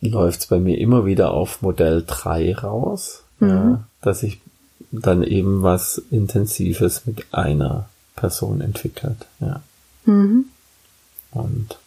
läuft 0.00 0.40
es 0.40 0.46
bei 0.46 0.58
mir 0.58 0.78
immer 0.78 1.04
wieder 1.06 1.32
auf 1.32 1.62
Modell 1.62 2.02
3 2.06 2.56
raus, 2.56 3.22
mhm. 3.38 3.48
ja, 3.48 3.84
dass 4.00 4.22
ich 4.22 4.40
dann 4.90 5.22
eben 5.22 5.62
was 5.62 5.98
Intensives 6.10 7.06
mit 7.06 7.32
einer 7.32 7.88
Person 8.16 8.60
entwickelt, 8.60 9.26
ja. 9.40 9.62
Mhm. 10.04 10.46
Und 11.30 11.78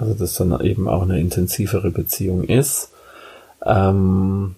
also 0.00 0.14
dass 0.14 0.34
dann 0.34 0.58
eben 0.60 0.88
auch 0.88 1.02
eine 1.02 1.20
intensivere 1.20 1.90
Beziehung 1.90 2.44
ist. 2.44 2.90
Ähm, 3.64 4.56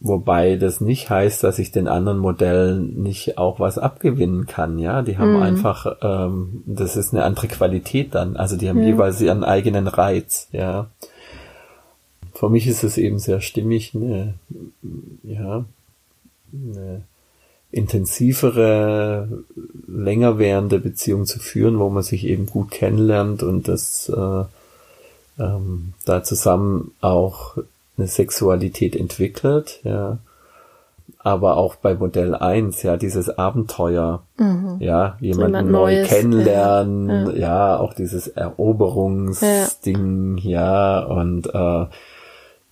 Wobei 0.00 0.54
das 0.56 0.80
nicht 0.80 1.10
heißt, 1.10 1.42
dass 1.42 1.58
ich 1.58 1.72
den 1.72 1.88
anderen 1.88 2.18
Modellen 2.18 3.02
nicht 3.02 3.36
auch 3.36 3.58
was 3.58 3.78
abgewinnen 3.78 4.46
kann, 4.46 4.78
ja. 4.78 5.02
Die 5.02 5.18
haben 5.18 5.34
mhm. 5.34 5.42
einfach, 5.42 5.96
ähm, 6.02 6.62
das 6.66 6.96
ist 6.96 7.12
eine 7.12 7.24
andere 7.24 7.48
Qualität 7.48 8.14
dann. 8.14 8.36
Also 8.36 8.56
die 8.56 8.68
haben 8.68 8.80
ja. 8.80 8.86
jeweils 8.86 9.20
ihren 9.20 9.42
eigenen 9.42 9.88
Reiz, 9.88 10.48
ja. 10.52 10.88
Für 12.32 12.48
mich 12.48 12.68
ist 12.68 12.84
es 12.84 12.96
eben 12.96 13.18
sehr 13.18 13.40
stimmig, 13.40 13.92
eine, 13.96 14.34
ja, 15.24 15.64
eine 16.52 17.02
intensivere, 17.72 19.42
länger 19.88 20.38
währende 20.38 20.78
Beziehung 20.78 21.26
zu 21.26 21.40
führen, 21.40 21.80
wo 21.80 21.88
man 21.88 22.04
sich 22.04 22.24
eben 22.24 22.46
gut 22.46 22.70
kennenlernt 22.70 23.42
und 23.42 23.66
das 23.66 24.08
äh, 24.08 24.44
ähm, 25.42 25.92
da 26.04 26.22
zusammen 26.22 26.92
auch 27.00 27.58
eine 27.98 28.06
Sexualität 28.06 28.96
entwickelt, 28.96 29.80
ja. 29.84 30.18
Aber 31.20 31.56
auch 31.56 31.74
bei 31.74 31.94
Modell 31.94 32.34
1, 32.34 32.82
ja, 32.82 32.96
dieses 32.96 33.30
Abenteuer, 33.30 34.22
mhm. 34.36 34.76
ja, 34.78 35.16
jemanden 35.20 35.66
so 35.66 35.72
neu 35.72 35.96
Neues, 35.96 36.08
kennenlernen, 36.08 37.08
ja, 37.08 37.32
ja. 37.32 37.38
ja, 37.38 37.76
auch 37.78 37.92
dieses 37.92 38.28
Eroberungsding, 38.28 40.38
ja. 40.38 41.00
ja, 41.00 41.06
und 41.06 41.52
äh, 41.52 41.86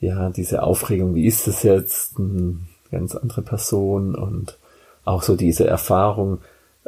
ja, 0.00 0.30
diese 0.30 0.62
Aufregung, 0.62 1.14
wie 1.14 1.26
ist 1.26 1.48
es 1.48 1.62
jetzt, 1.62 2.18
eine 2.18 2.58
ganz 2.90 3.16
andere 3.16 3.42
Person 3.42 4.14
und 4.14 4.58
auch 5.04 5.22
so 5.22 5.36
diese 5.36 5.66
Erfahrung, 5.66 6.38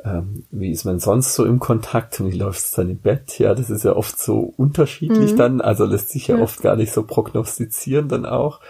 ähm, 0.04 0.44
wie 0.50 0.70
ist 0.70 0.84
man 0.84 1.00
sonst 1.00 1.34
so 1.34 1.44
im 1.44 1.58
Kontakt 1.58 2.20
und 2.20 2.32
wie 2.32 2.38
läuft 2.38 2.60
es 2.60 2.70
dann 2.72 2.90
im 2.90 2.98
Bett? 2.98 3.38
Ja, 3.38 3.54
das 3.54 3.70
ist 3.70 3.84
ja 3.84 3.96
oft 3.96 4.18
so 4.18 4.52
unterschiedlich 4.56 5.32
mhm. 5.32 5.36
dann, 5.36 5.60
also 5.60 5.84
lässt 5.84 6.10
sich 6.10 6.28
ja, 6.28 6.36
ja, 6.36 6.42
oft 6.42 6.62
gar 6.62 6.76
nicht 6.76 6.92
so 6.92 7.02
prognostizieren 7.02 8.08
dann 8.08 8.26
auch. 8.26 8.60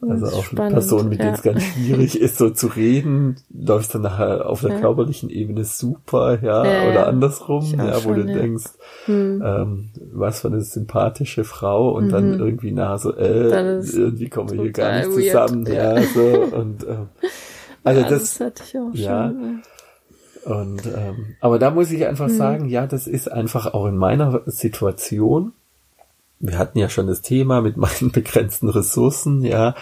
Also 0.00 0.26
auch 0.26 0.44
spannend, 0.44 0.74
Personen, 0.74 1.08
mit 1.08 1.18
ja. 1.18 1.24
denen 1.24 1.34
es 1.34 1.42
ganz 1.42 1.62
schwierig 1.64 2.20
ist, 2.20 2.38
so 2.38 2.50
zu 2.50 2.68
reden, 2.68 3.36
läuft 3.52 3.96
dann 3.96 4.02
nachher 4.02 4.48
auf 4.48 4.60
der 4.60 4.74
ja. 4.74 4.80
körperlichen 4.80 5.28
Ebene 5.28 5.64
super, 5.64 6.38
ja, 6.40 6.64
ja 6.64 6.88
oder 6.88 7.08
andersrum, 7.08 7.64
ja, 7.76 7.96
wo 7.96 8.14
schon, 8.14 8.14
du 8.14 8.26
denkst, 8.26 8.64
hm. 9.06 9.42
ähm, 9.44 9.90
was 10.12 10.42
für 10.42 10.48
eine 10.48 10.60
sympathische 10.60 11.42
Frau 11.42 11.90
und 11.90 12.06
mhm. 12.06 12.10
dann 12.10 12.38
irgendwie 12.38 12.70
nah 12.70 12.96
so, 12.96 13.12
äh, 13.12 13.48
irgendwie 13.48 14.28
kommen 14.28 14.50
wir 14.50 14.62
hier 14.62 14.70
gar 14.70 14.98
nicht 14.98 15.12
zusammen, 15.12 15.66
ja, 15.66 16.00
so 16.00 16.56
und 16.56 16.84
ähm, 16.84 17.08
also 17.82 18.02
das, 18.02 18.38
das 18.38 18.72
ja, 18.92 19.30
schon, 19.30 19.62
und 20.48 20.86
ähm, 20.86 21.36
aber 21.40 21.58
da 21.58 21.70
muss 21.70 21.90
ich 21.90 22.06
einfach 22.06 22.28
mhm. 22.28 22.36
sagen, 22.36 22.68
ja, 22.70 22.86
das 22.86 23.06
ist 23.06 23.30
einfach 23.30 23.74
auch 23.74 23.86
in 23.86 23.98
meiner 23.98 24.40
Situation. 24.46 25.52
Wir 26.40 26.56
hatten 26.56 26.78
ja 26.78 26.88
schon 26.88 27.06
das 27.06 27.20
Thema 27.20 27.60
mit 27.60 27.76
meinen 27.76 28.10
begrenzten 28.12 28.70
Ressourcen, 28.70 29.44
ja. 29.44 29.74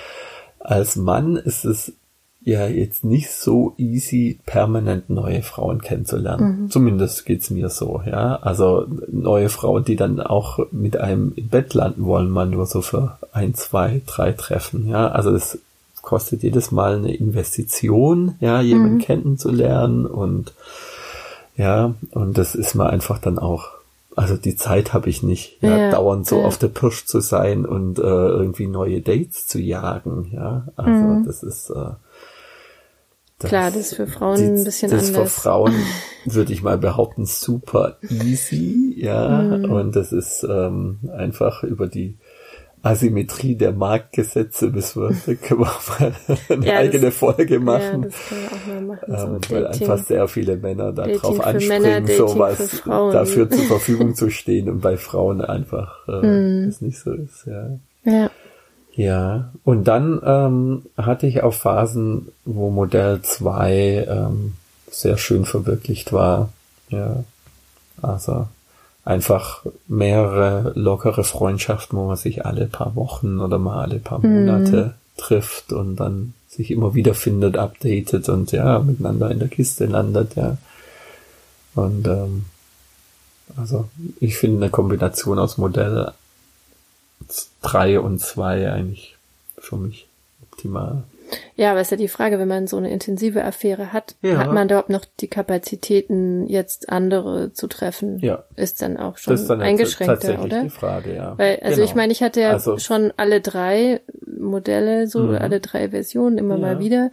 Als 0.59 0.97
Mann 0.97 1.37
ist 1.37 1.65
es 1.65 1.93
ja 2.41 2.67
jetzt 2.67 3.05
nicht 3.05 3.31
so 3.31 3.75
easy, 3.77 4.41
permanent 4.45 5.09
neue 5.09 5.43
Frauen 5.43 5.81
kennenzulernen. 5.81 6.63
Mhm. 6.63 6.71
Zumindest 6.71 7.27
geht's 7.27 7.51
mir 7.51 7.69
so, 7.69 8.03
ja. 8.05 8.37
Also 8.37 8.87
neue 9.07 9.49
Frauen, 9.49 9.85
die 9.85 9.97
dann 9.97 10.21
auch 10.21 10.59
mit 10.73 10.97
einem 10.97 11.33
im 11.37 11.49
Bett 11.49 11.75
landen 11.75 12.05
wollen, 12.07 12.29
mal 12.29 12.47
nur 12.47 12.67
so 12.67 12.83
für 12.83 13.19
ein, 13.33 13.55
zwei, 13.55 14.01
drei 14.05 14.33
Treffen, 14.33 14.89
ja. 14.89 15.07
Also 15.09 15.31
das 15.31 15.61
kostet 16.07 16.45
jedes 16.45 16.71
Mal 16.71 16.95
eine 16.95 17.13
Investition, 17.13 18.37
ja, 18.39 18.61
jemanden 18.61 18.95
mhm. 18.95 19.01
kennenzulernen 19.01 20.07
und 20.07 20.55
ja, 21.57 21.95
und 22.13 22.39
das 22.39 22.55
ist 22.55 22.77
mir 22.77 22.89
einfach 22.89 23.19
dann 23.19 23.41
auch, 23.41 23.71
also 24.15 24.37
die 24.37 24.55
Zeit 24.55 24.93
habe 24.93 25.11
ich 25.11 25.25
nicht, 25.25 25.61
ja, 25.63 25.77
ja 25.77 25.91
dauernd 25.91 26.25
so 26.25 26.39
ja. 26.39 26.45
auf 26.45 26.59
der 26.59 26.69
Pirsch 26.69 27.07
zu 27.07 27.19
sein 27.21 27.67
und 27.67 27.99
äh, 27.99 28.03
irgendwie 28.03 28.69
neue 28.69 29.01
Dates 29.01 29.49
zu 29.49 29.59
jagen, 29.59 30.31
ja, 30.33 30.69
also 30.77 30.91
mhm. 30.93 31.27
das 31.27 31.43
ist 31.43 31.71
äh, 31.71 31.95
das, 33.39 33.49
Klar, 33.51 33.71
das 33.71 33.81
ist 33.81 33.97
für 33.97 34.07
Frauen 34.07 34.37
die, 34.37 34.45
ein 34.45 34.65
bisschen 34.65 34.91
das 34.91 35.09
anders. 35.09 35.25
Das 35.25 35.35
für 35.35 35.41
Frauen, 35.41 35.75
würde 36.25 36.53
ich 36.53 36.63
mal 36.63 36.79
behaupten, 36.79 37.27
super 37.27 37.99
easy, 38.09 38.95
ja. 38.97 39.43
Mhm. 39.43 39.71
Und 39.71 39.97
das 39.97 40.13
ist 40.13 40.47
ähm, 40.49 41.01
einfach 41.15 41.63
über 41.63 41.87
die 41.87 42.17
Asymmetrie 42.87 43.57
der 43.57 43.73
Marktgesetze 43.73 44.69
müssen 44.69 45.03
wir, 45.03 45.09
da 45.09 45.35
können 45.47 45.61
wir 45.61 45.67
auch 45.67 46.01
mal 46.01 46.13
eine 46.49 46.67
ja, 46.67 46.77
eigene 46.79 47.07
das, 47.07 47.17
Folge 47.17 47.59
machen. 47.59 48.03
Ja, 48.03 48.09
das 48.09 48.29
können 48.29 48.41
wir 48.43 48.53
auch 48.53 48.67
mal 48.67 48.81
machen. 48.83 49.19
So 49.19 49.27
ähm, 49.27 49.41
weil 49.51 49.67
einfach 49.67 49.99
sehr 49.99 50.29
viele 50.29 50.57
Männer 50.57 50.93
darauf 50.93 51.41
anspringen, 51.41 52.05
Männer, 52.05 52.15
sowas 52.15 52.83
dafür 52.85 53.51
zur 53.51 53.65
Verfügung 53.67 54.15
zu 54.15 54.31
stehen 54.31 54.71
und 54.71 54.81
bei 54.81 54.97
Frauen 54.97 55.41
einfach 55.41 56.07
äh, 56.09 56.27
mm. 56.27 56.67
das 56.67 56.81
nicht 56.81 56.99
so 56.99 57.13
ist, 57.13 57.47
ja. 57.47 57.71
Ja. 58.05 58.31
Ja, 58.93 59.53
und 59.63 59.85
dann 59.89 60.23
ähm, 60.25 60.83
hatte 60.97 61.27
ich 61.27 61.43
auch 61.43 61.53
Phasen, 61.53 62.29
wo 62.47 62.71
Modell 62.71 63.21
2 63.21 64.07
ähm, 64.09 64.55
sehr 64.91 65.19
schön 65.19 65.45
verwirklicht 65.45 66.15
war. 66.15 66.49
Ja, 66.89 67.25
also 68.01 68.47
einfach 69.07 69.65
mehrere 69.87 70.73
lockere 70.75 71.25
Freundschaften, 71.25 71.97
wo 71.97 72.09
man 72.09 72.17
sich 72.17 72.45
alle 72.45 72.67
paar 72.67 72.97
Wochen 72.97 73.41
oder 73.41 73.59
mal 73.59 73.85
alle 73.85 74.01
paar 74.01 74.19
Monate 74.19 74.77
mhm. 74.85 75.21
trifft 75.21 75.73
und 75.73 75.97
dann 75.97 76.35
sich 76.49 76.73
immer 76.73 76.95
wieder 76.95 77.15
findet, 77.15 77.57
updatet 77.57 78.29
und 78.29 78.51
ja, 78.51 78.81
miteinander 78.81 79.31
in 79.31 79.39
der 79.39 79.49
Kiste 79.49 79.87
landet, 79.87 80.35
ja. 80.35 80.59
Und 81.75 82.07
ähm, 82.09 82.47
also 83.57 83.89
ich 84.19 84.37
finde 84.37 84.65
eine 84.65 84.71
Kombination 84.71 85.39
aus 85.39 85.57
Modell 85.57 86.11
3 87.63 88.01
und 88.01 88.21
2 88.21 88.73
eigentlich 88.73 89.17
für 89.59 89.77
mich 89.77 90.09
optimal. 90.43 91.05
Ja, 91.55 91.73
aber 91.73 91.81
ist 91.81 91.91
ja 91.91 91.97
die 91.97 92.09
Frage, 92.09 92.39
wenn 92.39 92.49
man 92.49 92.67
so 92.67 92.77
eine 92.77 92.91
intensive 92.91 93.45
Affäre 93.45 93.93
hat, 93.93 94.17
ja. 94.23 94.39
hat 94.39 94.53
man 94.53 94.69
dort 94.69 94.91
noch 94.91 95.05
die 95.21 95.29
Kapazitäten, 95.29 96.47
jetzt 96.47 96.91
andere 96.91 97.53
zu 97.53 97.67
treffen? 97.67 98.19
Ja. 98.21 98.45
Ist 98.57 98.83
dann 98.83 98.97
auch 98.97 99.19
schon 99.19 99.35
das 99.35 99.43
ist 99.43 99.51
dann 99.51 99.63
eingeschränkter, 99.63 100.43
oder? 100.43 100.63
Die 100.63 100.71
Frage, 100.71 101.15
ja. 101.15 101.39
Weil, 101.39 101.61
also 101.63 101.77
genau. 101.77 101.85
ich 101.85 101.95
meine, 101.95 102.13
ich 102.13 102.23
hatte 102.23 102.41
ja 102.41 102.53
also, 102.53 102.79
schon 102.79 103.13
alle 103.17 103.41
drei 103.41 104.01
Modelle, 104.27 105.07
so 105.07 105.21
mhm. 105.21 105.37
alle 105.37 105.61
drei 105.61 105.91
Versionen 105.91 106.39
immer 106.39 106.57
ja. 106.57 106.61
mal 106.61 106.79
wieder. 106.79 107.11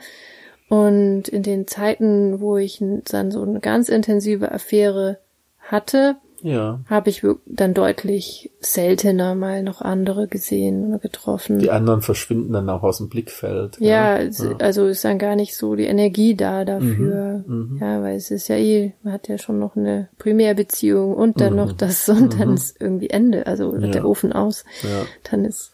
Und 0.70 1.28
in 1.28 1.44
den 1.44 1.68
Zeiten, 1.68 2.40
wo 2.40 2.58
ich 2.58 2.84
dann 3.06 3.32
so 3.32 3.44
eine 3.44 3.60
ganz 3.60 3.90
intensive 3.90 4.52
Affäre 4.52 5.20
hatte, 5.60 6.16
Ja. 6.44 6.82
habe 6.90 7.10
ich 7.10 7.24
dann 7.46 7.74
deutlich 7.74 8.52
seltener 8.60 9.34
mal 9.34 9.64
noch 9.64 9.82
andere 9.82 10.28
gesehen 10.28 10.90
oder 10.90 11.00
getroffen. 11.00 11.60
Die 11.60 11.72
anderen 11.72 12.02
verschwinden 12.02 12.54
dann 12.54 12.70
auch 12.70 12.84
aus 12.84 12.98
dem 13.00 13.10
Blickfeld. 13.10 13.78
Ja, 13.80 14.18
es- 14.20 14.46
also 14.60 14.86
ist 14.88 15.04
dann 15.06 15.18
gar 15.18 15.36
nicht 15.36 15.56
so 15.58 15.76
die 15.76 15.86
Energie 15.86 16.36
da 16.36 16.66
dafür. 16.66 17.44
Mhm, 17.48 17.78
Ja, 17.82 18.02
weil 18.02 18.18
es 18.18 18.30
ist 18.30 18.50
ja 18.50 18.58
eh, 18.58 18.94
man 19.04 19.14
hat 19.14 19.28
ja 19.28 19.38
schon 19.38 19.58
noch 19.58 19.76
eine 19.76 20.10
Primärbeziehung 20.20 21.16
und 21.16 21.40
dann 21.42 21.56
noch 21.56 21.72
das 21.72 22.08
und 22.10 22.40
dann 22.40 22.54
ist 22.56 22.80
irgendwie 22.80 23.10
Ende. 23.10 23.48
Also 23.48 23.72
wird 23.72 23.82
Mhm. 23.82 23.88
Ja. 23.88 23.92
der 23.94 24.06
Ofen 24.06 24.34
aus. 24.34 24.66
Ja. 24.84 25.06
Dann 25.32 25.46
ist 25.46 25.72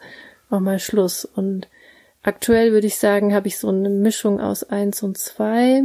auch 0.51 0.59
mal 0.59 0.79
Schluss. 0.79 1.25
Und 1.25 1.67
aktuell 2.23 2.71
würde 2.73 2.87
ich 2.87 2.97
sagen, 2.97 3.33
habe 3.33 3.47
ich 3.47 3.57
so 3.57 3.69
eine 3.69 3.89
Mischung 3.89 4.39
aus 4.39 4.63
eins 4.63 5.01
und 5.03 5.17
zwei. 5.17 5.81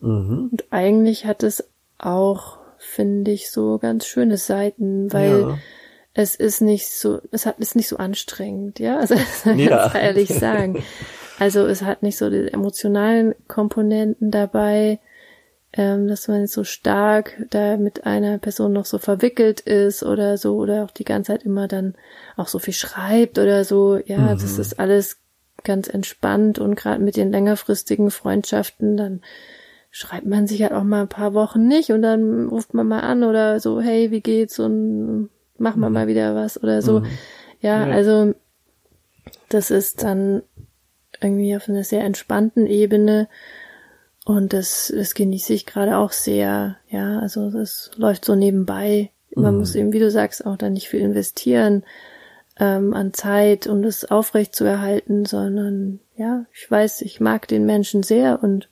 Mhm. 0.00 0.48
Und 0.52 0.64
eigentlich 0.70 1.26
hat 1.26 1.42
es 1.42 1.68
auch, 1.98 2.58
finde 2.88 3.30
ich, 3.30 3.50
so 3.50 3.78
ganz 3.78 4.06
schöne 4.06 4.36
Seiten, 4.36 5.12
weil 5.12 5.40
Ja. 5.42 5.58
es 6.14 6.34
ist 6.34 6.60
nicht 6.60 6.88
so, 6.90 7.20
es 7.30 7.46
hat, 7.46 7.58
ist 7.60 7.76
nicht 7.76 7.88
so 7.88 7.96
anstrengend, 7.96 8.78
ja, 8.80 8.98
also 8.98 9.14
das 9.34 9.42
kann 9.42 9.58
ich 9.58 9.66
Ja. 9.66 9.92
ehrlich 9.94 10.28
sagen. 10.28 10.82
Also 11.40 11.66
es 11.66 11.82
hat 11.82 12.02
nicht 12.02 12.18
so 12.18 12.30
die 12.30 12.52
emotionalen 12.52 13.32
Komponenten 13.46 14.32
dabei, 14.32 14.98
ähm, 15.72 16.08
dass 16.08 16.26
man 16.26 16.48
so 16.48 16.64
stark 16.64 17.34
da 17.50 17.76
mit 17.76 18.06
einer 18.06 18.38
Person 18.38 18.72
noch 18.72 18.86
so 18.86 18.98
verwickelt 18.98 19.60
ist 19.60 20.02
oder 20.02 20.36
so 20.36 20.56
oder 20.56 20.82
auch 20.82 20.90
die 20.90 21.04
ganze 21.04 21.30
Zeit 21.32 21.44
immer 21.44 21.68
dann 21.68 21.94
auch 22.36 22.48
so 22.48 22.58
viel 22.58 22.74
schreibt 22.74 23.38
oder 23.38 23.64
so. 23.64 23.98
Ja, 24.04 24.32
das 24.34 24.54
Mhm. 24.56 24.60
ist 24.60 24.80
alles 24.80 25.18
ganz 25.62 25.86
entspannt 25.86 26.58
und 26.58 26.74
gerade 26.74 27.00
mit 27.00 27.16
den 27.16 27.30
längerfristigen 27.30 28.10
Freundschaften 28.10 28.96
dann 28.96 29.20
schreibt 29.98 30.26
man 30.26 30.46
sich 30.46 30.62
halt 30.62 30.70
auch 30.70 30.84
mal 30.84 31.00
ein 31.02 31.08
paar 31.08 31.34
Wochen 31.34 31.66
nicht 31.66 31.90
und 31.90 32.02
dann 32.02 32.46
ruft 32.46 32.72
man 32.72 32.86
mal 32.86 33.00
an 33.00 33.24
oder 33.24 33.58
so, 33.58 33.80
hey, 33.80 34.12
wie 34.12 34.20
geht's 34.20 34.60
und 34.60 35.28
machen 35.58 35.80
wir 35.80 35.90
mal 35.90 36.06
wieder 36.06 36.36
was 36.36 36.62
oder 36.62 36.82
so. 36.82 37.02
Ja, 37.60 37.84
Ja. 37.84 37.92
also 37.92 38.32
das 39.48 39.72
ist 39.72 40.04
dann 40.04 40.44
irgendwie 41.20 41.56
auf 41.56 41.68
einer 41.68 41.82
sehr 41.82 42.04
entspannten 42.04 42.68
Ebene 42.68 43.28
und 44.24 44.52
das, 44.52 44.92
das 44.94 45.14
genieße 45.14 45.52
ich 45.52 45.66
gerade 45.66 45.96
auch 45.96 46.12
sehr. 46.12 46.76
Ja, 46.88 47.18
also 47.18 47.50
das 47.50 47.90
läuft 47.96 48.24
so 48.24 48.36
nebenbei. 48.36 49.10
Man 49.34 49.56
muss 49.58 49.74
eben, 49.74 49.92
wie 49.92 49.98
du 49.98 50.12
sagst, 50.12 50.46
auch 50.46 50.56
dann 50.56 50.74
nicht 50.74 50.88
viel 50.88 51.00
investieren 51.00 51.82
ähm, 52.60 52.94
an 52.94 53.12
Zeit, 53.14 53.66
um 53.66 53.82
das 53.82 54.04
aufrecht 54.04 54.54
zu 54.54 54.64
erhalten, 54.64 55.24
sondern 55.26 55.98
ja, 56.16 56.44
ich 56.52 56.70
weiß, 56.70 57.02
ich 57.02 57.18
mag 57.20 57.48
den 57.48 57.66
Menschen 57.66 58.04
sehr 58.04 58.44
und 58.44 58.68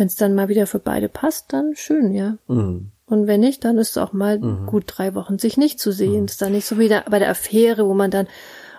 wenn 0.00 0.06
es 0.06 0.16
dann 0.16 0.34
mal 0.34 0.48
wieder 0.48 0.66
für 0.66 0.78
beide 0.78 1.10
passt, 1.10 1.52
dann 1.52 1.76
schön, 1.76 2.14
ja. 2.14 2.38
Mhm. 2.48 2.90
Und 3.04 3.26
wenn 3.26 3.40
nicht, 3.40 3.64
dann 3.64 3.76
ist 3.76 3.90
es 3.90 3.98
auch 3.98 4.12
mal 4.12 4.38
gut 4.66 4.84
drei 4.86 5.14
Wochen 5.14 5.38
sich 5.38 5.56
nicht 5.56 5.78
zu 5.78 5.92
sehen. 5.92 6.24
Ist 6.24 6.40
dann 6.40 6.52
nicht 6.52 6.64
so 6.64 6.78
wie 6.78 6.88
da, 6.88 7.02
bei 7.10 7.18
der 7.18 7.28
Affäre, 7.28 7.86
wo 7.86 7.92
man 7.92 8.10
dann, 8.10 8.28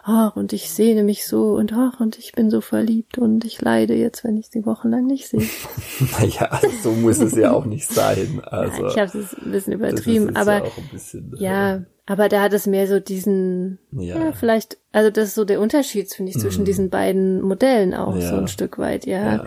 ach, 0.04 0.36
und 0.36 0.52
ich 0.54 0.72
sehne 0.72 1.04
mich 1.04 1.28
so 1.28 1.56
und 1.56 1.74
ach, 1.74 2.00
und 2.00 2.18
ich 2.18 2.32
bin 2.32 2.50
so 2.50 2.62
verliebt 2.62 3.18
und 3.18 3.46
ich 3.46 3.62
leide 3.62 3.94
jetzt, 3.94 4.24
wenn 4.24 4.38
ich 4.38 4.48
sie 4.48 4.66
wochenlang 4.66 5.06
nicht 5.06 5.28
sehe. 5.28 5.42
Naja, 6.20 6.60
so 6.82 6.92
muss 6.92 7.20
es 7.20 7.36
ja 7.36 7.52
auch 7.52 7.66
nicht 7.66 7.88
sein. 7.92 8.42
Also, 8.50 8.88
ich 8.88 8.98
habe 8.98 9.18
es 9.20 9.36
ein 9.38 9.52
bisschen 9.52 9.80
das 9.80 9.92
übertrieben, 9.92 10.30
ist, 10.30 10.32
ist 10.32 10.38
aber 10.38 10.66
ja 10.66 10.72
bisschen, 10.92 11.34
äh, 11.38 11.44
ja, 11.44 11.84
aber 12.08 12.30
da 12.30 12.42
hat 12.42 12.54
es 12.54 12.66
mehr 12.66 12.88
so 12.88 13.00
diesen, 13.00 13.78
Ja. 13.92 14.18
ja, 14.18 14.32
vielleicht, 14.32 14.78
also 14.92 15.12
das 15.12 15.30
ist 15.30 15.36
so 15.36 15.46
der 15.46 15.60
Unterschied, 15.62 16.12
finde 16.12 16.32
ich, 16.32 16.40
zwischen 16.40 16.66
diesen 16.66 16.90
beiden 16.90 17.42
Modellen 17.42 17.94
auch 17.94 18.16
Ja. 18.16 18.30
so 18.30 18.36
ein 18.38 18.48
Stück 18.48 18.80
weit, 18.80 19.06
ja. 19.06 19.36
ja. 19.36 19.46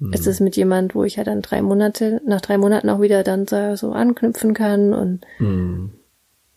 Also 0.00 0.14
ist 0.14 0.26
es 0.26 0.40
mit 0.40 0.56
jemand, 0.56 0.94
wo 0.94 1.04
ich 1.04 1.16
ja 1.16 1.24
dann 1.24 1.42
drei 1.42 1.60
Monate, 1.62 2.20
nach 2.24 2.40
drei 2.40 2.56
Monaten 2.58 2.88
auch 2.88 3.00
wieder 3.00 3.22
dann 3.22 3.46
so 3.76 3.92
anknüpfen 3.92 4.54
kann 4.54 4.94
und 4.94 5.26
Mhm. 5.38 5.92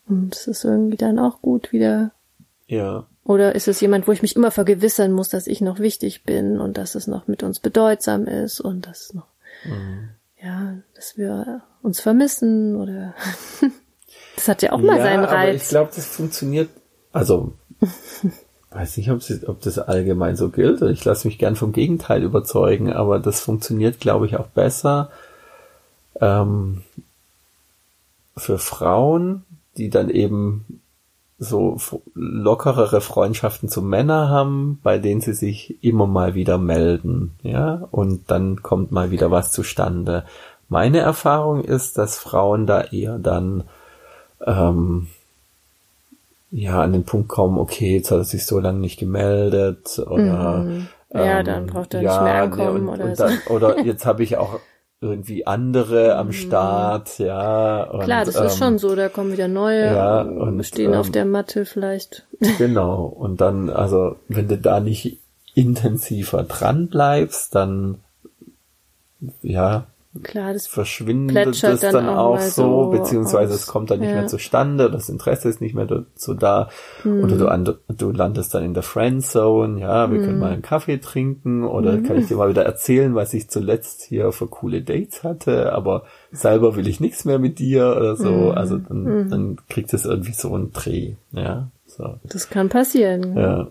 Und 0.08 0.36
es 0.36 0.48
ist 0.48 0.66
irgendwie 0.66 0.98
dann 0.98 1.18
auch 1.20 1.42
gut 1.42 1.72
wieder. 1.72 2.12
Ja. 2.68 3.08
Oder 3.24 3.56
ist 3.56 3.68
es 3.70 3.80
jemand, 3.80 4.08
wo 4.08 4.12
ich 4.12 4.22
mich 4.22 4.36
immer 4.36 4.52
vergewissern 4.52 5.14
muss, 5.14 5.30
dass 5.30 5.48
ich 5.48 5.62
noch 5.62 5.80
wichtig 5.80 6.24
bin 6.24 6.60
und 6.60 6.78
dass 6.78 6.96
es 6.96 7.08
noch 7.08 7.28
mit 7.28 7.42
uns 7.42 7.60
bedeutsam 7.60 8.28
ist 8.28 8.60
und 8.60 8.86
dass 8.86 9.14
noch, 9.14 9.28
ja, 10.42 10.76
dass 10.94 11.18
wir 11.18 11.62
uns 11.82 12.02
vermissen 12.02 12.76
oder 12.76 13.16
das 14.36 14.50
hat 14.50 14.62
ja 14.62 14.74
auch 14.74 14.80
mal 14.82 14.98
ja, 14.98 15.04
seinen 15.04 15.24
aber 15.24 15.48
ich 15.48 15.54
Reiz. 15.54 15.70
glaube, 15.70 15.92
das 15.96 16.06
funktioniert, 16.06 16.70
also 17.14 17.54
weiß 18.74 18.98
nicht, 18.98 19.12
ob, 19.12 19.20
es- 19.20 19.48
ob 19.48 19.62
das 19.62 19.80
allgemein 19.80 20.36
so 20.36 20.50
gilt. 20.50 20.82
Ich 20.82 21.06
lasse 21.06 21.28
mich 21.28 21.38
gern 21.38 21.56
vom 21.56 21.72
Gegenteil 21.74 22.24
überzeugen, 22.24 22.92
aber 22.92 23.20
das 23.20 23.40
funktioniert, 23.42 24.00
glaube 24.00 24.26
ich, 24.26 24.38
auch 24.38 24.48
besser 24.48 25.10
ähm, 26.22 26.84
für 28.36 28.58
Frauen, 28.58 29.44
die 29.78 29.90
dann 29.90 30.10
eben 30.10 30.82
so 31.40 31.78
lockerere 32.14 33.02
Freundschaften 33.02 33.68
zu 33.68 33.82
Männern 33.82 34.30
haben, 34.30 34.80
bei 34.84 34.98
denen 34.98 35.20
sie 35.22 35.34
sich 35.34 35.84
immer 35.84 36.08
mal 36.08 36.36
wieder 36.36 36.58
melden, 36.58 37.34
ja, 37.42 37.88
und 37.92 38.32
dann 38.32 38.62
kommt 38.64 38.92
mal 38.92 39.12
wieder 39.12 39.30
was 39.32 39.52
zustande. 39.52 40.24
Meine 40.70 41.00
Erfahrung 41.00 41.64
ist, 41.64 41.98
dass 41.98 42.18
Frauen 42.18 42.66
da 42.66 42.82
eher 42.82 43.20
dann 43.20 43.64
ähm, 44.46 45.08
ja 46.54 46.82
an 46.82 46.94
den 46.94 47.04
Punkt 47.04 47.28
kommen, 47.30 47.58
okay, 47.58 47.96
jetzt 47.96 48.12
hat 48.12 48.20
er 48.20 48.24
sich 48.24 48.46
so 48.46 48.60
lange 48.60 48.80
nicht 48.80 49.00
gemeldet 49.00 50.00
oder 50.00 50.60
Mhm. 50.64 50.88
Ja, 51.14 51.40
ähm, 51.40 51.46
dann 51.46 51.68
braucht 51.68 51.94
er 51.94 52.02
nicht 52.02 52.22
mehr 52.22 52.44
ankommen 52.44 52.88
und, 52.90 52.96
oder 52.96 53.06
und 53.06 53.18
so. 53.18 53.24
dann, 53.24 53.38
oder 53.48 53.80
jetzt 53.86 54.06
habe 54.06 54.24
ich 54.24 54.38
auch 54.38 54.60
irgendwie 55.00 55.46
andere 55.46 56.16
am 56.16 56.32
Start, 56.32 57.20
ja. 57.20 57.84
Und, 57.84 58.00
Mhm. 58.00 58.04
Klar, 58.06 58.26
das 58.26 58.36
ist 58.36 58.54
ähm, 58.54 58.58
schon 58.58 58.78
so, 58.80 58.96
da 58.96 59.10
kommen 59.10 59.32
wieder 59.34 59.48
neue, 59.48 59.86
ja, 59.86 60.22
ähm, 60.22 60.38
und, 60.38 60.64
stehen 60.64 60.96
auf 60.96 61.08
ähm, 61.08 61.12
der 61.12 61.26
Matte 61.26 61.66
vielleicht. 61.66 62.26
Genau. 62.58 63.06
Und 63.06 63.42
dann, 63.42 63.70
also, 63.70 64.16
wenn 64.28 64.48
du 64.48 64.58
da 64.58 64.80
nicht 64.80 65.20
intensiver 65.56 66.44
dran 66.44 66.88
bleibst, 66.88 67.54
dann, 67.54 68.00
ja, 69.42 69.86
Klar, 70.22 70.54
das 70.54 70.68
verschwindet 70.68 71.48
es 71.48 71.62
dann 71.62 71.80
dann 71.92 72.10
auch 72.10 72.36
auch, 72.36 72.40
so, 72.40 72.84
so 72.84 72.90
beziehungsweise 72.92 73.54
aus. 73.56 73.62
es 73.62 73.68
kommt 73.68 73.90
dann 73.90 74.00
nicht 74.00 74.10
Ja. 74.10 74.18
mehr 74.18 74.28
zustande, 74.28 74.92
das 74.92 75.10
Interesse 75.10 75.50
ist 75.50 75.60
nicht 75.60 75.74
mehr 75.74 75.88
dazu 75.88 76.36
da, 76.36 76.70
Hm. 77.02 77.24
oder 77.24 77.36
du, 77.36 77.48
and, 77.48 77.76
du 77.88 78.12
landest 78.12 78.54
dann 78.54 78.64
in 78.64 78.76
der 78.76 78.84
Friendzone, 78.84 79.80
ja, 79.82 80.12
wir 80.12 80.22
können 80.22 80.38
mal 80.38 80.52
einen 80.52 80.62
Kaffee 80.62 81.00
trinken, 81.00 81.64
oder 81.64 81.94
Hm. 81.94 82.04
kann 82.04 82.18
ich 82.20 82.28
dir 82.28 82.38
mal 82.38 82.50
wieder 82.50 82.64
erzählen, 82.64 83.16
was 83.16 83.34
ich 83.34 83.50
zuletzt 83.50 84.04
hier 84.04 84.32
für 84.32 84.46
coole 84.46 84.84
Dates 84.84 85.24
hatte, 85.24 85.74
aber 85.74 86.04
selber 86.32 86.76
will 86.76 86.88
ich 86.88 87.00
nichts 87.00 87.26
mehr 87.26 87.40
mit 87.40 87.58
dir 87.58 87.96
oder 87.98 88.16
so, 88.16 88.52
Hm. 88.52 88.58
also 88.58 88.78
dann, 88.78 89.30
dann 89.30 89.58
kriegt 89.68 89.94
es 89.96 90.06
irgendwie 90.06 90.34
so 90.34 90.54
einen 90.54 90.74
Dreh, 90.74 91.14
ja, 91.32 91.70
so. 91.88 92.20
das 92.24 92.52
kann 92.52 92.70
passieren. 92.70 93.36
Ja, 93.36 93.68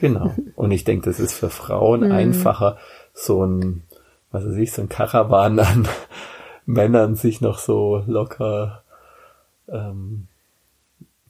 genau. 0.00 0.34
Und 0.56 0.70
ich 0.70 0.84
denke, 0.84 1.04
das 1.10 1.20
ist 1.20 1.34
für 1.34 1.50
Frauen 1.50 2.02
einfacher, 2.10 2.78
so 3.14 3.44
ein, 3.44 3.82
was 4.32 4.44
weiß 4.46 4.56
ich, 4.56 4.72
so 4.72 4.82
ein 4.82 4.88
Karawan 4.88 5.58
an 5.60 5.88
Männern 6.66 7.16
sich 7.16 7.40
noch 7.40 7.58
so 7.58 8.02
locker 8.06 8.82
ähm, 9.68 10.26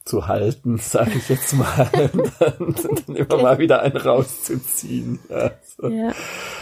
zu 0.04 0.26
halten, 0.28 0.78
sage 0.78 1.12
ich 1.16 1.28
jetzt 1.28 1.52
mal, 1.54 1.88
und 2.12 2.32
dann, 2.40 2.74
dann 3.06 3.16
immer 3.16 3.42
mal 3.42 3.58
wieder 3.58 3.82
einen 3.82 3.96
rauszuziehen. 3.96 5.18
Ja, 5.28 5.50
so. 5.76 5.88
Ja, 5.88 6.12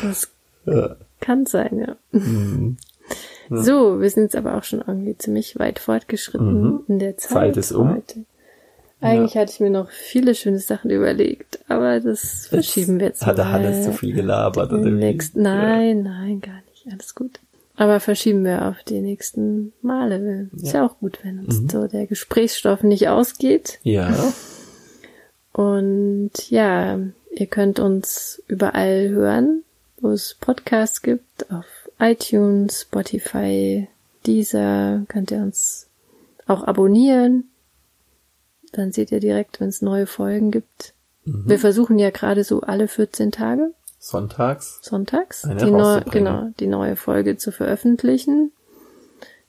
das 0.02 0.28
Ja. 0.66 0.96
kann 1.20 1.46
sein, 1.46 1.78
ja. 1.78 1.96
Mhm. 2.18 2.76
So, 3.52 4.00
wir 4.00 4.08
sind 4.10 4.22
jetzt 4.24 4.36
aber 4.36 4.56
auch 4.56 4.62
schon 4.62 4.84
irgendwie 4.86 5.18
ziemlich 5.18 5.58
weit 5.58 5.80
fortgeschritten 5.80 6.62
Mhm. 6.62 6.80
in 6.86 6.98
der 7.00 7.16
Zeit. 7.16 7.32
Zeit 7.32 7.56
ist 7.56 7.72
um. 7.72 7.90
Heute. 7.94 8.24
Eigentlich 9.00 9.36
hatte 9.36 9.52
ich 9.52 9.60
mir 9.60 9.70
noch 9.70 9.90
viele 9.90 10.34
schöne 10.34 10.58
Sachen 10.58 10.90
überlegt, 10.90 11.58
aber 11.68 12.00
das 12.00 12.46
verschieben 12.46 13.00
wir 13.00 13.06
jetzt 13.08 13.24
Hat 13.24 13.38
der. 13.38 13.50
Hannes 13.50 13.84
zu 13.84 13.92
viel 13.92 14.12
gelabert? 14.14 14.72
Oder 14.72 14.84
wie? 14.84 15.20
nein, 15.34 16.02
nein, 16.02 16.40
gar 16.40 16.60
nicht. 16.70 16.86
Alles 16.92 17.14
gut. 17.14 17.40
Aber 17.76 17.98
verschieben 18.00 18.44
wir 18.44 18.66
auf 18.68 18.82
die 18.84 19.00
nächsten 19.00 19.72
Male. 19.80 20.48
Ist 20.54 20.72
ja, 20.74 20.84
auch 20.84 20.98
gut, 20.98 21.18
wenn 21.22 21.38
uns 21.40 21.60
Mhm. 21.62 21.68
so 21.70 21.86
der 21.86 22.06
Gesprächsstoff 22.06 22.82
nicht 22.82 23.08
ausgeht. 23.08 23.78
Ja, 23.84 24.12
Und 25.52 26.30
ja, 26.50 26.98
ihr 27.32 27.46
könnt 27.46 27.80
uns 27.80 28.42
überall 28.48 29.08
hören, 29.08 29.62
wo 30.00 30.10
es 30.10 30.36
Podcasts 30.40 31.02
gibt, 31.02 31.50
auf 31.50 31.64
iTunes, 31.98 32.82
Spotify, 32.82 33.88
Deezer, 34.26 35.02
könnt 35.08 35.30
ihr 35.30 35.38
uns 35.38 35.86
auch 36.46 36.64
abonnieren. 36.64 37.49
Dann 38.72 38.92
seht 38.92 39.10
ihr 39.12 39.20
direkt, 39.20 39.60
wenn 39.60 39.68
es 39.68 39.82
neue 39.82 40.06
Folgen 40.06 40.50
gibt. 40.50 40.94
Mhm. 41.24 41.44
Wir 41.46 41.58
versuchen 41.58 41.98
ja 41.98 42.10
gerade 42.10 42.44
so 42.44 42.60
alle 42.62 42.88
14 42.88 43.32
Tage, 43.32 43.72
sonntags. 43.98 44.78
sonntags, 44.82 45.42
die, 45.42 45.70
neu, 45.70 45.82
rauszubringen. 45.82 46.24
genau, 46.34 46.50
die 46.60 46.66
neue 46.66 46.96
Folge 46.96 47.36
zu 47.36 47.52
veröffentlichen. 47.52 48.52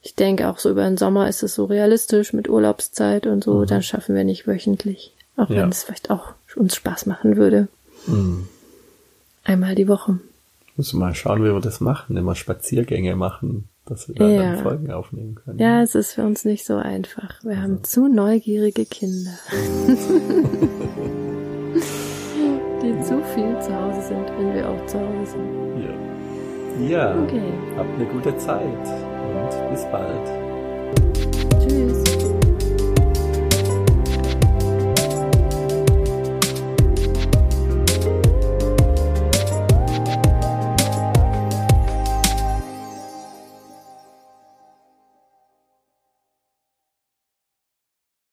Ich 0.02 0.16
denke 0.16 0.48
auch 0.50 0.58
so 0.58 0.72
über 0.72 0.84
den 0.84 0.98
Sommer 0.98 1.30
ist 1.30 1.44
es 1.44 1.54
so 1.54 1.66
realistisch 1.66 2.34
mit 2.34 2.50
Urlaubszeit 2.50 3.28
und 3.28 3.44
so, 3.44 3.66
dann 3.66 3.84
schaffen 3.84 4.16
wir 4.16 4.24
nicht 4.24 4.48
wöchentlich. 4.48 5.14
Auch 5.38 5.50
Mhm. 5.50 5.56
Ja. 5.56 5.62
wenn 5.64 5.70
es 5.70 5.84
vielleicht 5.84 6.10
auch 6.10 6.34
uns 6.56 6.76
Spaß 6.76 7.06
machen 7.06 7.38
würde. 7.38 7.68
Mhm. 8.08 8.48
Einmal 9.44 9.76
die 9.76 9.88
Woche. 9.88 10.20
Müssen 10.76 11.00
wir 11.00 11.06
mal 11.06 11.16
schauen, 11.16 11.44
wie 11.44 11.54
wir 11.54 11.60
das 11.62 11.80
machen. 11.82 12.18
Immer 12.18 12.36
Spaziergänge 12.36 13.16
machen 13.16 13.68
dass 13.86 14.08
wir 14.08 14.16
dann, 14.16 14.32
Ja. 14.32 14.42
dann 14.56 14.60
Folgen 14.64 14.92
aufnehmen 14.92 15.36
können. 15.36 15.60
Ja, 15.60 15.82
es 15.82 15.96
ist 15.96 16.14
für 16.14 16.24
uns 16.24 16.46
nicht 16.46 16.66
so 16.66 16.76
einfach. 16.78 17.44
Wir 17.44 17.62
haben 17.62 17.84
zu 17.84 18.08
neugierige 18.08 18.86
Kinder. 18.86 19.32
die 22.82 23.00
zu 23.04 23.22
viel 23.36 23.60
zu 23.60 23.76
Hause 23.76 24.02
sind, 24.08 24.30
wenn 24.38 24.54
wir 24.54 24.68
auch 24.70 24.86
zu 24.86 25.00
Hause 25.00 25.32
sind. 25.32 25.82
Ja, 26.90 27.14
ja 27.14 27.24
Okay. 27.24 27.54
habt 27.78 27.94
eine 27.96 28.06
gute 28.06 28.36
Zeit 28.38 28.64
und 28.64 29.70
bis 29.72 29.86
bald. 29.86 30.28